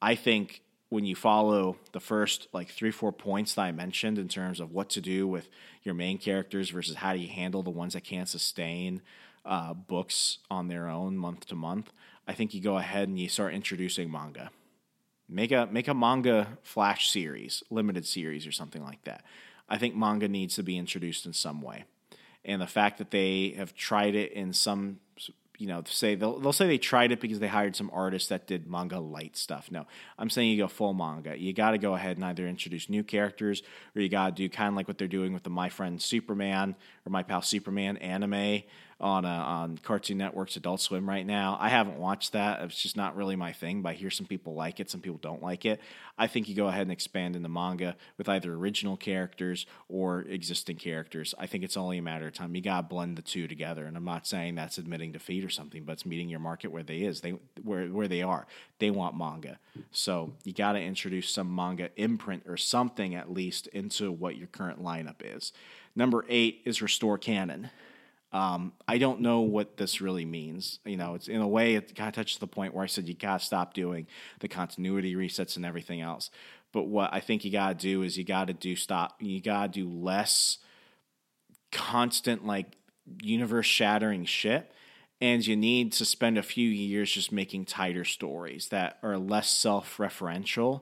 I 0.01 0.15
think 0.15 0.61
when 0.95 1.03
you 1.05 1.13
follow 1.15 1.75
the 1.91 1.99
first 1.99 2.47
like 2.53 2.69
three 2.69 2.89
four 2.89 3.11
points 3.11 3.53
that 3.53 3.63
I 3.63 3.73
mentioned 3.73 4.17
in 4.17 4.29
terms 4.29 4.61
of 4.61 4.71
what 4.71 4.89
to 4.91 5.01
do 5.01 5.27
with 5.27 5.49
your 5.83 5.93
main 5.93 6.17
characters 6.17 6.69
versus 6.69 6.95
how 6.95 7.11
do 7.11 7.19
you 7.19 7.27
handle 7.27 7.61
the 7.63 7.69
ones 7.69 7.93
that 7.93 8.05
can't 8.05 8.29
sustain 8.29 9.01
uh, 9.43 9.73
books 9.73 10.37
on 10.49 10.69
their 10.69 10.87
own 10.87 11.17
month 11.17 11.47
to 11.47 11.55
month, 11.55 11.91
I 12.25 12.33
think 12.33 12.53
you 12.53 12.61
go 12.61 12.77
ahead 12.77 13.09
and 13.09 13.19
you 13.19 13.27
start 13.27 13.53
introducing 13.53 14.09
manga. 14.09 14.51
Make 15.27 15.51
a 15.51 15.67
make 15.69 15.89
a 15.89 15.93
manga 15.93 16.57
flash 16.63 17.09
series, 17.09 17.61
limited 17.69 18.05
series 18.05 18.47
or 18.47 18.53
something 18.53 18.81
like 18.81 19.03
that. 19.03 19.25
I 19.67 19.77
think 19.77 19.97
manga 19.97 20.29
needs 20.29 20.55
to 20.55 20.63
be 20.63 20.77
introduced 20.77 21.25
in 21.25 21.33
some 21.33 21.61
way. 21.61 21.83
And 22.45 22.61
the 22.61 22.67
fact 22.67 22.99
that 22.99 23.11
they 23.11 23.49
have 23.57 23.75
tried 23.75 24.15
it 24.15 24.31
in 24.31 24.53
some 24.53 25.01
you 25.57 25.67
know, 25.67 25.83
say 25.85 26.15
they'll 26.15 26.39
they'll 26.39 26.53
say 26.53 26.67
they 26.67 26.77
tried 26.77 27.11
it 27.11 27.19
because 27.19 27.39
they 27.39 27.47
hired 27.47 27.75
some 27.75 27.89
artists 27.93 28.29
that 28.29 28.47
did 28.47 28.67
manga 28.67 28.99
light 28.99 29.37
stuff. 29.37 29.71
No, 29.71 29.85
I'm 30.17 30.29
saying 30.29 30.51
you 30.51 30.57
go 30.57 30.67
full 30.67 30.93
manga. 30.93 31.37
You 31.37 31.53
got 31.53 31.71
to 31.71 31.77
go 31.77 31.95
ahead 31.95 32.17
and 32.17 32.25
either 32.25 32.47
introduce 32.47 32.89
new 32.89 33.03
characters 33.03 33.63
or 33.95 34.01
you 34.01 34.09
got 34.09 34.35
to 34.35 34.43
do 34.43 34.49
kind 34.49 34.69
of 34.69 34.75
like 34.75 34.87
what 34.87 34.97
they're 34.97 35.07
doing 35.07 35.33
with 35.33 35.43
the 35.43 35.49
My 35.49 35.69
Friend 35.69 36.01
Superman 36.01 36.75
or 37.05 37.09
My 37.09 37.23
Pal 37.23 37.41
Superman 37.41 37.97
anime 37.97 38.63
on 38.99 39.25
uh, 39.25 39.29
on 39.29 39.77
Cartoon 39.77 40.17
Network's 40.17 40.55
Adult 40.55 40.79
Swim 40.79 41.07
right 41.07 41.25
now. 41.25 41.57
I 41.59 41.69
haven't 41.69 41.97
watched 41.97 42.31
that. 42.31 42.61
It's 42.61 42.81
just 42.81 42.95
not 42.95 43.15
really 43.15 43.35
my 43.35 43.51
thing. 43.51 43.81
But 43.81 43.89
I 43.89 43.93
hear 43.93 44.09
some 44.09 44.25
people 44.25 44.53
like 44.53 44.79
it, 44.79 44.89
some 44.89 45.01
people 45.01 45.19
don't 45.21 45.43
like 45.43 45.65
it. 45.65 45.81
I 46.17 46.27
think 46.27 46.47
you 46.47 46.55
go 46.55 46.67
ahead 46.67 46.83
and 46.83 46.91
expand 46.91 47.35
in 47.35 47.43
the 47.43 47.49
manga 47.49 47.97
with 48.17 48.29
either 48.29 48.53
original 48.53 48.95
characters 48.95 49.65
or 49.89 50.21
existing 50.21 50.77
characters. 50.77 51.35
I 51.37 51.45
think 51.45 51.63
it's 51.65 51.75
only 51.75 51.97
a 51.97 52.01
matter 52.01 52.27
of 52.27 52.33
time. 52.33 52.55
You 52.55 52.61
gotta 52.61 52.87
blend 52.87 53.17
the 53.17 53.21
two 53.21 53.47
together. 53.47 53.85
And 53.85 53.97
I'm 53.97 54.05
not 54.05 54.25
saying 54.25 54.55
that's 54.55 54.77
admitting 54.77 55.11
defeat 55.11 55.43
or 55.43 55.49
something, 55.49 55.83
but 55.83 55.93
it's 55.93 56.05
meeting 56.05 56.29
your 56.29 56.39
market 56.39 56.71
where 56.71 56.83
they 56.83 56.99
is. 56.99 57.21
They 57.21 57.31
where 57.63 57.87
where 57.87 58.07
they 58.07 58.21
are. 58.21 58.47
They 58.79 58.91
want 58.91 59.17
manga. 59.17 59.59
So 59.91 60.33
you 60.45 60.53
gotta 60.53 60.79
introduce 60.79 61.29
some 61.29 61.53
manga 61.53 61.89
imprint 61.97 62.43
or 62.47 62.55
something 62.55 63.13
at 63.13 63.31
least 63.31 63.67
into 63.67 64.09
what 64.11 64.37
your 64.37 64.47
current 64.47 64.81
lineup 64.81 65.21
is. 65.21 65.51
Number 65.97 66.25
eight 66.29 66.61
is 66.65 66.81
restore 66.81 67.17
canon. 67.17 67.69
Um, 68.35 68.73
I 68.85 68.97
don't 68.97 69.21
know 69.21 69.39
what 69.39 69.77
this 69.77 70.01
really 70.01 70.25
means. 70.25 70.79
You 70.83 70.97
know, 70.97 71.15
it's 71.15 71.29
in 71.29 71.39
a 71.39 71.47
way 71.47 71.75
it 71.75 71.95
kind 71.95 72.09
of 72.09 72.15
touches 72.15 72.37
the 72.37 72.47
point 72.47 72.73
where 72.73 72.83
I 72.83 72.87
said 72.87 73.07
you 73.07 73.13
got 73.13 73.39
to 73.39 73.45
stop 73.45 73.73
doing 73.73 74.07
the 74.41 74.49
continuity 74.49 75.15
resets 75.15 75.55
and 75.55 75.65
everything 75.65 76.01
else. 76.01 76.29
But 76.73 76.83
what 76.83 77.13
I 77.13 77.21
think 77.21 77.45
you 77.45 77.51
got 77.51 77.69
to 77.69 77.75
do 77.75 78.01
is 78.01 78.17
you 78.17 78.25
got 78.25 78.47
to 78.47 78.53
do 78.53 78.75
stop. 78.75 79.15
You 79.21 79.39
got 79.41 79.71
to 79.71 79.79
do 79.79 79.89
less 79.89 80.57
constant 81.71 82.45
like 82.45 82.75
universe 83.21 83.67
shattering 83.67 84.25
shit, 84.25 84.69
and 85.21 85.47
you 85.47 85.55
need 85.55 85.93
to 85.93 86.03
spend 86.03 86.37
a 86.37 86.43
few 86.43 86.67
years 86.67 87.09
just 87.09 87.31
making 87.31 87.63
tighter 87.63 88.03
stories 88.03 88.67
that 88.67 88.97
are 89.01 89.17
less 89.17 89.49
self 89.49 89.95
referential, 89.95 90.81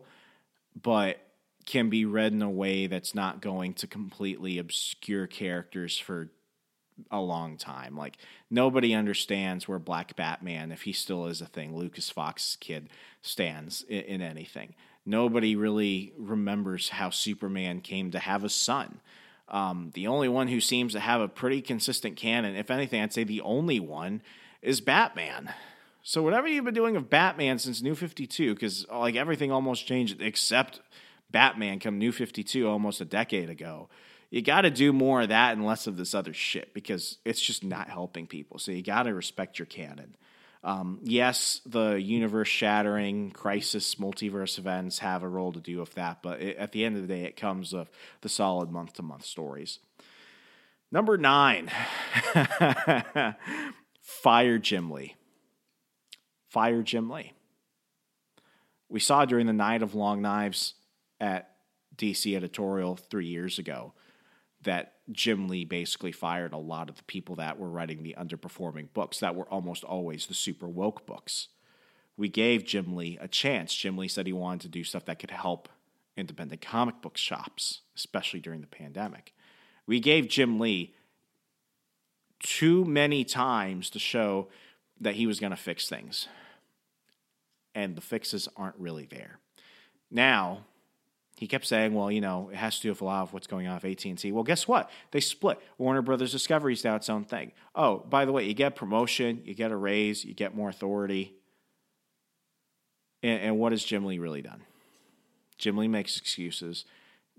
but 0.82 1.20
can 1.68 1.92
be 1.92 2.04
read 2.04 2.34
in 2.34 2.42
a 2.42 2.50
way 2.50 2.88
that's 2.88 3.14
not 3.14 3.42
going 3.42 3.76
to 3.76 3.86
completely 3.86 4.58
obscure 4.58 5.28
characters 5.28 6.00
for 6.00 6.32
a 7.12 7.20
long 7.20 7.58
time. 7.58 7.98
Like 7.98 8.18
nobody 8.50 8.94
understands 8.94 9.68
where 9.68 9.80
Black 9.80 10.16
Batman, 10.16 10.72
if 10.72 10.84
he 10.84 10.94
still 10.94 11.28
is 11.28 11.42
a 11.42 11.46
thing, 11.46 11.76
Lucius 11.76 12.10
Fox's 12.10 12.56
kid, 12.58 12.90
stands 13.22 13.84
in, 13.88 14.02
in, 14.02 14.22
anything. 14.22 14.76
Nobody 15.06 15.56
really 15.56 16.14
remembers 16.18 16.90
how 16.90 17.10
Superman 17.10 17.82
came 17.82 18.12
to 18.12 18.20
have 18.20 18.44
a 18.44 18.50
son. 18.50 19.02
Um, 19.50 19.92
the 19.94 20.08
only 20.08 20.30
one 20.30 20.48
who 20.48 20.62
seems 20.62 20.94
to 20.94 21.00
have 21.00 21.22
a 21.22 21.28
pretty 21.28 21.62
consistent 21.62 22.16
canon, 22.16 22.56
if 22.56 22.72
anything, 22.72 23.02
I'd 23.02 23.14
say 23.14 23.24
the 23.24 23.42
only 23.42 23.80
one, 23.80 24.22
is 24.62 24.80
Batman. 24.82 25.54
So 26.02 26.24
whatever 26.24 26.48
you've 26.48 26.66
been 26.66 26.74
doing 26.74 26.96
of 26.96 27.10
Batman 27.10 27.60
since 27.60 27.82
New 27.82 27.96
Fifty 27.96 28.28
Two, 28.28 28.54
because 28.54 28.86
like 28.90 29.16
everything 29.16 29.52
almost 29.52 29.88
changed 29.88 30.22
except 30.22 30.82
Batman 31.32 31.80
come 31.80 31.98
New 31.98 32.12
Fifty 32.12 32.44
Two 32.44 32.68
almost 32.68 33.02
a 33.02 33.06
decade 33.06 33.50
ago 33.50 33.90
you 34.34 34.42
got 34.42 34.62
to 34.62 34.72
do 34.72 34.92
more 34.92 35.22
of 35.22 35.30
that 35.30 35.56
and 35.56 35.64
less 35.64 35.86
of 35.86 35.96
this 35.96 36.16
other 36.16 36.34
shit 36.34 36.74
because 36.74 37.20
it's 37.24 37.40
just 37.40 37.64
not 37.64 37.88
helping 37.88 38.26
people. 38.26 38.58
So 38.58 38.72
you 38.72 38.82
got 38.82 39.04
to 39.04 39.14
respect 39.14 39.60
your 39.60 39.68
canon. 39.68 40.16
Um, 40.64 40.98
yes, 41.04 41.62
the 41.68 42.02
universe 42.02 42.48
shattering 42.48 43.30
crisis 43.30 43.94
multiverse 43.94 44.58
events 44.58 44.98
have 45.00 45.22
a 45.22 45.28
role 45.28 45.52
to 45.52 45.60
do 45.60 45.78
with 45.78 45.94
that, 45.94 46.24
but 46.24 46.42
it, 46.42 46.58
at 46.58 46.72
the 46.72 46.84
end 46.84 46.96
of 46.96 47.04
the 47.04 47.08
day, 47.08 47.26
it 47.26 47.36
comes 47.36 47.74
of 47.74 47.92
the 48.22 48.30
solid 48.30 48.72
month 48.72 48.94
to 48.94 49.04
month 49.04 49.24
stories. 49.24 49.78
Number 50.92 51.16
nine, 51.16 51.70
fire 54.02 54.58
Jim 54.58 54.90
Lee. 54.90 55.16
Fire 56.50 56.82
Jim 56.82 57.08
Lee. 57.08 57.34
We 58.90 59.00
saw 59.00 59.26
during 59.26 59.46
the 59.46 59.54
Night 59.54 59.84
of 59.84 59.94
Long 59.94 60.24
Knives 60.24 60.74
at 61.20 61.52
DC 61.98 62.36
editorial 62.36 62.96
three 62.96 63.28
years 63.28 63.60
ago 63.60 63.94
that 64.64 64.94
Jim 65.12 65.48
Lee 65.48 65.66
basically 65.66 66.12
fired 66.12 66.54
a 66.54 66.58
lot 66.58 66.90
of 66.90 66.98
the 66.98 67.04
people 67.04 67.36
that 67.36 67.60
were 67.60 67.70
writing 67.70 68.04
the 68.04 68.16
underperforming 68.18 68.88
books 68.94 69.20
that 69.20 69.36
were 69.36 69.48
almost 69.50 69.84
always 69.84 70.26
the 70.26 70.34
super 70.34 70.68
woke 70.68 71.06
books. 71.06 71.50
We 72.16 72.30
gave 72.30 72.66
Jim 72.66 72.96
Lee 72.96 73.18
a 73.20 73.28
chance. 73.28 73.74
Jim 73.74 73.98
Lee 73.98 74.08
said 74.08 74.28
he 74.28 74.34
wanted 74.34 74.62
to 74.62 74.68
do 74.70 74.84
stuff 74.84 75.06
that 75.06 75.20
could 75.20 75.32
help 75.32 75.70
independent 76.16 76.62
comic 76.62 77.02
book 77.02 77.18
shops, 77.18 77.82
especially 77.96 78.40
during 78.40 78.62
the 78.62 78.68
pandemic. 78.68 79.34
We 79.86 80.00
gave 80.00 80.28
Jim 80.28 80.60
Lee 80.60 80.94
too 82.40 82.86
many 82.86 83.24
times 83.24 83.90
to 83.90 84.00
show 84.00 84.48
that 85.00 85.16
he 85.16 85.26
was 85.26 85.40
going 85.40 85.52
to 85.52 85.58
fix 85.58 85.90
things. 85.90 86.28
And 87.74 87.96
the 87.96 88.02
fixes 88.02 88.48
aren't 88.56 88.78
really 88.78 89.06
there. 89.06 89.40
Now, 90.12 90.66
he 91.36 91.48
kept 91.48 91.66
saying, 91.66 91.94
"Well, 91.94 92.12
you 92.12 92.22
know, 92.22 92.50
it 92.52 92.56
has 92.56 92.78
to 92.78 92.82
do 92.84 92.90
with 92.90 93.02
a 93.02 93.06
lot 93.06 93.24
of 93.24 93.34
what's 93.34 93.48
going 93.48 93.68
on 93.68 93.76
with 93.76 93.86
AT 93.86 94.06
and 94.06 94.18
T." 94.18 94.32
Well, 94.32 94.44
guess 94.44 94.68
what? 94.68 94.90
They 95.12 95.20
split. 95.20 95.60
Warner 95.78 96.02
Brothers 96.02 96.32
Discovery's 96.32 96.84
now 96.84 96.96
its 96.96 97.10
own 97.10 97.26
thing. 97.26 97.52
Oh, 97.76 98.00
by 98.00 98.26
the 98.26 98.32
way, 98.32 98.46
you 98.46 98.54
get 98.54 98.76
promotion, 98.76 99.42
you 99.46 99.54
get 99.54 99.72
a 99.72 99.76
raise, 99.76 100.24
you 100.24 100.34
get 100.34 100.56
more 100.56 100.70
authority. 100.70 101.34
And, 103.22 103.42
and 103.42 103.60
what 103.60 103.72
has 103.72 103.84
Jim 103.84 104.06
Lee 104.06 104.20
really 104.20 104.42
done? 104.42 104.62
Jim 105.58 105.78
Lee 105.78 105.88
makes 105.88 106.18
excuses. 106.18 106.86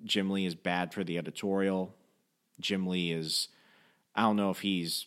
Jim 0.02 0.30
Lee 0.30 0.46
is 0.46 0.54
bad 0.54 0.92
for 0.92 1.04
the 1.04 1.18
editorial. 1.18 1.94
Jim 2.60 2.86
Lee 2.86 3.12
is, 3.12 3.48
I 4.14 4.22
don't 4.22 4.36
know 4.36 4.50
if 4.50 4.60
he's 4.60 5.06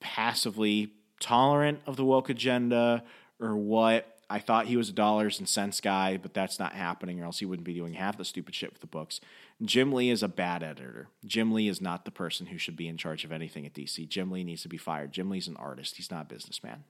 passively 0.00 0.92
tolerant 1.20 1.80
of 1.86 1.96
the 1.96 2.04
woke 2.04 2.28
agenda 2.28 3.04
or 3.40 3.56
what. 3.56 4.17
I 4.30 4.38
thought 4.38 4.66
he 4.66 4.76
was 4.76 4.90
a 4.90 4.92
dollars 4.92 5.38
and 5.38 5.48
cents 5.48 5.80
guy, 5.80 6.18
but 6.18 6.34
that's 6.34 6.58
not 6.58 6.74
happening, 6.74 7.20
or 7.20 7.24
else 7.24 7.38
he 7.38 7.46
wouldn't 7.46 7.64
be 7.64 7.72
doing 7.72 7.94
half 7.94 8.18
the 8.18 8.24
stupid 8.24 8.54
shit 8.54 8.70
with 8.70 8.80
the 8.80 8.86
books. 8.86 9.20
Jim 9.62 9.90
Lee 9.90 10.10
is 10.10 10.22
a 10.22 10.28
bad 10.28 10.62
editor. 10.62 11.08
Jim 11.24 11.52
Lee 11.52 11.66
is 11.66 11.80
not 11.80 12.04
the 12.04 12.10
person 12.10 12.46
who 12.46 12.58
should 12.58 12.76
be 12.76 12.88
in 12.88 12.98
charge 12.98 13.24
of 13.24 13.32
anything 13.32 13.64
at 13.64 13.72
DC. 13.72 14.06
Jim 14.08 14.30
Lee 14.30 14.44
needs 14.44 14.62
to 14.62 14.68
be 14.68 14.76
fired. 14.76 15.12
Jim 15.12 15.30
Lee's 15.30 15.48
an 15.48 15.56
artist, 15.56 15.96
he's 15.96 16.10
not 16.10 16.26
a 16.26 16.34
businessman. 16.34 16.84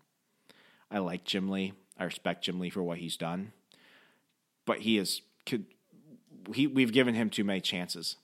I 0.90 0.98
like 0.98 1.24
Jim 1.24 1.48
Lee. 1.48 1.74
I 1.96 2.04
respect 2.04 2.44
Jim 2.44 2.58
Lee 2.58 2.70
for 2.70 2.82
what 2.82 2.98
he's 2.98 3.16
done. 3.16 3.52
But 4.64 4.80
he 4.80 4.98
is 4.98 5.22
could 5.46 5.66
he 6.54 6.66
we've 6.66 6.92
given 6.92 7.14
him 7.14 7.30
too 7.30 7.44
many 7.44 7.60
chances. 7.60 8.16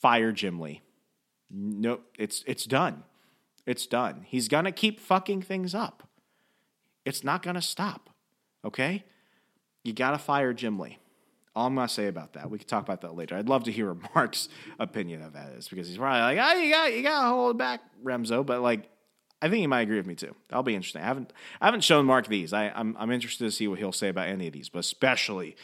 Fire 0.00 0.32
Jim 0.32 0.60
Lee. 0.60 0.82
No, 1.50 2.00
it's 2.18 2.44
it's 2.46 2.64
done. 2.64 3.04
It's 3.66 3.86
done. 3.86 4.24
He's 4.26 4.48
gonna 4.48 4.72
keep 4.72 5.00
fucking 5.00 5.42
things 5.42 5.74
up. 5.74 6.08
It's 7.04 7.24
not 7.24 7.42
gonna 7.42 7.62
stop. 7.62 8.10
Okay? 8.64 9.04
You 9.84 9.92
gotta 9.92 10.18
fire 10.18 10.52
Jim 10.52 10.78
Lee. 10.78 10.98
All 11.54 11.66
I'm 11.66 11.74
gonna 11.74 11.88
say 11.88 12.06
about 12.06 12.34
that. 12.34 12.50
We 12.50 12.58
can 12.58 12.68
talk 12.68 12.84
about 12.84 13.00
that 13.00 13.14
later. 13.14 13.36
I'd 13.36 13.48
love 13.48 13.64
to 13.64 13.72
hear 13.72 13.96
Mark's 14.14 14.48
opinion 14.78 15.22
of 15.22 15.32
that 15.32 15.52
is 15.52 15.68
because 15.68 15.88
he's 15.88 15.98
probably 15.98 16.36
like, 16.36 16.38
oh, 16.40 16.60
you 16.60 16.70
got 16.70 16.92
you 16.94 17.02
gotta 17.02 17.28
hold 17.28 17.58
back, 17.58 17.80
Remso, 18.04 18.44
but 18.44 18.60
like 18.60 18.88
I 19.40 19.48
think 19.48 19.60
he 19.60 19.66
might 19.66 19.82
agree 19.82 19.96
with 19.96 20.06
me 20.06 20.14
too. 20.14 20.34
That'll 20.48 20.62
be 20.62 20.74
interesting. 20.74 21.02
I 21.02 21.06
haven't 21.06 21.32
I 21.60 21.66
haven't 21.66 21.84
shown 21.84 22.06
Mark 22.06 22.26
these. 22.26 22.52
I, 22.52 22.68
I'm 22.68 22.96
I'm 22.98 23.10
interested 23.10 23.44
to 23.44 23.50
see 23.50 23.68
what 23.68 23.78
he'll 23.78 23.92
say 23.92 24.08
about 24.08 24.28
any 24.28 24.46
of 24.46 24.52
these, 24.52 24.68
but 24.68 24.80
especially 24.80 25.56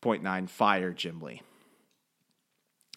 point 0.00 0.22
nine, 0.22 0.46
fire 0.46 0.92
Jim 0.92 1.20
Lee. 1.20 1.42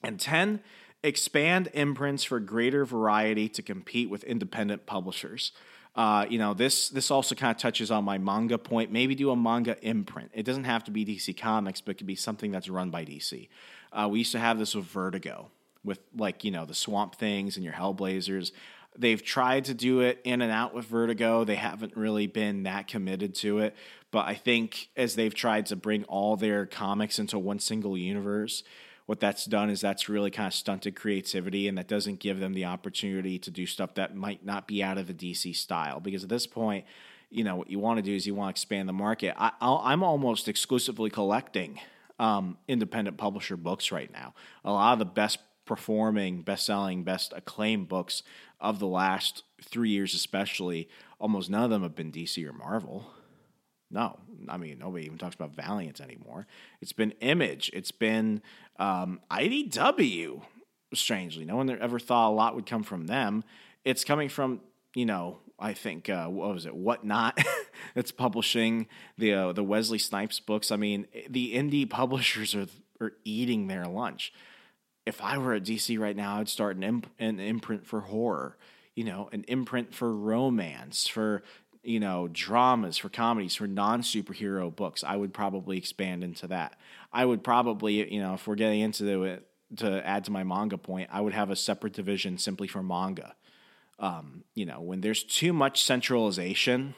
And 0.03 0.19
ten, 0.19 0.61
expand 1.03 1.69
imprints 1.73 2.23
for 2.23 2.39
greater 2.39 2.85
variety 2.85 3.49
to 3.49 3.61
compete 3.61 4.09
with 4.09 4.23
independent 4.23 4.85
publishers. 4.85 5.51
Uh, 5.95 6.25
you 6.29 6.37
know, 6.37 6.53
this 6.53 6.89
this 6.89 7.11
also 7.11 7.35
kind 7.35 7.51
of 7.51 7.61
touches 7.61 7.91
on 7.91 8.03
my 8.03 8.17
manga 8.17 8.57
point. 8.57 8.91
Maybe 8.91 9.15
do 9.15 9.31
a 9.31 9.35
manga 9.35 9.75
imprint. 9.81 10.31
It 10.33 10.43
doesn't 10.43 10.65
have 10.65 10.83
to 10.85 10.91
be 10.91 11.05
DC 11.05 11.37
Comics, 11.37 11.81
but 11.81 11.91
it 11.91 11.97
could 11.97 12.07
be 12.07 12.15
something 12.15 12.51
that's 12.51 12.69
run 12.69 12.89
by 12.89 13.05
DC. 13.05 13.49
Uh, 13.91 14.07
we 14.09 14.19
used 14.19 14.31
to 14.33 14.39
have 14.39 14.59
this 14.59 14.75
with 14.75 14.85
Vertigo, 14.85 15.49
with 15.83 15.99
like 16.15 16.43
you 16.43 16.51
know 16.51 16.65
the 16.65 16.75
Swamp 16.75 17.15
Things 17.15 17.55
and 17.55 17.63
your 17.63 17.73
Hellblazers. 17.73 18.51
They've 18.97 19.23
tried 19.23 19.65
to 19.65 19.73
do 19.73 20.01
it 20.01 20.19
in 20.23 20.41
and 20.41 20.51
out 20.51 20.73
with 20.73 20.85
Vertigo. 20.85 21.43
They 21.43 21.55
haven't 21.55 21.95
really 21.95 22.27
been 22.27 22.63
that 22.63 22.87
committed 22.87 23.35
to 23.35 23.59
it. 23.59 23.75
But 24.11 24.25
I 24.27 24.33
think 24.33 24.89
as 24.97 25.15
they've 25.15 25.33
tried 25.33 25.67
to 25.67 25.75
bring 25.75 26.03
all 26.05 26.35
their 26.35 26.65
comics 26.65 27.19
into 27.19 27.37
one 27.37 27.59
single 27.59 27.97
universe, 27.97 28.63
what 29.09 29.19
that's 29.19 29.45
done 29.45 29.71
is 29.71 29.81
that's 29.81 30.07
really 30.07 30.29
kind 30.29 30.45
of 30.45 30.53
stunted 30.53 30.95
creativity 30.95 31.67
and 31.67 31.79
that 31.79 31.87
doesn't 31.87 32.19
give 32.19 32.39
them 32.39 32.53
the 32.53 32.65
opportunity 32.65 33.39
to 33.39 33.49
do 33.49 33.65
stuff 33.65 33.95
that 33.95 34.15
might 34.15 34.45
not 34.45 34.67
be 34.67 34.83
out 34.83 34.99
of 34.99 35.07
the 35.07 35.15
DC 35.15 35.55
style. 35.55 35.99
Because 35.99 36.21
at 36.21 36.29
this 36.29 36.45
point, 36.45 36.85
you 37.31 37.43
know, 37.43 37.55
what 37.55 37.71
you 37.71 37.79
want 37.79 37.97
to 37.97 38.03
do 38.03 38.13
is 38.13 38.27
you 38.27 38.35
want 38.35 38.55
to 38.55 38.59
expand 38.59 38.87
the 38.87 38.93
market. 38.93 39.33
I, 39.35 39.51
am 39.59 40.03
almost 40.03 40.47
exclusively 40.47 41.09
collecting 41.09 41.79
um, 42.19 42.59
independent 42.67 43.17
publisher 43.17 43.57
books 43.57 43.91
right 43.91 44.13
now. 44.13 44.35
A 44.63 44.71
lot 44.71 44.93
of 44.93 44.99
the 44.99 45.05
best 45.05 45.39
performing, 45.65 46.43
best 46.43 46.67
selling, 46.67 47.03
best 47.03 47.33
acclaimed 47.35 47.87
books 47.87 48.21
of 48.61 48.77
the 48.77 48.85
last 48.85 49.41
three 49.59 49.89
years, 49.89 50.13
especially, 50.13 50.87
almost 51.17 51.49
none 51.49 51.63
of 51.63 51.71
them 51.71 51.81
have 51.81 51.95
been 51.95 52.11
DC 52.11 52.47
or 52.47 52.53
Marvel. 52.53 53.11
No, 53.91 54.17
I 54.47 54.57
mean 54.57 54.79
nobody 54.79 55.05
even 55.05 55.17
talks 55.17 55.35
about 55.35 55.55
Valiant 55.55 56.01
anymore. 56.01 56.47
It's 56.81 56.93
been 56.93 57.11
Image. 57.21 57.71
It's 57.73 57.91
been 57.91 58.41
um, 58.77 59.19
IDW. 59.31 60.41
Strangely, 60.93 61.45
no 61.45 61.55
one 61.55 61.69
ever 61.69 61.99
thought 61.99 62.29
a 62.29 62.33
lot 62.33 62.55
would 62.55 62.65
come 62.65 62.83
from 62.83 63.05
them. 63.05 63.43
It's 63.85 64.03
coming 64.03 64.29
from 64.29 64.61
you 64.95 65.05
know 65.05 65.39
I 65.59 65.73
think 65.73 66.09
uh, 66.09 66.27
what 66.27 66.53
was 66.53 66.65
it 66.65 66.75
Whatnot 66.75 67.39
that's 67.95 68.11
publishing 68.11 68.87
the 69.17 69.33
uh, 69.33 69.53
the 69.53 69.63
Wesley 69.63 69.99
Snipes 69.99 70.39
books. 70.39 70.71
I 70.71 70.77
mean 70.77 71.07
the 71.29 71.53
indie 71.55 71.89
publishers 71.89 72.55
are 72.55 72.67
are 73.01 73.13
eating 73.23 73.67
their 73.67 73.85
lunch 73.85 74.33
if 75.09 75.21
I 75.21 75.39
were 75.39 75.55
at 75.55 75.63
DC 75.63 75.99
right 75.99 76.15
now, 76.15 76.39
I'd 76.39 76.47
start 76.47 76.77
an, 76.77 76.83
imp- 76.83 77.09
an 77.17 77.39
imprint 77.39 77.87
for 77.87 78.01
horror, 78.01 78.57
you 78.95 79.03
know, 79.03 79.27
an 79.31 79.43
imprint 79.47 79.93
for 79.93 80.13
romance, 80.13 81.07
for 81.07 81.41
you 81.83 81.99
know, 81.99 82.27
dramas, 82.31 82.97
for 82.97 83.09
comedies, 83.09 83.55
for 83.55 83.67
non 83.67 84.01
superhero 84.01 84.73
books. 84.75 85.03
I 85.03 85.15
would 85.15 85.33
probably 85.33 85.77
expand 85.77 86.23
into 86.23 86.47
that. 86.47 86.77
I 87.11 87.25
would 87.25 87.43
probably, 87.43 88.11
you 88.13 88.21
know, 88.21 88.33
if 88.33 88.47
we're 88.47 88.55
getting 88.55 88.81
into 88.81 89.23
it 89.23 89.47
to 89.77 90.05
add 90.05 90.25
to 90.25 90.31
my 90.31 90.43
manga 90.43 90.77
point, 90.77 91.09
I 91.11 91.21
would 91.21 91.33
have 91.33 91.49
a 91.49 91.55
separate 91.55 91.93
division 91.93 92.37
simply 92.37 92.67
for 92.67 92.83
manga. 92.83 93.35
Um, 93.99 94.43
you 94.55 94.65
know, 94.65 94.81
when 94.81 95.01
there's 95.01 95.23
too 95.23 95.53
much 95.53 95.83
centralization, 95.83 96.95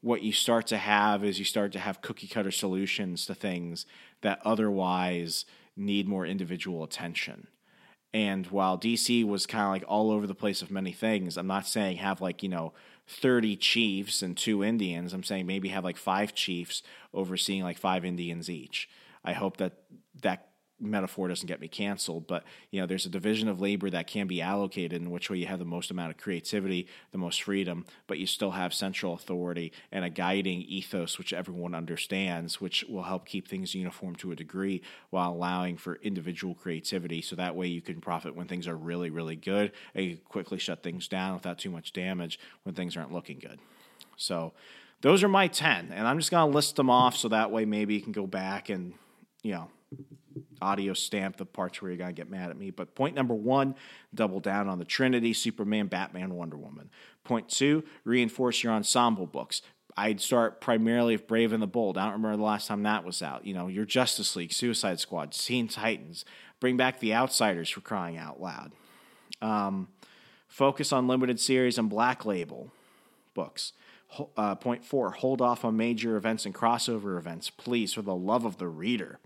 what 0.00 0.22
you 0.22 0.32
start 0.32 0.66
to 0.68 0.78
have 0.78 1.24
is 1.24 1.38
you 1.38 1.44
start 1.44 1.72
to 1.72 1.78
have 1.78 2.02
cookie 2.02 2.26
cutter 2.26 2.50
solutions 2.50 3.26
to 3.26 3.34
things 3.34 3.86
that 4.22 4.40
otherwise 4.44 5.44
need 5.76 6.08
more 6.08 6.26
individual 6.26 6.82
attention. 6.82 7.46
And 8.14 8.46
while 8.48 8.78
DC 8.78 9.24
was 9.24 9.46
kind 9.46 9.64
of 9.64 9.70
like 9.70 9.84
all 9.88 10.10
over 10.10 10.26
the 10.26 10.34
place 10.34 10.60
of 10.60 10.70
many 10.70 10.92
things, 10.92 11.36
I'm 11.36 11.46
not 11.46 11.66
saying 11.66 11.96
have 11.98 12.20
like, 12.20 12.42
you 12.42 12.48
know, 12.48 12.74
30 13.08 13.56
chiefs 13.56 14.22
and 14.22 14.36
two 14.36 14.62
Indians. 14.62 15.12
I'm 15.12 15.24
saying 15.24 15.46
maybe 15.46 15.68
have 15.68 15.84
like 15.84 15.96
five 15.96 16.34
chiefs 16.34 16.82
overseeing 17.12 17.62
like 17.62 17.78
five 17.78 18.04
Indians 18.04 18.48
each. 18.48 18.88
I 19.24 19.32
hope 19.32 19.58
that 19.58 19.72
that 20.22 20.51
metaphor 20.82 21.28
doesn't 21.28 21.46
get 21.46 21.60
me 21.60 21.68
canceled, 21.68 22.26
but 22.26 22.44
you 22.70 22.80
know, 22.80 22.86
there's 22.86 23.06
a 23.06 23.10
division 23.10 23.48
of 23.48 23.60
labor 23.60 23.88
that 23.90 24.06
can 24.06 24.26
be 24.26 24.42
allocated 24.42 25.00
in 25.00 25.10
which 25.10 25.30
way 25.30 25.38
you 25.38 25.46
have 25.46 25.58
the 25.58 25.64
most 25.64 25.90
amount 25.90 26.10
of 26.10 26.18
creativity, 26.18 26.86
the 27.12 27.18
most 27.18 27.42
freedom, 27.42 27.86
but 28.06 28.18
you 28.18 28.26
still 28.26 28.50
have 28.50 28.74
central 28.74 29.14
authority 29.14 29.72
and 29.90 30.04
a 30.04 30.10
guiding 30.10 30.62
ethos 30.62 31.18
which 31.18 31.32
everyone 31.32 31.74
understands, 31.74 32.60
which 32.60 32.84
will 32.88 33.04
help 33.04 33.26
keep 33.26 33.48
things 33.48 33.74
uniform 33.74 34.14
to 34.16 34.32
a 34.32 34.36
degree 34.36 34.82
while 35.10 35.32
allowing 35.32 35.76
for 35.76 35.96
individual 36.02 36.54
creativity. 36.54 37.22
So 37.22 37.36
that 37.36 37.56
way 37.56 37.68
you 37.68 37.80
can 37.80 38.00
profit 38.00 38.34
when 38.34 38.48
things 38.48 38.66
are 38.66 38.76
really, 38.76 39.10
really 39.10 39.36
good 39.36 39.72
and 39.94 40.04
you 40.04 40.18
quickly 40.28 40.58
shut 40.58 40.82
things 40.82 41.08
down 41.08 41.34
without 41.34 41.58
too 41.58 41.70
much 41.70 41.92
damage 41.92 42.38
when 42.64 42.74
things 42.74 42.96
aren't 42.96 43.12
looking 43.12 43.38
good. 43.38 43.60
So 44.16 44.52
those 45.00 45.24
are 45.24 45.28
my 45.28 45.48
10, 45.48 45.90
and 45.92 46.06
I'm 46.06 46.18
just 46.18 46.30
going 46.30 46.48
to 46.48 46.54
list 46.54 46.76
them 46.76 46.88
off 46.88 47.16
so 47.16 47.28
that 47.28 47.50
way 47.50 47.64
maybe 47.64 47.94
you 47.94 48.00
can 48.00 48.12
go 48.12 48.26
back 48.26 48.68
and, 48.68 48.94
you 49.42 49.52
know, 49.52 49.68
audio 50.60 50.92
stamp 50.92 51.36
the 51.36 51.46
parts 51.46 51.80
where 51.80 51.90
you're 51.90 51.98
going 51.98 52.14
to 52.14 52.20
get 52.20 52.30
mad 52.30 52.50
at 52.50 52.56
me. 52.56 52.70
But 52.70 52.94
point 52.94 53.14
number 53.14 53.34
one, 53.34 53.74
double 54.14 54.40
down 54.40 54.68
on 54.68 54.78
the 54.78 54.84
Trinity, 54.84 55.32
Superman, 55.32 55.86
Batman, 55.86 56.34
Wonder 56.34 56.56
Woman. 56.56 56.90
Point 57.24 57.48
two, 57.48 57.84
reinforce 58.04 58.62
your 58.62 58.72
ensemble 58.72 59.26
books. 59.26 59.62
I'd 59.96 60.20
start 60.20 60.60
primarily 60.60 61.14
with 61.14 61.26
Brave 61.26 61.52
and 61.52 61.62
the 61.62 61.66
Bold. 61.66 61.98
I 61.98 62.04
don't 62.04 62.14
remember 62.14 62.36
the 62.38 62.42
last 62.42 62.66
time 62.66 62.82
that 62.84 63.04
was 63.04 63.22
out. 63.22 63.44
You 63.44 63.54
know, 63.54 63.68
your 63.68 63.84
Justice 63.84 64.36
League, 64.36 64.52
Suicide 64.52 65.00
Squad, 65.00 65.32
Teen 65.32 65.68
Titans. 65.68 66.24
Bring 66.60 66.76
back 66.76 67.00
the 67.00 67.12
Outsiders 67.12 67.68
for 67.68 67.80
crying 67.80 68.16
out 68.16 68.40
loud. 68.40 68.72
Um, 69.42 69.88
focus 70.48 70.92
on 70.92 71.08
limited 71.08 71.40
series 71.40 71.76
and 71.76 71.90
Black 71.90 72.24
Label 72.24 72.70
books. 73.34 73.72
Uh, 74.36 74.54
point 74.54 74.84
four, 74.84 75.10
hold 75.12 75.40
off 75.40 75.64
on 75.64 75.76
major 75.76 76.16
events 76.16 76.44
and 76.44 76.54
crossover 76.54 77.16
events, 77.18 77.48
please, 77.48 77.94
for 77.94 78.02
the 78.02 78.14
love 78.14 78.44
of 78.44 78.58
the 78.58 78.68
reader 78.68 79.18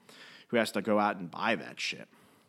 who 0.49 0.57
has 0.57 0.73
to 0.73 0.83
go 0.83 0.99
out 0.99 1.17
and 1.17 1.31
buy 1.31 1.55
that 1.57 1.81
shit. 1.81 2.09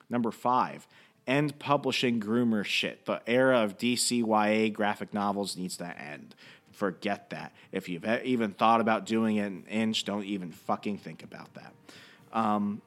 Number 0.10 0.32
five, 0.32 0.88
end 1.26 1.60
publishing 1.60 2.20
groomer 2.20 2.64
shit. 2.64 3.06
The 3.06 3.22
era 3.28 3.60
of 3.60 3.78
DCYA 3.78 4.72
graphic 4.74 5.14
novels 5.14 5.58
needs 5.58 5.78
to 5.78 6.00
end. 6.00 6.36
Forget 6.72 7.32
that. 7.32 7.54
If 7.72 7.90
you've 7.90 8.06
even 8.24 8.52
thought 8.52 8.82
about 8.82 9.06
doing 9.06 9.38
it 9.38 9.48
an 9.48 9.66
inch, 9.70 10.06
don't 10.06 10.26
even 10.26 10.52
fucking 10.52 11.00
think 11.00 11.24
about 11.24 11.54
that. 11.56 11.74
Um, 12.32 12.82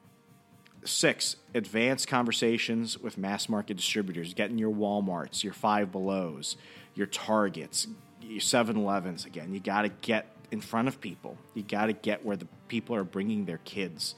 six, 0.85 1.37
advanced 1.55 2.09
conversations 2.09 2.99
with 2.99 3.19
mass 3.19 3.49
market 3.49 3.77
distributors. 3.77 4.33
Getting 4.33 4.59
your 4.59 4.73
Walmarts, 4.73 5.43
your 5.43 5.53
Five 5.53 5.91
Belows, 5.91 6.57
your 6.95 7.07
Targets, 7.07 7.89
your 8.23 8.41
7 8.41 8.77
Elevens. 8.77 9.25
Again, 9.25 9.53
you 9.53 9.61
got 9.61 9.83
to 9.83 9.89
get 9.89 10.27
in 10.51 10.61
front 10.61 10.89
of 10.89 11.01
people. 11.01 11.37
You 11.55 11.63
got 11.63 11.87
to 11.87 11.93
get 11.93 12.25
where 12.25 12.37
the 12.37 12.47
people 12.69 12.95
are 12.97 13.05
bringing 13.05 13.45
their 13.45 13.59
kids. 13.59 14.15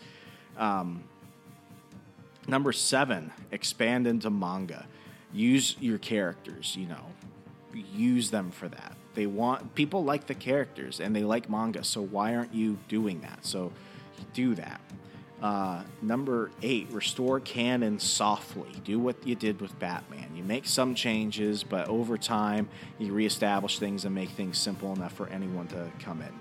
Um, 0.56 1.04
number 2.46 2.72
seven, 2.72 3.32
expand 3.50 4.06
into 4.06 4.30
manga. 4.30 4.86
Use 5.32 5.76
your 5.80 5.98
characters, 5.98 6.76
you 6.76 6.86
know, 6.86 7.06
use 7.94 8.30
them 8.30 8.50
for 8.50 8.68
that. 8.68 8.96
They 9.14 9.26
want 9.26 9.74
people 9.74 10.04
like 10.04 10.26
the 10.26 10.34
characters 10.34 11.00
and 11.00 11.14
they 11.14 11.22
like 11.22 11.48
manga, 11.48 11.84
so 11.84 12.02
why 12.02 12.34
aren't 12.34 12.54
you 12.54 12.78
doing 12.88 13.20
that? 13.20 13.44
So 13.44 13.72
do 14.34 14.54
that. 14.54 14.80
Uh, 15.42 15.82
number 16.00 16.52
eight, 16.62 16.86
restore 16.92 17.40
canon 17.40 17.98
softly. 17.98 18.70
Do 18.84 19.00
what 19.00 19.26
you 19.26 19.34
did 19.34 19.60
with 19.60 19.76
Batman. 19.80 20.36
You 20.36 20.44
make 20.44 20.66
some 20.66 20.94
changes, 20.94 21.64
but 21.64 21.88
over 21.88 22.16
time, 22.16 22.68
you 22.98 23.12
reestablish 23.12 23.80
things 23.80 24.04
and 24.04 24.14
make 24.14 24.30
things 24.30 24.56
simple 24.56 24.92
enough 24.92 25.12
for 25.12 25.26
anyone 25.28 25.66
to 25.68 25.90
come 25.98 26.22
in. 26.22 26.32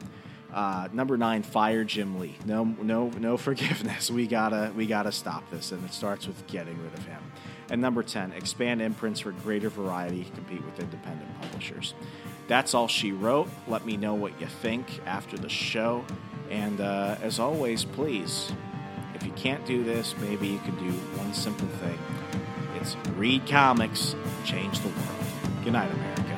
Uh, 0.54 0.88
number 0.92 1.18
nine, 1.18 1.44
fire 1.44 1.84
Jim 1.84 2.20
Lee. 2.20 2.36
No, 2.46 2.64
no, 2.64 3.10
no 3.10 3.38
forgiveness. 3.38 4.12
We 4.12 4.28
gotta, 4.28 4.72
we 4.76 4.86
gotta 4.86 5.12
stop 5.12 5.50
this, 5.50 5.72
and 5.72 5.84
it 5.86 5.94
starts 5.94 6.28
with 6.28 6.46
getting 6.48 6.82
rid 6.84 6.94
of 6.94 7.06
him. 7.06 7.22
And 7.70 7.82
number 7.82 8.04
ten, 8.04 8.34
expand 8.34 8.82
imprints 8.82 9.22
for 9.22 9.32
greater 9.32 9.70
variety, 9.70 10.26
compete 10.36 10.64
with 10.66 10.80
independent 10.80 11.42
publishers. 11.42 11.94
That's 12.48 12.74
all 12.74 12.90
she 12.90 13.14
wrote. 13.14 13.50
Let 13.68 13.86
me 13.86 13.96
know 13.96 14.14
what 14.14 14.40
you 14.42 14.48
think 14.48 14.88
after 15.06 15.38
the 15.38 15.48
show. 15.48 16.04
And 16.50 16.82
uh, 16.82 17.16
as 17.22 17.40
always, 17.40 17.86
please, 17.86 18.52
if 19.16 19.24
you 19.24 19.32
can't 19.32 19.66
do 19.66 19.86
this, 19.86 20.16
maybe 20.20 20.48
you 20.50 20.60
can 20.60 20.76
do 20.76 20.92
one 21.18 21.34
simple 21.34 21.68
thing 21.68 21.98
it's 22.82 22.96
read 23.16 23.46
comics, 23.48 24.16
change 24.44 24.80
the 24.80 24.88
world. 24.88 25.64
Good 25.64 25.74
night, 25.74 25.92
America. 25.92 26.31